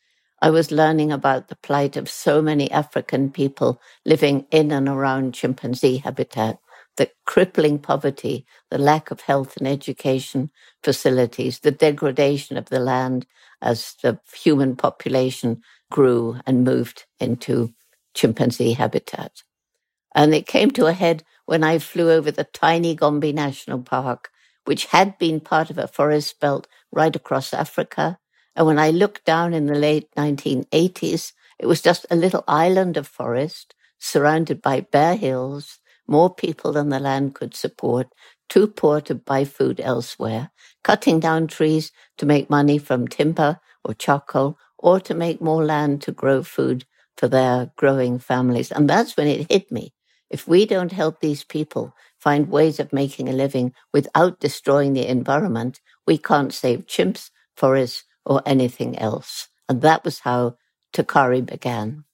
I 0.42 0.50
was 0.50 0.72
learning 0.72 1.12
about 1.12 1.46
the 1.46 1.56
plight 1.62 1.96
of 1.96 2.10
so 2.10 2.42
many 2.42 2.68
African 2.72 3.30
people 3.30 3.80
living 4.04 4.44
in 4.50 4.72
and 4.72 4.88
around 4.88 5.34
chimpanzee 5.34 5.98
habitat, 5.98 6.58
the 6.98 7.10
crippling 7.26 7.80
poverty, 7.80 8.46
the 8.70 8.78
lack 8.78 9.10
of 9.12 9.22
health 9.22 9.58
and 9.58 9.68
education 9.68 10.52
facilities, 10.84 11.60
the 11.60 11.72
degradation 11.72 12.58
of 12.58 12.66
the 12.66 12.80
land 12.80 13.26
as 13.62 13.96
the 14.02 14.20
human 14.34 14.76
population 14.76 15.62
grew 15.92 16.38
and 16.46 16.64
moved 16.64 17.06
into 17.20 17.74
chimpanzee 18.14 18.74
habitat. 18.74 19.32
And 20.14 20.34
it 20.34 20.46
came 20.46 20.70
to 20.72 20.86
a 20.86 20.92
head 20.92 21.24
when 21.46 21.64
I 21.64 21.78
flew 21.78 22.10
over 22.10 22.30
the 22.30 22.44
tiny 22.44 22.94
Gombe 22.94 23.32
National 23.32 23.80
Park, 23.82 24.30
which 24.66 24.86
had 24.86 25.18
been 25.18 25.40
part 25.40 25.70
of 25.70 25.78
a 25.78 25.88
forest 25.88 26.40
belt 26.40 26.68
right 26.92 27.14
across 27.14 27.54
Africa. 27.54 28.18
And 28.56 28.66
when 28.66 28.78
I 28.78 28.90
looked 28.90 29.24
down 29.24 29.54
in 29.54 29.66
the 29.66 29.76
late 29.76 30.10
1980s, 30.16 31.32
it 31.58 31.66
was 31.66 31.82
just 31.82 32.06
a 32.10 32.16
little 32.16 32.44
island 32.48 32.96
of 32.96 33.08
forest 33.08 33.74
surrounded 33.98 34.62
by 34.62 34.80
bare 34.80 35.16
hills, 35.16 35.78
more 36.08 36.34
people 36.34 36.72
than 36.72 36.90
the 36.90 37.00
land 37.00 37.34
could 37.34 37.54
support, 37.54 38.08
too 38.48 38.68
poor 38.68 39.00
to 39.02 39.14
buy 39.14 39.44
food 39.44 39.80
elsewhere, 39.80 40.50
cutting 40.84 41.20
down 41.20 41.48
trees 41.48 41.92
to 42.18 42.26
make 42.26 42.50
money 42.50 42.78
from 42.78 43.08
timber 43.08 43.60
or 43.84 43.94
charcoal 43.94 44.58
or 44.78 45.00
to 45.00 45.14
make 45.14 45.40
more 45.40 45.64
land 45.64 46.02
to 46.02 46.12
grow 46.12 46.42
food 46.42 46.86
for 47.16 47.28
their 47.28 47.72
growing 47.76 48.18
families. 48.18 48.72
And 48.72 48.88
that's 48.90 49.16
when 49.16 49.28
it 49.28 49.50
hit 49.50 49.72
me. 49.72 49.94
If 50.30 50.48
we 50.48 50.66
don't 50.66 50.92
help 50.92 51.20
these 51.20 51.44
people 51.44 51.94
find 52.20 52.50
ways 52.50 52.80
of 52.80 52.92
making 52.92 53.28
a 53.28 53.32
living 53.32 53.74
without 53.92 54.40
destroying 54.40 54.94
the 54.94 55.08
environment, 55.08 55.80
we 56.06 56.18
can't 56.18 56.52
save 56.54 56.86
chimps, 56.86 57.30
forests, 57.56 58.04
or 58.26 58.42
anything 58.46 58.98
else. 58.98 59.48
And 59.68 59.82
that 59.82 60.04
was 60.04 60.20
how 60.20 60.56
Tacare 60.94 61.44
began. 61.44 62.04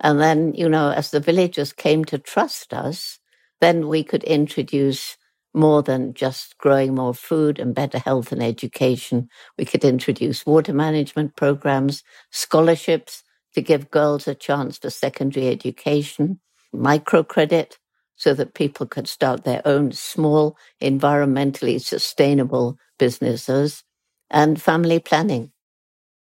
And 0.00 0.20
then, 0.20 0.54
you 0.54 0.68
know, 0.68 0.90
as 0.90 1.10
the 1.10 1.20
villagers 1.20 1.72
came 1.72 2.04
to 2.06 2.18
trust 2.18 2.74
us, 2.74 3.18
then 3.60 3.88
we 3.88 4.04
could 4.04 4.24
introduce 4.24 5.16
more 5.54 5.82
than 5.82 6.14
just 6.14 6.58
growing 6.58 6.94
more 6.94 7.14
food 7.14 7.58
and 7.58 7.74
better 7.74 7.98
health 7.98 8.32
and 8.32 8.42
education. 8.42 9.28
We 9.56 9.64
could 9.64 9.84
introduce 9.84 10.44
water 10.44 10.74
management 10.74 11.36
programs, 11.36 12.02
scholarships 12.30 13.22
to 13.54 13.62
give 13.62 13.90
girls 13.90 14.26
a 14.26 14.34
chance 14.34 14.78
for 14.78 14.90
secondary 14.90 15.48
education, 15.48 16.40
microcredit 16.74 17.78
so 18.16 18.34
that 18.34 18.54
people 18.54 18.86
could 18.86 19.08
start 19.08 19.44
their 19.44 19.62
own 19.64 19.92
small, 19.92 20.56
environmentally 20.82 21.80
sustainable 21.80 22.78
businesses, 22.98 23.84
and 24.30 24.60
family 24.60 24.98
planning. 24.98 25.52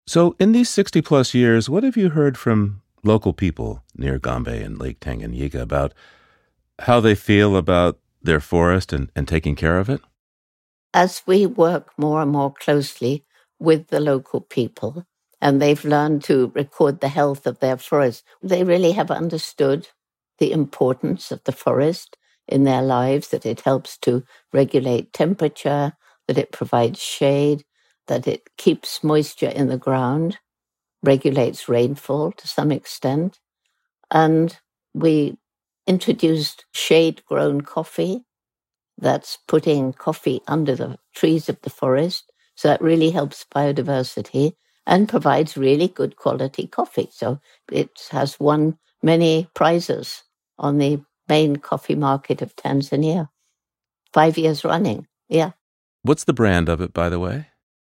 So, 0.07 0.37
in 0.39 0.53
these 0.53 0.69
60 0.69 1.01
plus 1.01 1.33
years, 1.33 1.71
what 1.71 1.83
have 1.83 1.97
you 1.97 2.11
heard 2.11 2.37
from 2.37 2.83
local 3.03 3.33
people 3.33 3.83
near 3.97 4.19
Gombe 4.19 4.49
and 4.49 4.79
Lake 4.79 5.01
Tanganyika 5.01 5.61
about 5.61 5.95
how 6.81 7.01
they 7.01 7.15
feel 7.15 7.57
about 7.57 7.99
their 8.23 8.41
forest 8.41 8.93
and, 8.93 9.11
and 9.15 9.29
taking 9.29 9.55
care 9.57 9.79
of 9.79 9.89
it? 9.89 10.01
As 10.93 11.23
we 11.27 11.47
work 11.47 11.93
more 11.99 12.23
and 12.23 12.31
more 12.31 12.53
closely 12.53 13.25
with 13.59 13.89
the 13.89 14.01
local 14.01 14.41
people, 14.41 15.07
and 15.41 15.61
they've 15.61 15.85
learned 15.85 16.25
to 16.25 16.53
record 16.55 17.01
the 17.01 17.09
health 17.09 17.47
of 17.47 17.59
their 17.61 17.77
forest, 17.77 18.25
they 18.43 18.65
really 18.65 18.93
have 18.93 19.11
understood 19.11 19.89
the 20.39 20.53
importance 20.53 21.31
of 21.31 21.43
the 21.45 21.53
forest 21.53 22.17
in 22.49 22.65
their 22.65 22.83
lives, 22.83 23.29
that 23.29 23.47
it 23.47 23.61
helps 23.61 23.97
to 23.99 24.25
regulate 24.53 25.13
temperature, 25.13 25.93
that 26.27 26.39
it 26.39 26.53
provides 26.53 27.01
shade, 27.01 27.65
that 28.07 28.27
it 28.27 28.49
keeps 28.57 29.03
moisture 29.03 29.49
in 29.49 29.69
the 29.69 29.79
ground, 29.79 30.39
regulates 31.03 31.69
rainfall 31.69 32.33
to 32.33 32.49
some 32.49 32.71
extent. 32.71 33.41
And 34.11 34.57
we 34.95 35.37
introduced 35.87 36.67
shade 36.73 37.23
grown 37.27 37.63
coffee. 37.63 38.25
That's 38.99 39.39
putting 39.49 39.93
coffee 39.95 40.43
under 40.49 40.77
the 40.77 40.99
trees 41.15 41.49
of 41.49 41.61
the 41.63 41.71
forest. 41.71 42.33
So 42.57 42.69
that 42.69 42.83
really 42.83 43.11
helps 43.11 43.47
biodiversity 43.55 44.55
and 44.87 45.09
provides 45.09 45.57
really 45.57 45.89
good 45.89 46.17
quality 46.17 46.67
coffee. 46.69 47.09
So 47.13 47.41
it 47.73 47.91
has 48.11 48.41
won 48.41 48.79
many 49.03 49.49
prizes 49.55 50.25
on 50.59 50.79
the 50.79 51.03
main 51.29 51.57
coffee 51.57 51.97
market 51.97 52.43
of 52.43 52.57
Tanzania. 52.57 53.29
five 54.15 54.39
years 54.39 54.65
running. 54.65 55.09
Yeah. 55.29 55.53
What's 56.03 56.25
the 56.25 56.35
brand 56.35 56.69
of 56.71 56.83
it, 56.83 56.95
by 56.95 57.11
the 57.11 57.21
way? 57.21 57.49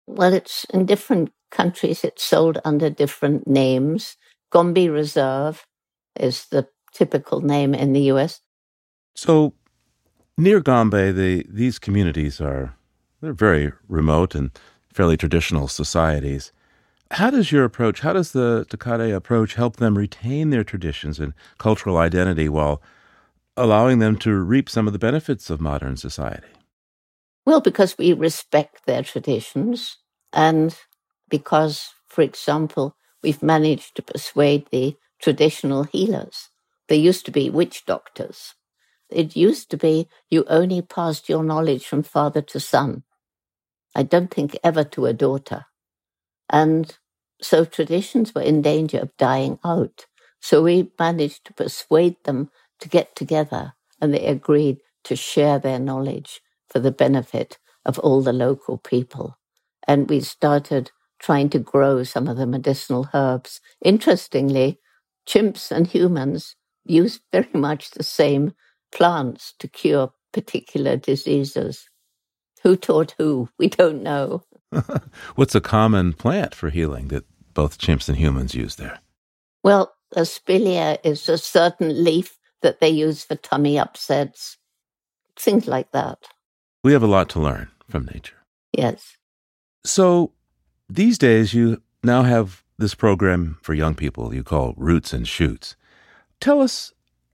Well, 0.09 0.35
it's 0.35 0.65
in 0.67 0.87
different 0.87 1.33
countries, 1.53 2.05
it's 2.05 2.25
sold 2.25 2.61
under 2.65 2.91
different 2.91 3.47
names. 3.49 4.17
Gombe 4.53 4.91
Reserve 4.91 5.67
is 6.19 6.47
the 6.51 6.69
typical 6.95 7.41
name 7.41 7.75
in 7.75 7.93
the 7.93 8.03
US. 8.13 8.41
So, 9.15 9.53
near 10.39 10.61
Gombe, 10.61 11.13
the, 11.13 11.45
these 11.49 11.79
communities 11.79 12.41
are 12.41 12.75
they're 13.21 13.33
very 13.33 13.73
remote 13.89 14.35
and 14.35 14.51
fairly 14.93 15.17
traditional 15.17 15.69
societies. 15.69 16.53
How 17.11 17.31
does 17.31 17.53
your 17.53 17.65
approach, 17.65 18.01
how 18.01 18.13
does 18.13 18.33
the 18.33 18.67
Tacare 18.69 19.15
approach 19.15 19.55
help 19.55 19.77
them 19.77 19.97
retain 19.97 20.51
their 20.51 20.65
traditions 20.65 21.19
and 21.19 21.35
cultural 21.59 21.97
identity 21.97 22.49
while 22.49 22.83
allowing 23.57 23.99
them 23.99 24.17
to 24.19 24.35
reap 24.41 24.69
some 24.69 24.87
of 24.87 24.93
the 24.93 24.99
benefits 24.99 25.51
of 25.51 25.61
modern 25.61 25.97
society? 25.97 26.49
Well, 27.47 27.61
because 27.61 27.97
we 27.99 28.13
respect 28.13 28.87
their 28.87 29.03
traditions 29.03 29.99
and 30.33 30.77
because, 31.29 31.91
for 32.09 32.23
example, 32.23 32.97
we've 33.23 33.43
managed 33.43 33.97
to 33.97 34.03
persuade 34.03 34.67
the 34.71 34.97
traditional 35.21 35.85
healers. 35.85 36.49
There 36.89 36.99
used 36.99 37.27
to 37.27 37.33
be 37.33 37.51
witch 37.51 37.85
doctors. 37.87 38.55
It 39.11 39.37
used 39.37 39.71
to 39.71 39.77
be 39.77 40.09
you 40.31 40.45
only 40.49 40.83
passed 40.83 41.29
your 41.29 41.45
knowledge 41.45 41.87
from 41.87 42.03
father 42.03 42.43
to 42.43 42.61
son. 42.61 43.05
I 43.95 44.03
don't 44.05 44.33
think 44.33 44.59
ever 44.65 44.85
to 44.85 45.07
a 45.07 45.13
daughter. 45.15 45.67
And 46.51 46.97
so 47.43 47.65
traditions 47.65 48.35
were 48.35 48.43
in 48.43 48.63
danger 48.63 48.99
of 49.01 49.17
dying 49.17 49.59
out. 49.65 50.07
So 50.41 50.63
we 50.63 50.93
managed 50.99 51.47
to 51.47 51.55
persuade 51.55 52.17
them 52.25 52.51
to 52.81 52.89
get 52.89 53.17
together 53.17 53.75
and 54.01 54.15
they 54.15 54.27
agreed 54.27 54.79
to 55.05 55.17
share 55.17 55.59
their 55.59 55.79
knowledge 55.79 56.41
for 56.69 56.79
the 56.81 56.93
benefit 56.93 57.59
of 57.85 57.99
all 58.01 58.23
the 58.23 58.33
local 58.33 58.79
people. 58.79 59.39
And 59.87 60.09
we 60.09 60.21
started 60.21 60.91
trying 61.19 61.51
to 61.51 61.59
grow 61.59 62.03
some 62.05 62.29
of 62.29 62.37
the 62.37 62.47
medicinal 62.47 63.09
herbs. 63.15 63.61
Interestingly, 63.85 64.81
chimps 65.27 65.71
and 65.71 65.87
humans 65.87 66.57
use 66.85 67.21
very 67.33 67.49
much 67.53 67.91
the 67.91 68.03
same 68.03 68.53
plants 68.93 69.55
to 69.59 69.69
cure 69.69 70.13
particular 70.33 70.97
diseases. 70.97 71.89
Who 72.63 72.77
taught 72.77 73.15
who? 73.19 73.49
We 73.59 73.69
don't 73.69 74.03
know. 74.03 74.43
What's 75.35 75.55
a 75.55 75.61
common 75.61 76.13
plant 76.13 76.55
for 76.55 76.71
healing 76.71 77.09
that 77.09 77.25
both 77.53 77.79
chimps 77.79 78.09
and 78.09 78.19
humans 78.19 78.55
use 78.55 78.77
there? 78.77 79.01
Well, 79.63 79.95
Aspilia 80.15 80.99
is 81.05 81.29
a 81.29 81.39
certain 81.39 82.05
leaf 82.05 82.39
that 82.63 82.81
they 82.81 82.89
use 82.89 83.25
for 83.25 83.37
tummy 83.37 83.79
upsets, 83.79 84.57
things 85.37 85.67
like 85.67 85.93
that. 85.93 86.19
We 86.83 86.93
have 86.93 87.03
a 87.03 87.09
lot 87.09 87.29
to 87.31 87.41
learn 87.41 87.69
from 87.89 88.07
nature. 88.07 88.37
Yes. 88.77 89.17
So 89.85 90.33
these 90.89 91.19
days, 91.19 91.55
you 91.55 91.83
now 92.03 92.23
have 92.23 92.63
this 92.79 92.95
program 92.95 93.59
for 93.63 93.75
young 93.75 93.95
people 93.95 94.35
you 94.35 94.43
call 94.43 94.75
Roots 94.77 95.13
and 95.13 95.27
Shoots. 95.27 95.77
Tell 96.45 96.61
us 96.61 96.93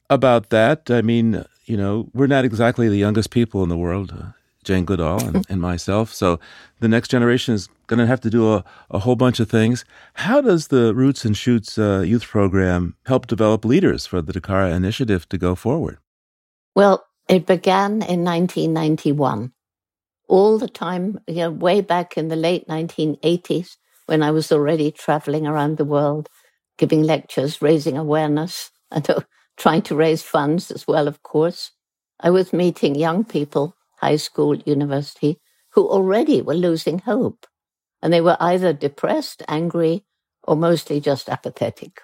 about 0.08 0.50
that. 0.50 0.88
I 0.88 1.02
mean, 1.02 1.44
you 1.64 1.76
know, 1.76 2.08
we're 2.14 2.28
not 2.28 2.44
exactly 2.44 2.88
the 2.88 2.96
youngest 2.96 3.30
people 3.30 3.64
in 3.64 3.68
the 3.68 3.76
world, 3.76 4.12
uh, 4.16 4.26
Jane 4.62 4.84
Goodall 4.84 5.20
and, 5.24 5.44
and, 5.50 5.60
myself. 5.60 6.14
So 6.14 6.38
the 6.78 6.86
next 6.86 7.08
generation 7.08 7.52
is 7.52 7.68
going 7.88 7.98
to 7.98 8.06
have 8.06 8.20
to 8.20 8.30
do 8.30 8.52
a, 8.52 8.64
a, 8.88 9.00
whole 9.00 9.16
bunch 9.16 9.40
of 9.40 9.50
things. 9.50 9.84
How 10.14 10.40
does 10.40 10.68
the 10.68 10.94
Roots 10.94 11.24
and 11.24 11.36
Shoots 11.36 11.76
uh, 11.76 12.04
youth 12.06 12.22
program 12.22 12.94
help 13.06 13.26
develop 13.26 13.64
leaders 13.64 14.06
for 14.06 14.22
the 14.22 14.32
Tacare 14.32 14.72
initiative 14.72 15.28
to 15.30 15.38
go 15.38 15.56
forward? 15.56 15.98
Well, 16.76 17.04
it 17.28 17.46
began 17.46 18.02
in 18.02 18.22
1991 18.22 19.50
all 20.28 20.56
the 20.56 20.68
time, 20.68 21.18
you 21.26 21.34
know, 21.34 21.50
way 21.50 21.80
back 21.80 22.16
in 22.16 22.28
the 22.28 22.36
late 22.36 22.68
1980s 22.68 23.76
when 24.06 24.22
I 24.22 24.30
was 24.30 24.52
already 24.52 24.92
traveling 24.92 25.48
around 25.48 25.78
the 25.78 25.84
world, 25.84 26.28
giving 26.78 27.02
lectures, 27.02 27.60
raising 27.60 27.98
awareness, 27.98 28.70
and 28.92 29.08
uh, 29.10 29.20
trying 29.56 29.82
to 29.82 29.96
raise 29.96 30.22
funds 30.22 30.70
as 30.70 30.86
well, 30.86 31.08
of 31.08 31.22
course. 31.22 31.72
I 32.20 32.30
was 32.30 32.52
meeting 32.52 32.94
young 32.94 33.24
people, 33.24 33.76
high 33.98 34.16
school, 34.16 34.56
university, 34.56 35.40
who 35.70 35.88
already 35.88 36.42
were 36.42 36.54
losing 36.54 37.00
hope. 37.00 37.46
And 38.02 38.12
they 38.12 38.20
were 38.20 38.36
either 38.40 38.72
depressed, 38.72 39.42
angry, 39.48 40.04
or 40.44 40.56
mostly 40.56 41.00
just 41.00 41.28
apathetic. 41.28 42.00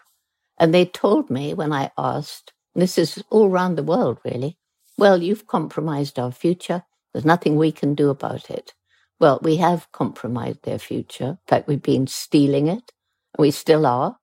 And 0.59 0.75
they 0.75 0.85
told 0.87 1.31
me 1.31 1.55
when 1.55 1.73
I 1.73 1.91
asked, 1.99 2.53
this 2.75 2.99
is 2.99 3.23
all 3.31 3.49
around 3.51 3.77
the 3.77 3.83
world, 3.83 4.19
really, 4.25 4.59
well, 4.99 5.23
you've 5.23 5.47
compromised 5.47 6.19
our 6.19 6.33
future. 6.33 6.85
There's 7.13 7.25
nothing 7.25 7.57
we 7.57 7.73
can 7.73 7.95
do 7.95 8.11
about 8.11 8.51
it. 8.51 8.75
Well, 9.21 9.41
we 9.43 9.57
have 9.57 9.91
compromised 9.93 10.65
their 10.65 10.79
future. 10.79 11.31
In 11.31 11.39
fact, 11.47 11.69
we've 11.69 11.83
been 11.83 12.07
stealing 12.07 12.69
it. 12.69 12.93
We 13.39 13.51
still 13.51 13.87
are. 13.87 14.19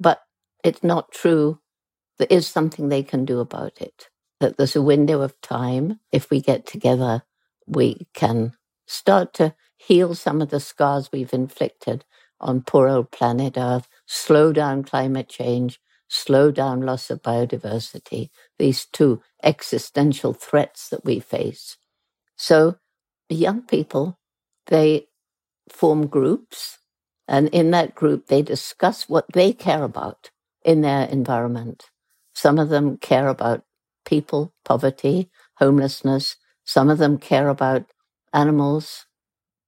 But 0.00 0.20
it's 0.64 0.82
not 0.84 1.12
true. 1.12 1.60
There 2.18 2.28
is 2.30 2.46
something 2.46 2.88
they 2.88 3.02
can 3.02 3.24
do 3.24 3.40
about 3.40 3.80
it. 3.80 4.08
That 4.40 4.56
there's 4.56 4.76
a 4.76 4.82
window 4.82 5.22
of 5.22 5.40
time. 5.40 6.00
If 6.12 6.30
we 6.30 6.40
get 6.40 6.66
together, 6.66 7.22
we 7.66 8.06
can 8.14 8.52
start 8.86 9.34
to 9.34 9.54
heal 9.76 10.14
some 10.14 10.42
of 10.42 10.50
the 10.50 10.60
scars 10.60 11.10
we've 11.12 11.34
inflicted 11.34 12.04
on 12.40 12.62
poor 12.62 12.88
old 12.88 13.10
planet 13.10 13.54
Earth, 13.56 13.88
slow 14.06 14.52
down 14.52 14.84
climate 14.84 15.28
change, 15.28 15.80
slow 16.08 16.50
down 16.50 16.82
loss 16.82 17.10
of 17.10 17.22
biodiversity, 17.22 18.30
these 18.58 18.86
two 18.86 19.22
existential 19.42 20.34
threats 20.34 20.88
that 20.90 21.04
we 21.04 21.20
face. 21.20 21.78
So 22.36 22.76
young 23.30 23.62
people, 23.62 24.18
they 24.68 25.08
form 25.70 26.06
groups, 26.08 26.78
and 27.28 27.48
in 27.50 27.72
that 27.72 27.94
group, 27.94 28.28
they 28.28 28.42
discuss 28.42 29.08
what 29.08 29.26
they 29.32 29.52
care 29.52 29.84
about 29.84 30.30
in 30.64 30.82
their 30.82 31.06
environment. 31.06 31.90
Some 32.34 32.58
of 32.58 32.68
them 32.70 32.98
care 32.98 33.28
about 33.28 33.64
people, 34.06 34.54
poverty, 34.64 35.30
homelessness. 35.56 36.36
Some 36.64 36.90
of 36.90 36.98
them 36.98 37.18
care 37.18 37.48
about 37.48 37.86
animals, 38.34 39.06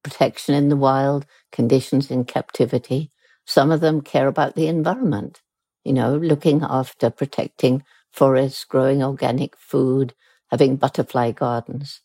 protection 0.04 0.54
in 0.54 0.68
the 0.70 0.76
wild, 0.76 1.26
conditions 1.52 2.10
in 2.10 2.24
captivity. 2.24 3.12
Some 3.46 3.72
of 3.72 3.80
them 3.80 4.02
care 4.02 4.28
about 4.28 4.56
the 4.56 4.68
environment, 4.68 5.42
you 5.84 5.94
know, 5.94 6.16
looking 6.16 6.62
after 6.62 7.10
protecting 7.10 7.84
forests, 8.12 8.64
growing 8.64 9.02
organic 9.02 9.56
food, 9.58 10.14
having 10.50 10.76
butterfly 10.76 11.32
gardens. 11.32 12.02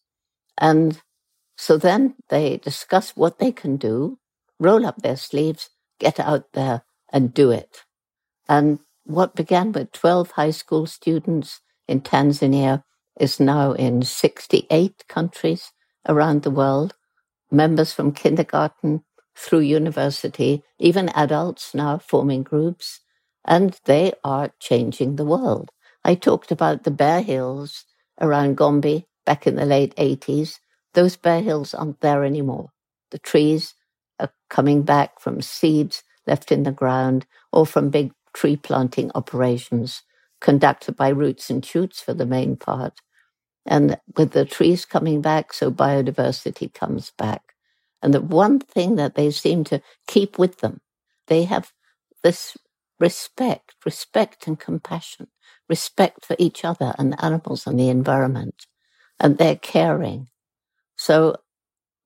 And 0.58 1.02
so 1.58 1.78
then 1.78 2.16
they 2.30 2.58
discuss 2.58 3.12
what 3.16 3.40
they 3.40 3.52
can 3.52 3.78
do, 3.78 4.20
roll 4.60 4.86
up 4.86 4.98
their 5.02 5.18
sleeves, 5.18 5.70
get 6.00 6.20
out 6.20 6.54
there 6.54 6.84
and 7.14 7.34
do 7.34 7.52
it. 7.52 7.84
And 8.50 8.80
what 9.12 9.36
began 9.36 9.72
with 9.72 9.92
12 9.92 10.32
high 10.32 10.52
school 10.52 10.86
students 10.86 11.62
in 11.88 12.02
Tanzania 12.02 12.84
is 13.20 13.40
now 13.40 13.74
in 13.74 14.04
68 14.04 15.04
countries 15.08 15.72
around 16.08 16.44
the 16.44 16.52
world, 16.52 16.96
members 17.52 17.94
from 17.94 18.14
kindergarten 18.14 19.04
through 19.36 19.60
university, 19.60 20.64
even 20.80 21.10
adults 21.10 21.74
now 21.74 21.98
forming 21.98 22.44
groups, 22.44 23.02
and 23.46 23.80
they 23.86 24.14
are 24.24 24.52
changing 24.60 25.16
the 25.16 25.26
world. 25.26 25.72
I 26.04 26.16
talked 26.16 26.52
about 26.52 26.84
the 26.84 26.92
Bare 26.92 27.22
Hills 27.22 27.86
around 28.20 28.58
Gombe 28.58 29.06
back 29.26 29.48
in 29.48 29.56
the 29.56 29.66
late 29.66 29.96
80s, 29.96 30.60
those 30.94 31.16
bare 31.16 31.42
hills 31.42 31.74
aren't 31.74 32.02
there 32.02 32.24
anymore. 32.24 32.70
The 33.12 33.20
trees 33.20 33.76
are 34.20 34.32
coming 34.50 34.84
back 34.84 35.20
from 35.20 35.42
seeds 35.42 36.04
left 36.28 36.52
in 36.52 36.64
the 36.64 36.72
ground 36.72 37.26
or 37.52 37.66
from 37.66 37.90
big 37.90 38.12
tree 38.34 38.58
planting 38.58 39.12
operations 39.16 40.04
conducted 40.42 40.96
by 40.96 41.10
roots 41.10 41.50
and 41.50 41.66
shoots 41.66 42.02
for 42.02 42.14
the 42.14 42.26
main 42.26 42.56
part. 42.56 43.00
And 43.66 43.98
with 44.18 44.32
the 44.32 44.46
trees 44.46 44.86
coming 44.86 45.22
back, 45.22 45.54
so 45.54 45.72
biodiversity 45.72 46.74
comes 46.74 47.12
back. 47.18 47.54
And 48.02 48.14
the 48.14 48.22
one 48.22 48.60
thing 48.60 48.96
that 48.98 49.16
they 49.16 49.32
seem 49.32 49.64
to 49.66 49.82
keep 50.08 50.40
with 50.40 50.60
them, 50.60 50.82
they 51.28 51.44
have 51.44 51.72
this 52.24 52.58
respect, 53.00 53.76
respect 53.86 54.48
and 54.48 54.60
compassion, 54.60 55.28
respect 55.70 56.26
for 56.26 56.36
each 56.40 56.66
other 56.66 56.94
and 56.98 57.16
animals 57.24 57.68
and 57.68 57.80
the 57.80 57.90
environment 57.90 58.56
and 59.20 59.40
they're 59.40 59.58
caring. 59.58 60.30
So 60.98 61.38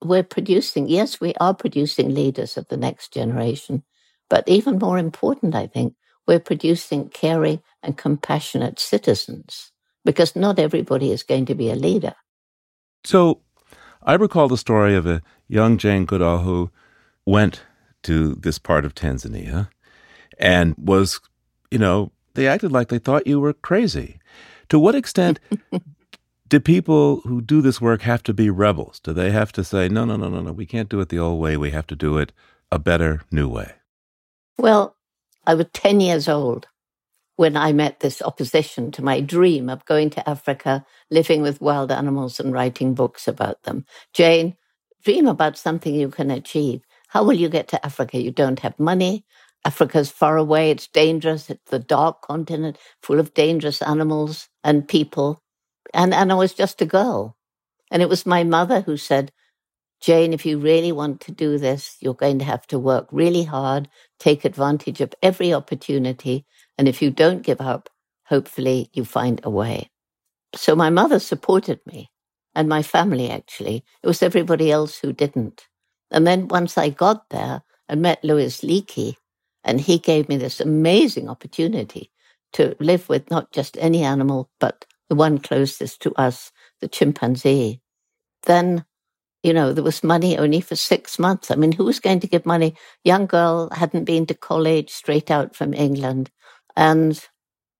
we're 0.03 0.23
producing, 0.23 0.89
yes, 0.89 1.21
we 1.21 1.33
are 1.39 1.53
producing 1.55 2.13
leaders 2.13 2.57
of 2.57 2.67
the 2.69 2.77
next 2.77 3.13
generation, 3.13 3.83
but 4.29 4.47
even 4.47 4.79
more 4.79 4.97
important, 4.97 5.55
I 5.55 5.67
think, 5.67 5.95
we're 6.27 6.39
producing 6.39 7.09
caring 7.09 7.61
and 7.83 7.97
compassionate 7.97 8.79
citizens 8.79 9.71
because 10.03 10.35
not 10.35 10.59
everybody 10.59 11.11
is 11.11 11.23
going 11.23 11.45
to 11.45 11.55
be 11.55 11.69
a 11.69 11.75
leader. 11.75 12.13
So 13.03 13.41
I 14.03 14.13
recall 14.15 14.47
the 14.47 14.57
story 14.57 14.95
of 14.95 15.05
a 15.05 15.21
young 15.47 15.77
Jane 15.77 16.05
Goodall 16.05 16.39
who 16.39 16.71
went 17.25 17.61
to 18.03 18.35
this 18.35 18.59
part 18.59 18.85
of 18.85 18.93
Tanzania 18.93 19.69
and 20.39 20.75
was, 20.77 21.19
you 21.71 21.79
know, 21.79 22.11
they 22.35 22.47
acted 22.47 22.71
like 22.71 22.89
they 22.89 22.99
thought 22.99 23.27
you 23.27 23.39
were 23.39 23.53
crazy. 23.53 24.19
To 24.69 24.79
what 24.79 24.95
extent 24.95 25.39
do 26.47 26.59
people 26.59 27.21
who 27.21 27.41
do 27.41 27.61
this 27.61 27.81
work 27.81 28.01
have 28.01 28.23
to 28.23 28.33
be 28.33 28.49
rebels? 28.49 28.99
Do 28.99 29.13
they 29.13 29.31
have 29.31 29.51
to 29.53 29.63
say, 29.63 29.87
no, 29.87 30.05
no, 30.05 30.15
no, 30.17 30.29
no, 30.29 30.41
no, 30.41 30.51
we 30.51 30.65
can't 30.65 30.89
do 30.89 30.99
it 30.99 31.09
the 31.09 31.19
old 31.19 31.39
way. 31.39 31.57
We 31.57 31.71
have 31.71 31.87
to 31.87 31.95
do 31.95 32.17
it 32.17 32.31
a 32.71 32.79
better, 32.79 33.21
new 33.31 33.47
way? 33.47 33.73
Well, 34.57 34.95
I 35.47 35.55
was 35.55 35.67
10 35.73 36.01
years 36.01 36.27
old 36.27 36.67
when 37.35 37.57
I 37.57 37.73
met 37.73 37.99
this 37.99 38.21
opposition 38.21 38.91
to 38.91 39.03
my 39.03 39.19
dream 39.21 39.69
of 39.69 39.85
going 39.85 40.09
to 40.11 40.29
Africa, 40.29 40.85
living 41.11 41.41
with 41.41 41.61
wild 41.61 41.91
animals 41.91 42.39
and 42.39 42.53
writing 42.53 42.93
books 42.93 43.27
about 43.27 43.63
them. 43.63 43.85
Jane, 44.13 44.55
dream 45.03 45.27
about 45.27 45.57
something 45.57 45.93
you 45.95 46.09
can 46.09 46.31
achieve. 46.31 46.83
How 47.09 47.23
will 47.23 47.33
you 47.33 47.49
get 47.49 47.67
to 47.69 47.85
Africa? 47.85 48.21
You 48.21 48.31
don't 48.31 48.59
have 48.59 48.79
money. 48.79 49.25
Africa's 49.65 50.11
far 50.11 50.37
away. 50.37 50.71
It's 50.71 50.87
dangerous. 50.87 51.49
It's 51.49 51.71
the 51.71 51.79
dark 51.79 52.21
continent 52.21 52.77
full 53.01 53.19
of 53.19 53.33
dangerous 53.33 53.81
animals 53.81 54.49
and 54.63 54.87
people. 54.87 55.41
And, 55.93 56.13
and 56.13 56.31
I 56.31 56.35
was 56.35 56.53
just 56.53 56.81
a 56.81 56.85
girl. 56.85 57.37
And 57.91 58.01
it 58.01 58.09
was 58.09 58.25
my 58.25 58.43
mother 58.43 58.81
who 58.81 58.97
said, 58.97 59.31
Jane, 60.01 60.33
if 60.33 60.45
you 60.45 60.59
really 60.59 60.91
want 60.91 61.21
to 61.21 61.31
do 61.31 61.57
this, 61.57 61.97
you're 61.99 62.13
going 62.13 62.39
to 62.39 62.45
have 62.45 62.67
to 62.67 62.79
work 62.79 63.07
really 63.11 63.43
hard, 63.43 63.89
take 64.19 64.45
advantage 64.45 65.01
of 65.01 65.13
every 65.23 65.53
opportunity. 65.53 66.45
And 66.77 66.87
if 66.87 67.01
you 67.01 67.09
don't 67.11 67.41
give 67.41 67.61
up, 67.61 67.89
hopefully 68.25 68.89
you 68.93 69.05
find 69.05 69.41
a 69.43 69.49
way. 69.49 69.89
So 70.55 70.75
my 70.75 70.89
mother 70.89 71.19
supported 71.19 71.79
me 71.85 72.09
and 72.53 72.69
my 72.69 72.81
family, 72.81 73.29
actually. 73.29 73.83
It 74.03 74.07
was 74.07 74.23
everybody 74.23 74.71
else 74.71 74.99
who 74.99 75.11
didn't. 75.11 75.67
And 76.11 76.25
then 76.25 76.47
once 76.47 76.77
I 76.77 76.89
got 76.89 77.29
there, 77.29 77.63
I 77.89 77.95
met 77.95 78.23
Louis 78.23 78.61
Leakey, 78.61 79.15
and 79.63 79.81
he 79.81 79.97
gave 79.99 80.29
me 80.29 80.37
this 80.37 80.61
amazing 80.61 81.29
opportunity 81.29 82.11
to 82.53 82.75
live 82.79 83.09
with 83.09 83.29
not 83.29 83.51
just 83.51 83.77
any 83.79 84.03
animal, 84.03 84.49
but 84.59 84.85
the 85.09 85.15
one 85.15 85.39
closest 85.39 86.01
to 86.01 86.13
us, 86.15 86.51
the 86.79 86.87
chimpanzee. 86.87 87.81
Then, 88.43 88.85
you 89.45 89.53
know, 89.53 89.73
there 89.73 89.85
was 89.85 90.03
money 90.03 90.37
only 90.39 90.61
for 90.61 90.75
six 90.75 91.19
months. 91.19 91.51
I 91.51 91.55
mean, 91.55 91.73
who 91.73 91.85
was 91.85 92.01
going 92.01 92.21
to 92.21 92.27
give 92.27 92.47
money? 92.47 92.75
Young 93.05 93.27
girl 93.27 93.69
hadn't 93.71 94.05
been 94.05 94.25
to 94.27 94.35
college, 94.35 94.91
straight 94.91 95.31
out 95.31 95.55
from 95.55 95.73
England. 95.75 96.31
And 96.77 97.21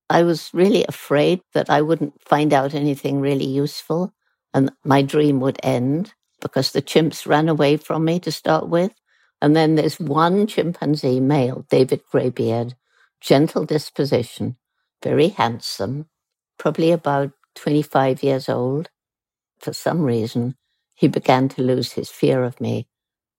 I 0.09 0.23
was 0.23 0.51
really 0.53 0.85
afraid 0.87 1.41
that 1.55 1.69
I 1.69 1.81
wouldn't 1.83 2.21
find 2.23 2.53
out 2.53 2.75
anything 2.75 3.21
really 3.21 3.47
useful 3.47 4.13
and 4.55 4.71
my 4.85 5.03
dream 5.03 5.41
would 5.41 5.59
end 5.63 6.13
because 6.41 6.71
the 6.71 6.83
chimps 6.83 7.27
ran 7.27 7.49
away 7.49 7.77
from 7.77 8.05
me 8.05 8.19
to 8.21 8.31
start 8.31 8.69
with. 8.69 8.93
And 9.41 9.55
then 9.55 9.75
there's 9.75 9.99
one 9.99 10.47
chimpanzee 10.47 11.19
male, 11.21 11.67
David 11.69 12.03
Greybeard, 12.11 12.75
gentle 13.21 13.65
disposition, 13.65 14.57
very 15.03 15.29
handsome, 15.29 16.07
probably 16.59 16.91
about 16.93 17.33
25 17.55 18.23
years 18.23 18.49
old. 18.49 18.89
For 19.59 19.73
some 19.73 20.03
reason, 20.03 20.55
he 20.95 21.09
began 21.09 21.49
to 21.51 21.63
lose 21.63 21.93
his 21.93 22.11
fear 22.11 22.43
of 22.45 22.61
me 22.61 22.87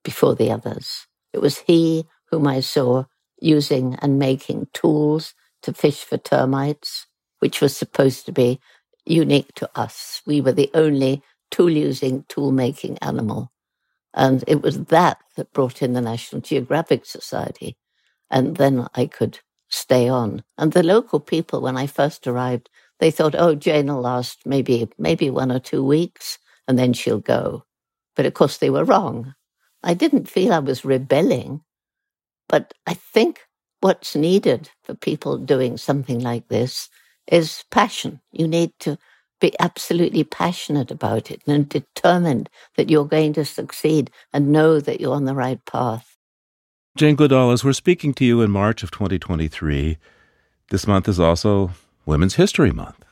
before 0.05 0.35
the 0.35 0.51
others. 0.51 1.07
It 1.33 1.41
was 1.41 1.59
he 1.59 2.07
whom 2.31 2.47
I 2.47 2.61
saw 2.61 3.05
using 3.41 3.97
and 4.03 4.19
making 4.19 4.69
tools 4.73 5.35
to 5.63 5.73
fish 5.73 6.05
for 6.05 6.19
termites, 6.19 7.07
which 7.41 7.61
was 7.61 7.77
supposed 7.77 8.27
to 8.27 8.33
be 8.33 8.61
unique 9.07 9.53
to 9.57 9.71
us. 9.75 10.23
We 10.27 10.41
were 10.41 10.53
the 10.53 10.71
only 10.75 11.23
tool 11.51 11.71
using, 11.71 12.25
tool 12.29 12.53
making 12.53 12.99
animal. 12.99 13.53
And 14.15 14.45
it 14.49 14.63
was 14.63 14.87
that 14.87 15.19
that 15.37 15.53
brought 15.53 15.83
in 15.83 15.95
the 15.95 16.03
National 16.03 16.43
Geographic 16.43 17.07
Society. 17.07 17.77
And 18.31 18.57
then 18.57 18.89
I 18.95 19.07
could 19.07 19.41
stay 19.69 20.09
on. 20.09 20.45
And 20.59 20.73
the 20.73 20.83
local 20.83 21.21
people, 21.21 21.61
when 21.63 21.77
I 21.77 21.87
first 21.87 22.27
arrived, 22.27 22.71
they 23.01 23.11
thought, 23.11 23.35
oh, 23.37 23.55
Jane 23.55 23.89
will 23.89 24.03
last 24.03 24.41
maybe, 24.47 24.89
maybe 24.99 25.31
one 25.31 25.53
or 25.53 25.61
two 25.61 25.85
weeks 25.85 26.39
and 26.69 26.79
then 26.79 26.93
she'll 26.93 27.21
go. 27.21 27.65
But 28.15 28.27
of 28.27 28.35
course 28.35 28.59
they 28.59 28.71
were 28.71 28.85
wrong. 28.85 29.35
I 29.83 29.95
didn't 29.95 30.29
feel 30.29 30.53
I 30.53 30.59
was 30.59 30.85
rebelling, 30.85 31.63
but 32.49 32.75
I 32.87 32.95
think 32.95 33.41
what's 33.81 34.17
needed 34.17 34.71
for 34.85 34.95
people 34.95 35.39
doing 35.39 35.77
something 35.77 36.21
like 36.21 36.49
this 36.49 36.89
is 37.27 37.65
passion. 37.71 38.21
You 38.33 38.49
need 38.49 38.73
to 38.81 38.99
be 39.41 39.55
absolutely 39.61 40.25
passionate 40.25 40.91
about 40.91 41.31
it 41.31 41.43
and 41.47 41.69
determined 41.69 42.49
that 42.77 42.91
you're 42.91 43.05
going 43.05 43.33
to 43.35 43.45
succeed 43.45 44.11
and 44.33 44.51
know 44.51 44.81
that 44.81 45.01
you're 45.01 45.15
on 45.15 45.27
the 45.27 45.35
right 45.35 45.63
path. 45.67 46.17
Jane 46.97 47.17
Goodall, 47.17 47.51
as 47.51 47.63
we're 47.63 47.75
speaking 47.75 48.15
to 48.15 48.25
you 48.25 48.41
in 48.41 48.51
March 48.51 48.83
of 48.83 48.91
2023, 48.91 49.99
this 50.71 50.87
month 50.87 51.09
is 51.09 51.21
also 51.21 51.73
Women's 52.07 52.37
History 52.37 52.73
Month. 52.73 53.06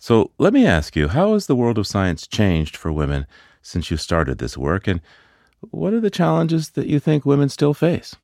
So 0.00 0.30
let 0.38 0.54
me 0.54 0.66
ask 0.66 0.96
you, 0.96 1.08
how 1.08 1.34
has 1.34 1.46
the 1.46 1.54
world 1.54 1.76
of 1.76 1.86
science 1.86 2.26
changed 2.26 2.74
for 2.74 2.90
women 2.90 3.26
since 3.60 3.90
you 3.90 3.98
started 3.98 4.38
this 4.38 4.56
work? 4.56 4.88
And 4.88 5.02
what 5.60 5.92
are 5.92 6.00
the 6.00 6.08
challenges 6.10 6.70
that 6.70 6.86
you 6.86 6.98
think 6.98 7.26
women 7.26 7.50
still 7.50 7.74
face? 7.74 8.16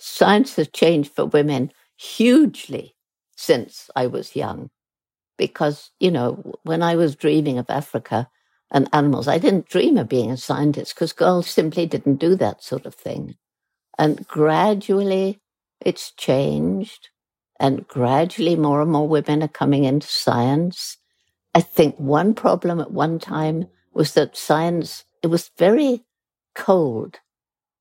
Science 0.00 0.56
has 0.56 0.68
changed 0.68 1.12
for 1.14 1.26
women 1.26 1.72
hugely 1.96 2.96
since 3.36 3.90
I 3.94 4.08
was 4.08 4.34
young. 4.34 4.70
Because, 5.38 5.92
you 6.00 6.10
know, 6.10 6.56
when 6.64 6.82
I 6.82 6.96
was 6.96 7.14
dreaming 7.14 7.58
of 7.58 7.70
Africa 7.70 8.28
and 8.72 8.88
animals, 8.92 9.28
I 9.28 9.38
didn't 9.38 9.68
dream 9.68 9.96
of 9.98 10.08
being 10.08 10.32
a 10.32 10.36
scientist 10.36 10.96
because 10.96 11.12
girls 11.12 11.48
simply 11.48 11.86
didn't 11.86 12.16
do 12.16 12.34
that 12.36 12.62
sort 12.62 12.86
of 12.86 12.94
thing. 12.94 13.36
And 13.98 14.26
gradually 14.26 15.40
it's 15.80 16.10
changed. 16.10 17.10
And 17.62 17.88
gradually 17.88 18.56
more 18.56 18.82
and 18.82 18.92
more 18.92 19.08
women 19.08 19.42
are 19.44 19.48
coming 19.48 19.84
into 19.84 20.08
science. 20.08 20.98
I 21.54 21.60
think 21.62 21.96
one 21.98 22.34
problem 22.34 22.80
at 22.80 22.92
one 22.92 23.18
time 23.18 23.68
was 23.92 24.14
that 24.14 24.36
science, 24.36 25.04
it 25.22 25.28
was 25.28 25.50
very 25.58 26.04
cold. 26.54 27.20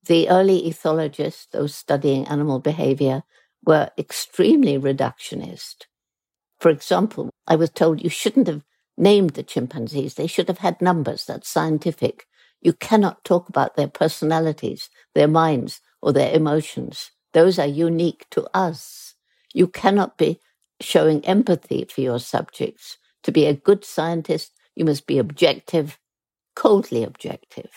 The 0.06 0.30
early 0.30 0.64
ethologists, 0.70 1.50
those 1.52 1.76
studying 1.76 2.28
animal 2.28 2.60
behavior, 2.60 3.24
were 3.66 3.92
extremely 3.98 4.78
reductionist. 4.80 5.86
For 6.60 6.70
example, 6.72 7.32
I 7.48 7.56
was 7.56 7.70
told 7.72 8.04
you 8.04 8.10
shouldn't 8.10 8.48
have 8.48 8.64
named 8.98 9.32
the 9.32 9.44
chimpanzees. 9.44 10.16
They 10.16 10.28
should 10.28 10.48
have 10.48 10.60
had 10.60 10.82
numbers. 10.82 11.26
That's 11.26 11.50
scientific. 11.50 12.26
You 12.62 12.74
cannot 12.74 13.24
talk 13.26 13.50
about 13.50 13.76
their 13.76 13.88
personalities, 13.90 14.90
their 15.16 15.28
minds, 15.28 15.82
or 16.02 16.14
their 16.14 16.34
emotions. 16.34 17.12
Those 17.34 17.60
are 17.60 17.68
unique 17.68 18.28
to 18.32 18.48
us. 18.56 19.11
You 19.54 19.68
cannot 19.68 20.18
be 20.18 20.40
showing 20.82 21.26
empathy 21.26 21.86
for 21.86 22.02
your 22.02 22.20
subjects. 22.20 22.98
To 23.24 23.32
be 23.32 23.46
a 23.46 23.54
good 23.56 23.86
scientist, 23.86 24.54
you 24.76 24.86
must 24.86 25.08
be 25.08 25.18
objective, 25.20 26.00
coldly 26.56 27.04
objective. 27.04 27.72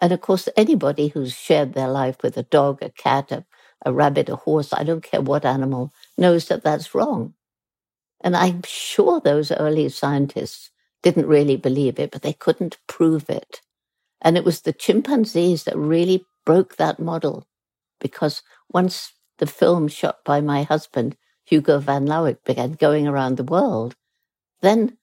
And 0.00 0.12
of 0.12 0.20
course, 0.20 0.48
anybody 0.56 1.08
who's 1.08 1.34
shared 1.34 1.74
their 1.74 1.88
life 1.88 2.18
with 2.22 2.36
a 2.36 2.44
dog, 2.44 2.82
a 2.82 2.90
cat, 2.90 3.32
a 3.32 3.46
a 3.84 3.92
rabbit, 3.92 4.28
a 4.30 4.36
horse, 4.36 4.72
I 4.72 4.84
don't 4.84 5.02
care 5.04 5.20
what 5.20 5.44
animal, 5.44 5.92
knows 6.18 6.48
that 6.48 6.64
that's 6.64 6.94
wrong. 6.94 7.34
And 8.20 8.36
I'm 8.36 8.62
sure 8.66 9.20
those 9.20 9.52
early 9.52 9.88
scientists 9.90 10.70
didn't 11.02 11.26
really 11.28 11.56
believe 11.56 11.98
it, 11.98 12.10
but 12.12 12.22
they 12.22 12.32
couldn't 12.34 12.78
prove 12.88 13.30
it. 13.30 13.62
And 14.22 14.36
it 14.36 14.44
was 14.44 14.62
the 14.62 14.72
chimpanzees 14.74 15.64
that 15.64 15.76
really 15.76 16.26
broke 16.46 16.76
that 16.76 17.00
model 17.00 17.46
because 18.00 18.42
once 18.72 19.12
the 19.38 19.46
film 19.46 19.88
shot 19.88 20.18
by 20.24 20.40
my 20.40 20.62
husband, 20.62 21.16
Hugo 21.44 21.78
van 21.78 22.06
Lawick, 22.06 22.44
began 22.44 22.72
going 22.72 23.06
around 23.06 23.36
the 23.36 23.44
world, 23.44 23.94
then 24.62 24.98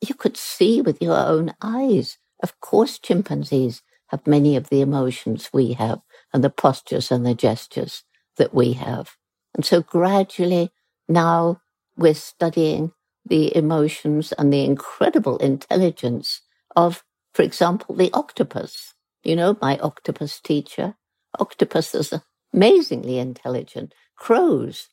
you 0.00 0.14
could 0.14 0.36
see 0.36 0.80
with 0.80 1.00
your 1.00 1.16
own 1.16 1.54
eyes. 1.62 2.18
Of 2.42 2.60
course, 2.60 2.98
chimpanzees 2.98 3.82
have 4.08 4.26
many 4.26 4.56
of 4.56 4.68
the 4.68 4.80
emotions 4.80 5.50
we 5.52 5.72
have 5.74 6.00
and 6.32 6.44
the 6.44 6.50
postures 6.50 7.10
and 7.10 7.24
the 7.24 7.34
gestures 7.34 8.04
that 8.36 8.54
we 8.54 8.74
have. 8.74 9.16
And 9.54 9.64
so 9.64 9.80
gradually 9.80 10.70
now 11.08 11.60
we're 11.96 12.14
studying 12.14 12.92
the 13.24 13.56
emotions 13.56 14.32
and 14.32 14.52
the 14.52 14.64
incredible 14.64 15.38
intelligence 15.38 16.42
of, 16.76 17.02
for 17.32 17.42
example, 17.42 17.94
the 17.94 18.12
octopus. 18.12 18.94
You 19.24 19.34
know, 19.34 19.56
my 19.60 19.78
octopus 19.78 20.40
teacher. 20.40 20.94
Octopus 21.38 21.94
is 21.94 22.12
amazingly 22.54 23.18
intelligent. 23.18 23.94
Crows. 24.16 24.88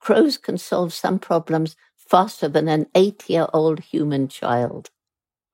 Crows 0.00 0.38
can 0.38 0.58
solve 0.58 0.92
some 0.92 1.18
problems 1.18 1.76
faster 1.96 2.48
than 2.48 2.68
an 2.68 2.86
eight 2.94 3.28
year 3.28 3.46
old 3.52 3.80
human 3.80 4.28
child, 4.28 4.90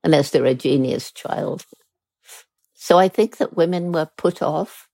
unless 0.03 0.31
they're 0.31 0.45
a 0.45 0.55
genius 0.55 1.11
child. 1.11 1.65
So 2.73 2.99
I 2.99 3.07
think 3.07 3.37
that 3.37 3.57
women 3.57 3.91
were 3.91 4.09
put 4.17 4.41
off 4.41 4.89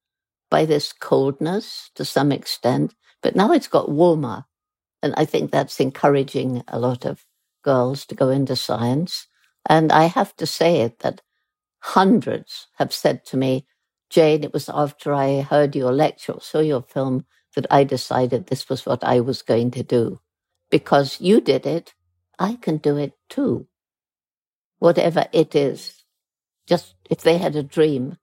by 0.52 0.66
this 0.66 0.94
coldness 0.94 1.92
to 1.96 2.06
some 2.06 2.32
extent, 2.32 2.96
but 3.22 3.36
now 3.36 3.52
it's 3.54 3.68
got 3.68 3.92
warmer. 3.92 4.46
And 5.04 5.14
I 5.18 5.26
think 5.26 5.52
that's 5.52 5.80
encouraging 5.80 6.64
a 6.68 6.80
lot 6.80 7.06
of 7.06 7.26
girls 7.64 8.06
to 8.08 8.16
go 8.16 8.30
into 8.30 8.56
science. 8.56 9.28
And 9.70 9.92
I 9.92 10.06
have 10.06 10.36
to 10.38 10.48
say 10.48 10.82
it 10.82 11.00
that 11.00 11.22
hundreds 11.82 12.68
have 12.78 12.94
said 12.94 13.26
to 13.28 13.38
me, 13.38 13.66
Jane, 14.10 14.44
it 14.44 14.54
was 14.54 14.70
after 14.70 15.14
I 15.14 15.42
heard 15.42 15.76
your 15.76 15.94
lecture 15.94 16.34
or 16.34 16.42
saw 16.42 16.60
your 16.60 16.84
film 16.84 17.26
that 17.56 17.68
I 17.72 17.84
decided 17.86 18.48
this 18.48 18.70
was 18.70 18.86
what 18.86 19.04
I 19.04 19.22
was 19.22 19.42
going 19.44 19.72
to 19.72 19.84
do. 19.84 20.22
Because 20.72 21.22
you 21.22 21.42
did 21.42 21.66
it, 21.66 21.94
I 22.40 22.56
can 22.56 22.78
do 22.78 22.98
it 22.98 23.14
too. 23.30 23.66
whatever 24.80 25.26
it 25.34 25.56
is. 25.56 26.04
Just 26.68 26.96
if 27.10 27.22
they 27.22 27.38
had 27.40 27.56
a 27.58 27.64
dream, 27.64 28.18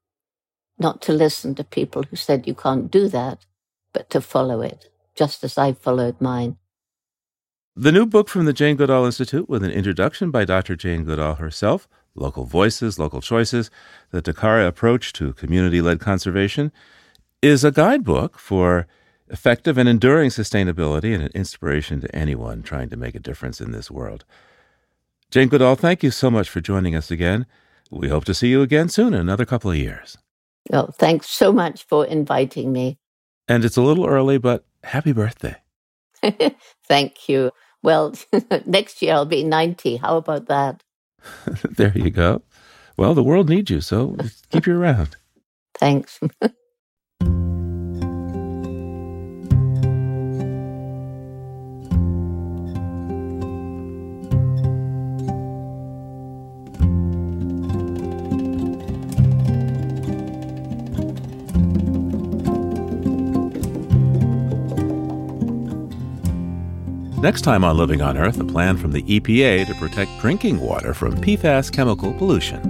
not 0.78 1.02
to 1.04 1.12
listen 1.12 1.54
to 1.56 1.64
people 1.64 2.04
who 2.04 2.16
said 2.16 2.46
you 2.46 2.54
can't 2.54 2.90
do 2.90 3.08
that, 3.08 3.46
but 3.92 4.10
to 4.10 4.20
follow 4.20 4.62
it, 4.62 4.90
just 5.16 5.44
as 5.44 5.58
I 5.58 5.72
followed 5.74 6.20
mine. 6.20 6.58
The 7.76 7.92
new 7.92 8.06
book 8.06 8.28
from 8.28 8.44
the 8.44 8.52
Jane 8.52 8.76
Goodall 8.76 9.06
Institute, 9.06 9.48
with 9.48 9.64
an 9.64 9.70
introduction 9.70 10.30
by 10.30 10.44
Dr. 10.44 10.76
Jane 10.76 11.04
Goodall 11.04 11.36
herself, 11.36 11.88
Local 12.16 12.44
Voices, 12.44 12.98
Local 12.98 13.20
Choices, 13.20 13.70
the 14.10 14.22
Tacare 14.22 14.66
Approach 14.66 15.12
to 15.14 15.32
Community 15.34 15.80
Led 15.80 16.00
Conservation, 16.00 16.72
is 17.42 17.64
a 17.64 17.70
guidebook 17.70 18.38
for 18.38 18.86
effective 19.28 19.76
and 19.76 19.88
enduring 19.88 20.30
sustainability 20.30 21.14
and 21.14 21.22
an 21.22 21.32
inspiration 21.34 22.00
to 22.00 22.14
anyone 22.14 22.62
trying 22.62 22.88
to 22.88 22.96
make 22.96 23.14
a 23.14 23.20
difference 23.20 23.60
in 23.60 23.72
this 23.72 23.90
world. 23.90 24.24
Jane 25.30 25.48
Goodall, 25.48 25.74
thank 25.74 26.02
you 26.02 26.10
so 26.10 26.30
much 26.30 26.48
for 26.48 26.60
joining 26.60 26.94
us 26.94 27.10
again. 27.10 27.46
We 27.90 28.08
hope 28.08 28.24
to 28.26 28.34
see 28.34 28.48
you 28.48 28.62
again 28.62 28.88
soon 28.88 29.14
in 29.14 29.20
another 29.20 29.44
couple 29.44 29.70
of 29.70 29.76
years. 29.76 30.16
Oh, 30.72 30.86
thanks 30.86 31.28
so 31.28 31.52
much 31.52 31.84
for 31.84 32.04
inviting 32.04 32.72
me. 32.72 32.98
And 33.48 33.64
it's 33.64 33.76
a 33.76 33.82
little 33.82 34.06
early, 34.06 34.38
but 34.38 34.64
happy 34.82 35.12
birthday. 35.12 35.56
Thank 36.88 37.28
you. 37.28 37.52
Well, 37.82 38.14
next 38.66 39.02
year 39.02 39.14
I'll 39.14 39.26
be 39.26 39.44
90. 39.44 39.96
How 39.96 40.16
about 40.16 40.46
that? 40.46 40.82
there 41.70 41.96
you 41.96 42.10
go. 42.10 42.42
Well, 42.96 43.14
the 43.14 43.22
world 43.22 43.48
needs 43.48 43.70
you, 43.70 43.80
so 43.80 44.16
keep 44.50 44.66
you 44.66 44.76
around. 44.76 45.16
Thanks. 45.78 46.20
Next 67.26 67.42
time 67.42 67.64
on 67.64 67.76
Living 67.76 68.02
on 68.02 68.16
Earth, 68.16 68.38
a 68.38 68.44
plan 68.44 68.76
from 68.76 68.92
the 68.92 69.02
EPA 69.02 69.66
to 69.66 69.74
protect 69.74 70.16
drinking 70.20 70.60
water 70.60 70.94
from 70.94 71.16
PFAS 71.16 71.72
chemical 71.72 72.14
pollution. 72.14 72.62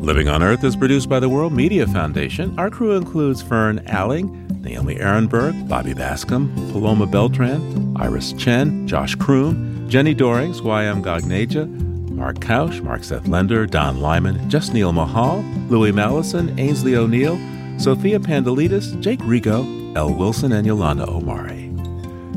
Living 0.00 0.26
on 0.26 0.42
Earth 0.42 0.64
is 0.64 0.74
produced 0.74 1.08
by 1.08 1.20
the 1.20 1.28
World 1.28 1.52
Media 1.52 1.86
Foundation. 1.86 2.52
Our 2.58 2.68
crew 2.68 2.96
includes 2.96 3.40
Fern 3.40 3.80
Alling, 3.86 4.48
Naomi 4.60 4.96
Arenberg, 4.96 5.68
Bobby 5.68 5.94
Bascom, 5.94 6.52
Paloma 6.72 7.06
Beltran, 7.06 7.96
Iris 7.96 8.32
Chen, 8.32 8.88
Josh 8.88 9.14
Croom, 9.14 9.88
Jenni 9.88 10.16
Doering, 10.16 10.52
YM 10.54 11.04
Gagneja, 11.04 11.91
Mark 12.22 12.38
Kausch, 12.38 12.80
Mark 12.80 13.02
Seth 13.02 13.26
Lender, 13.26 13.66
Don 13.66 14.00
Lyman, 14.00 14.48
Just 14.48 14.72
Neil 14.72 14.92
Mahal, 14.92 15.42
Louis 15.68 15.90
Mallison, 15.90 16.56
Ainsley 16.56 16.94
O'Neill, 16.94 17.36
Sophia 17.80 18.20
Pandelides, 18.20 18.92
Jake 19.00 19.18
Rego, 19.22 19.96
L. 19.96 20.14
Wilson, 20.14 20.52
and 20.52 20.64
Yolanda 20.64 21.04
Omari. 21.10 21.74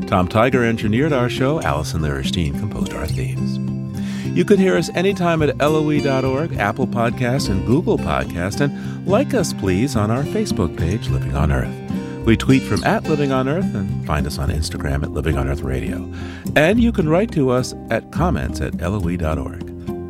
Tom 0.08 0.26
Tiger 0.26 0.64
engineered 0.64 1.12
our 1.12 1.28
show. 1.28 1.60
Alison 1.62 2.00
Lirish 2.00 2.32
Dean 2.32 2.58
composed 2.58 2.94
our 2.94 3.06
themes. 3.06 3.58
You 4.36 4.44
can 4.44 4.58
hear 4.58 4.76
us 4.76 4.90
anytime 4.96 5.40
at 5.40 5.56
LOE.org, 5.58 6.56
Apple 6.56 6.88
Podcasts, 6.88 7.48
and 7.48 7.64
Google 7.64 7.96
Podcast. 7.96 8.60
And 8.60 9.06
like 9.06 9.34
us, 9.34 9.52
please, 9.52 9.94
on 9.94 10.10
our 10.10 10.24
Facebook 10.24 10.76
page, 10.76 11.08
Living 11.10 11.36
on 11.36 11.52
Earth. 11.52 12.26
We 12.26 12.36
tweet 12.36 12.64
from 12.64 12.82
at 12.82 13.04
Living 13.04 13.30
on 13.30 13.48
Earth 13.48 13.72
and 13.72 14.04
find 14.04 14.26
us 14.26 14.38
on 14.38 14.48
Instagram 14.48 15.04
at 15.04 15.12
Living 15.12 15.38
on 15.38 15.46
Earth 15.46 15.62
Radio. 15.62 16.12
And 16.56 16.82
you 16.82 16.90
can 16.90 17.08
write 17.08 17.30
to 17.32 17.50
us 17.50 17.72
at 17.88 18.10
comments 18.10 18.60
at 18.60 18.80
LOE.org. 18.80 19.75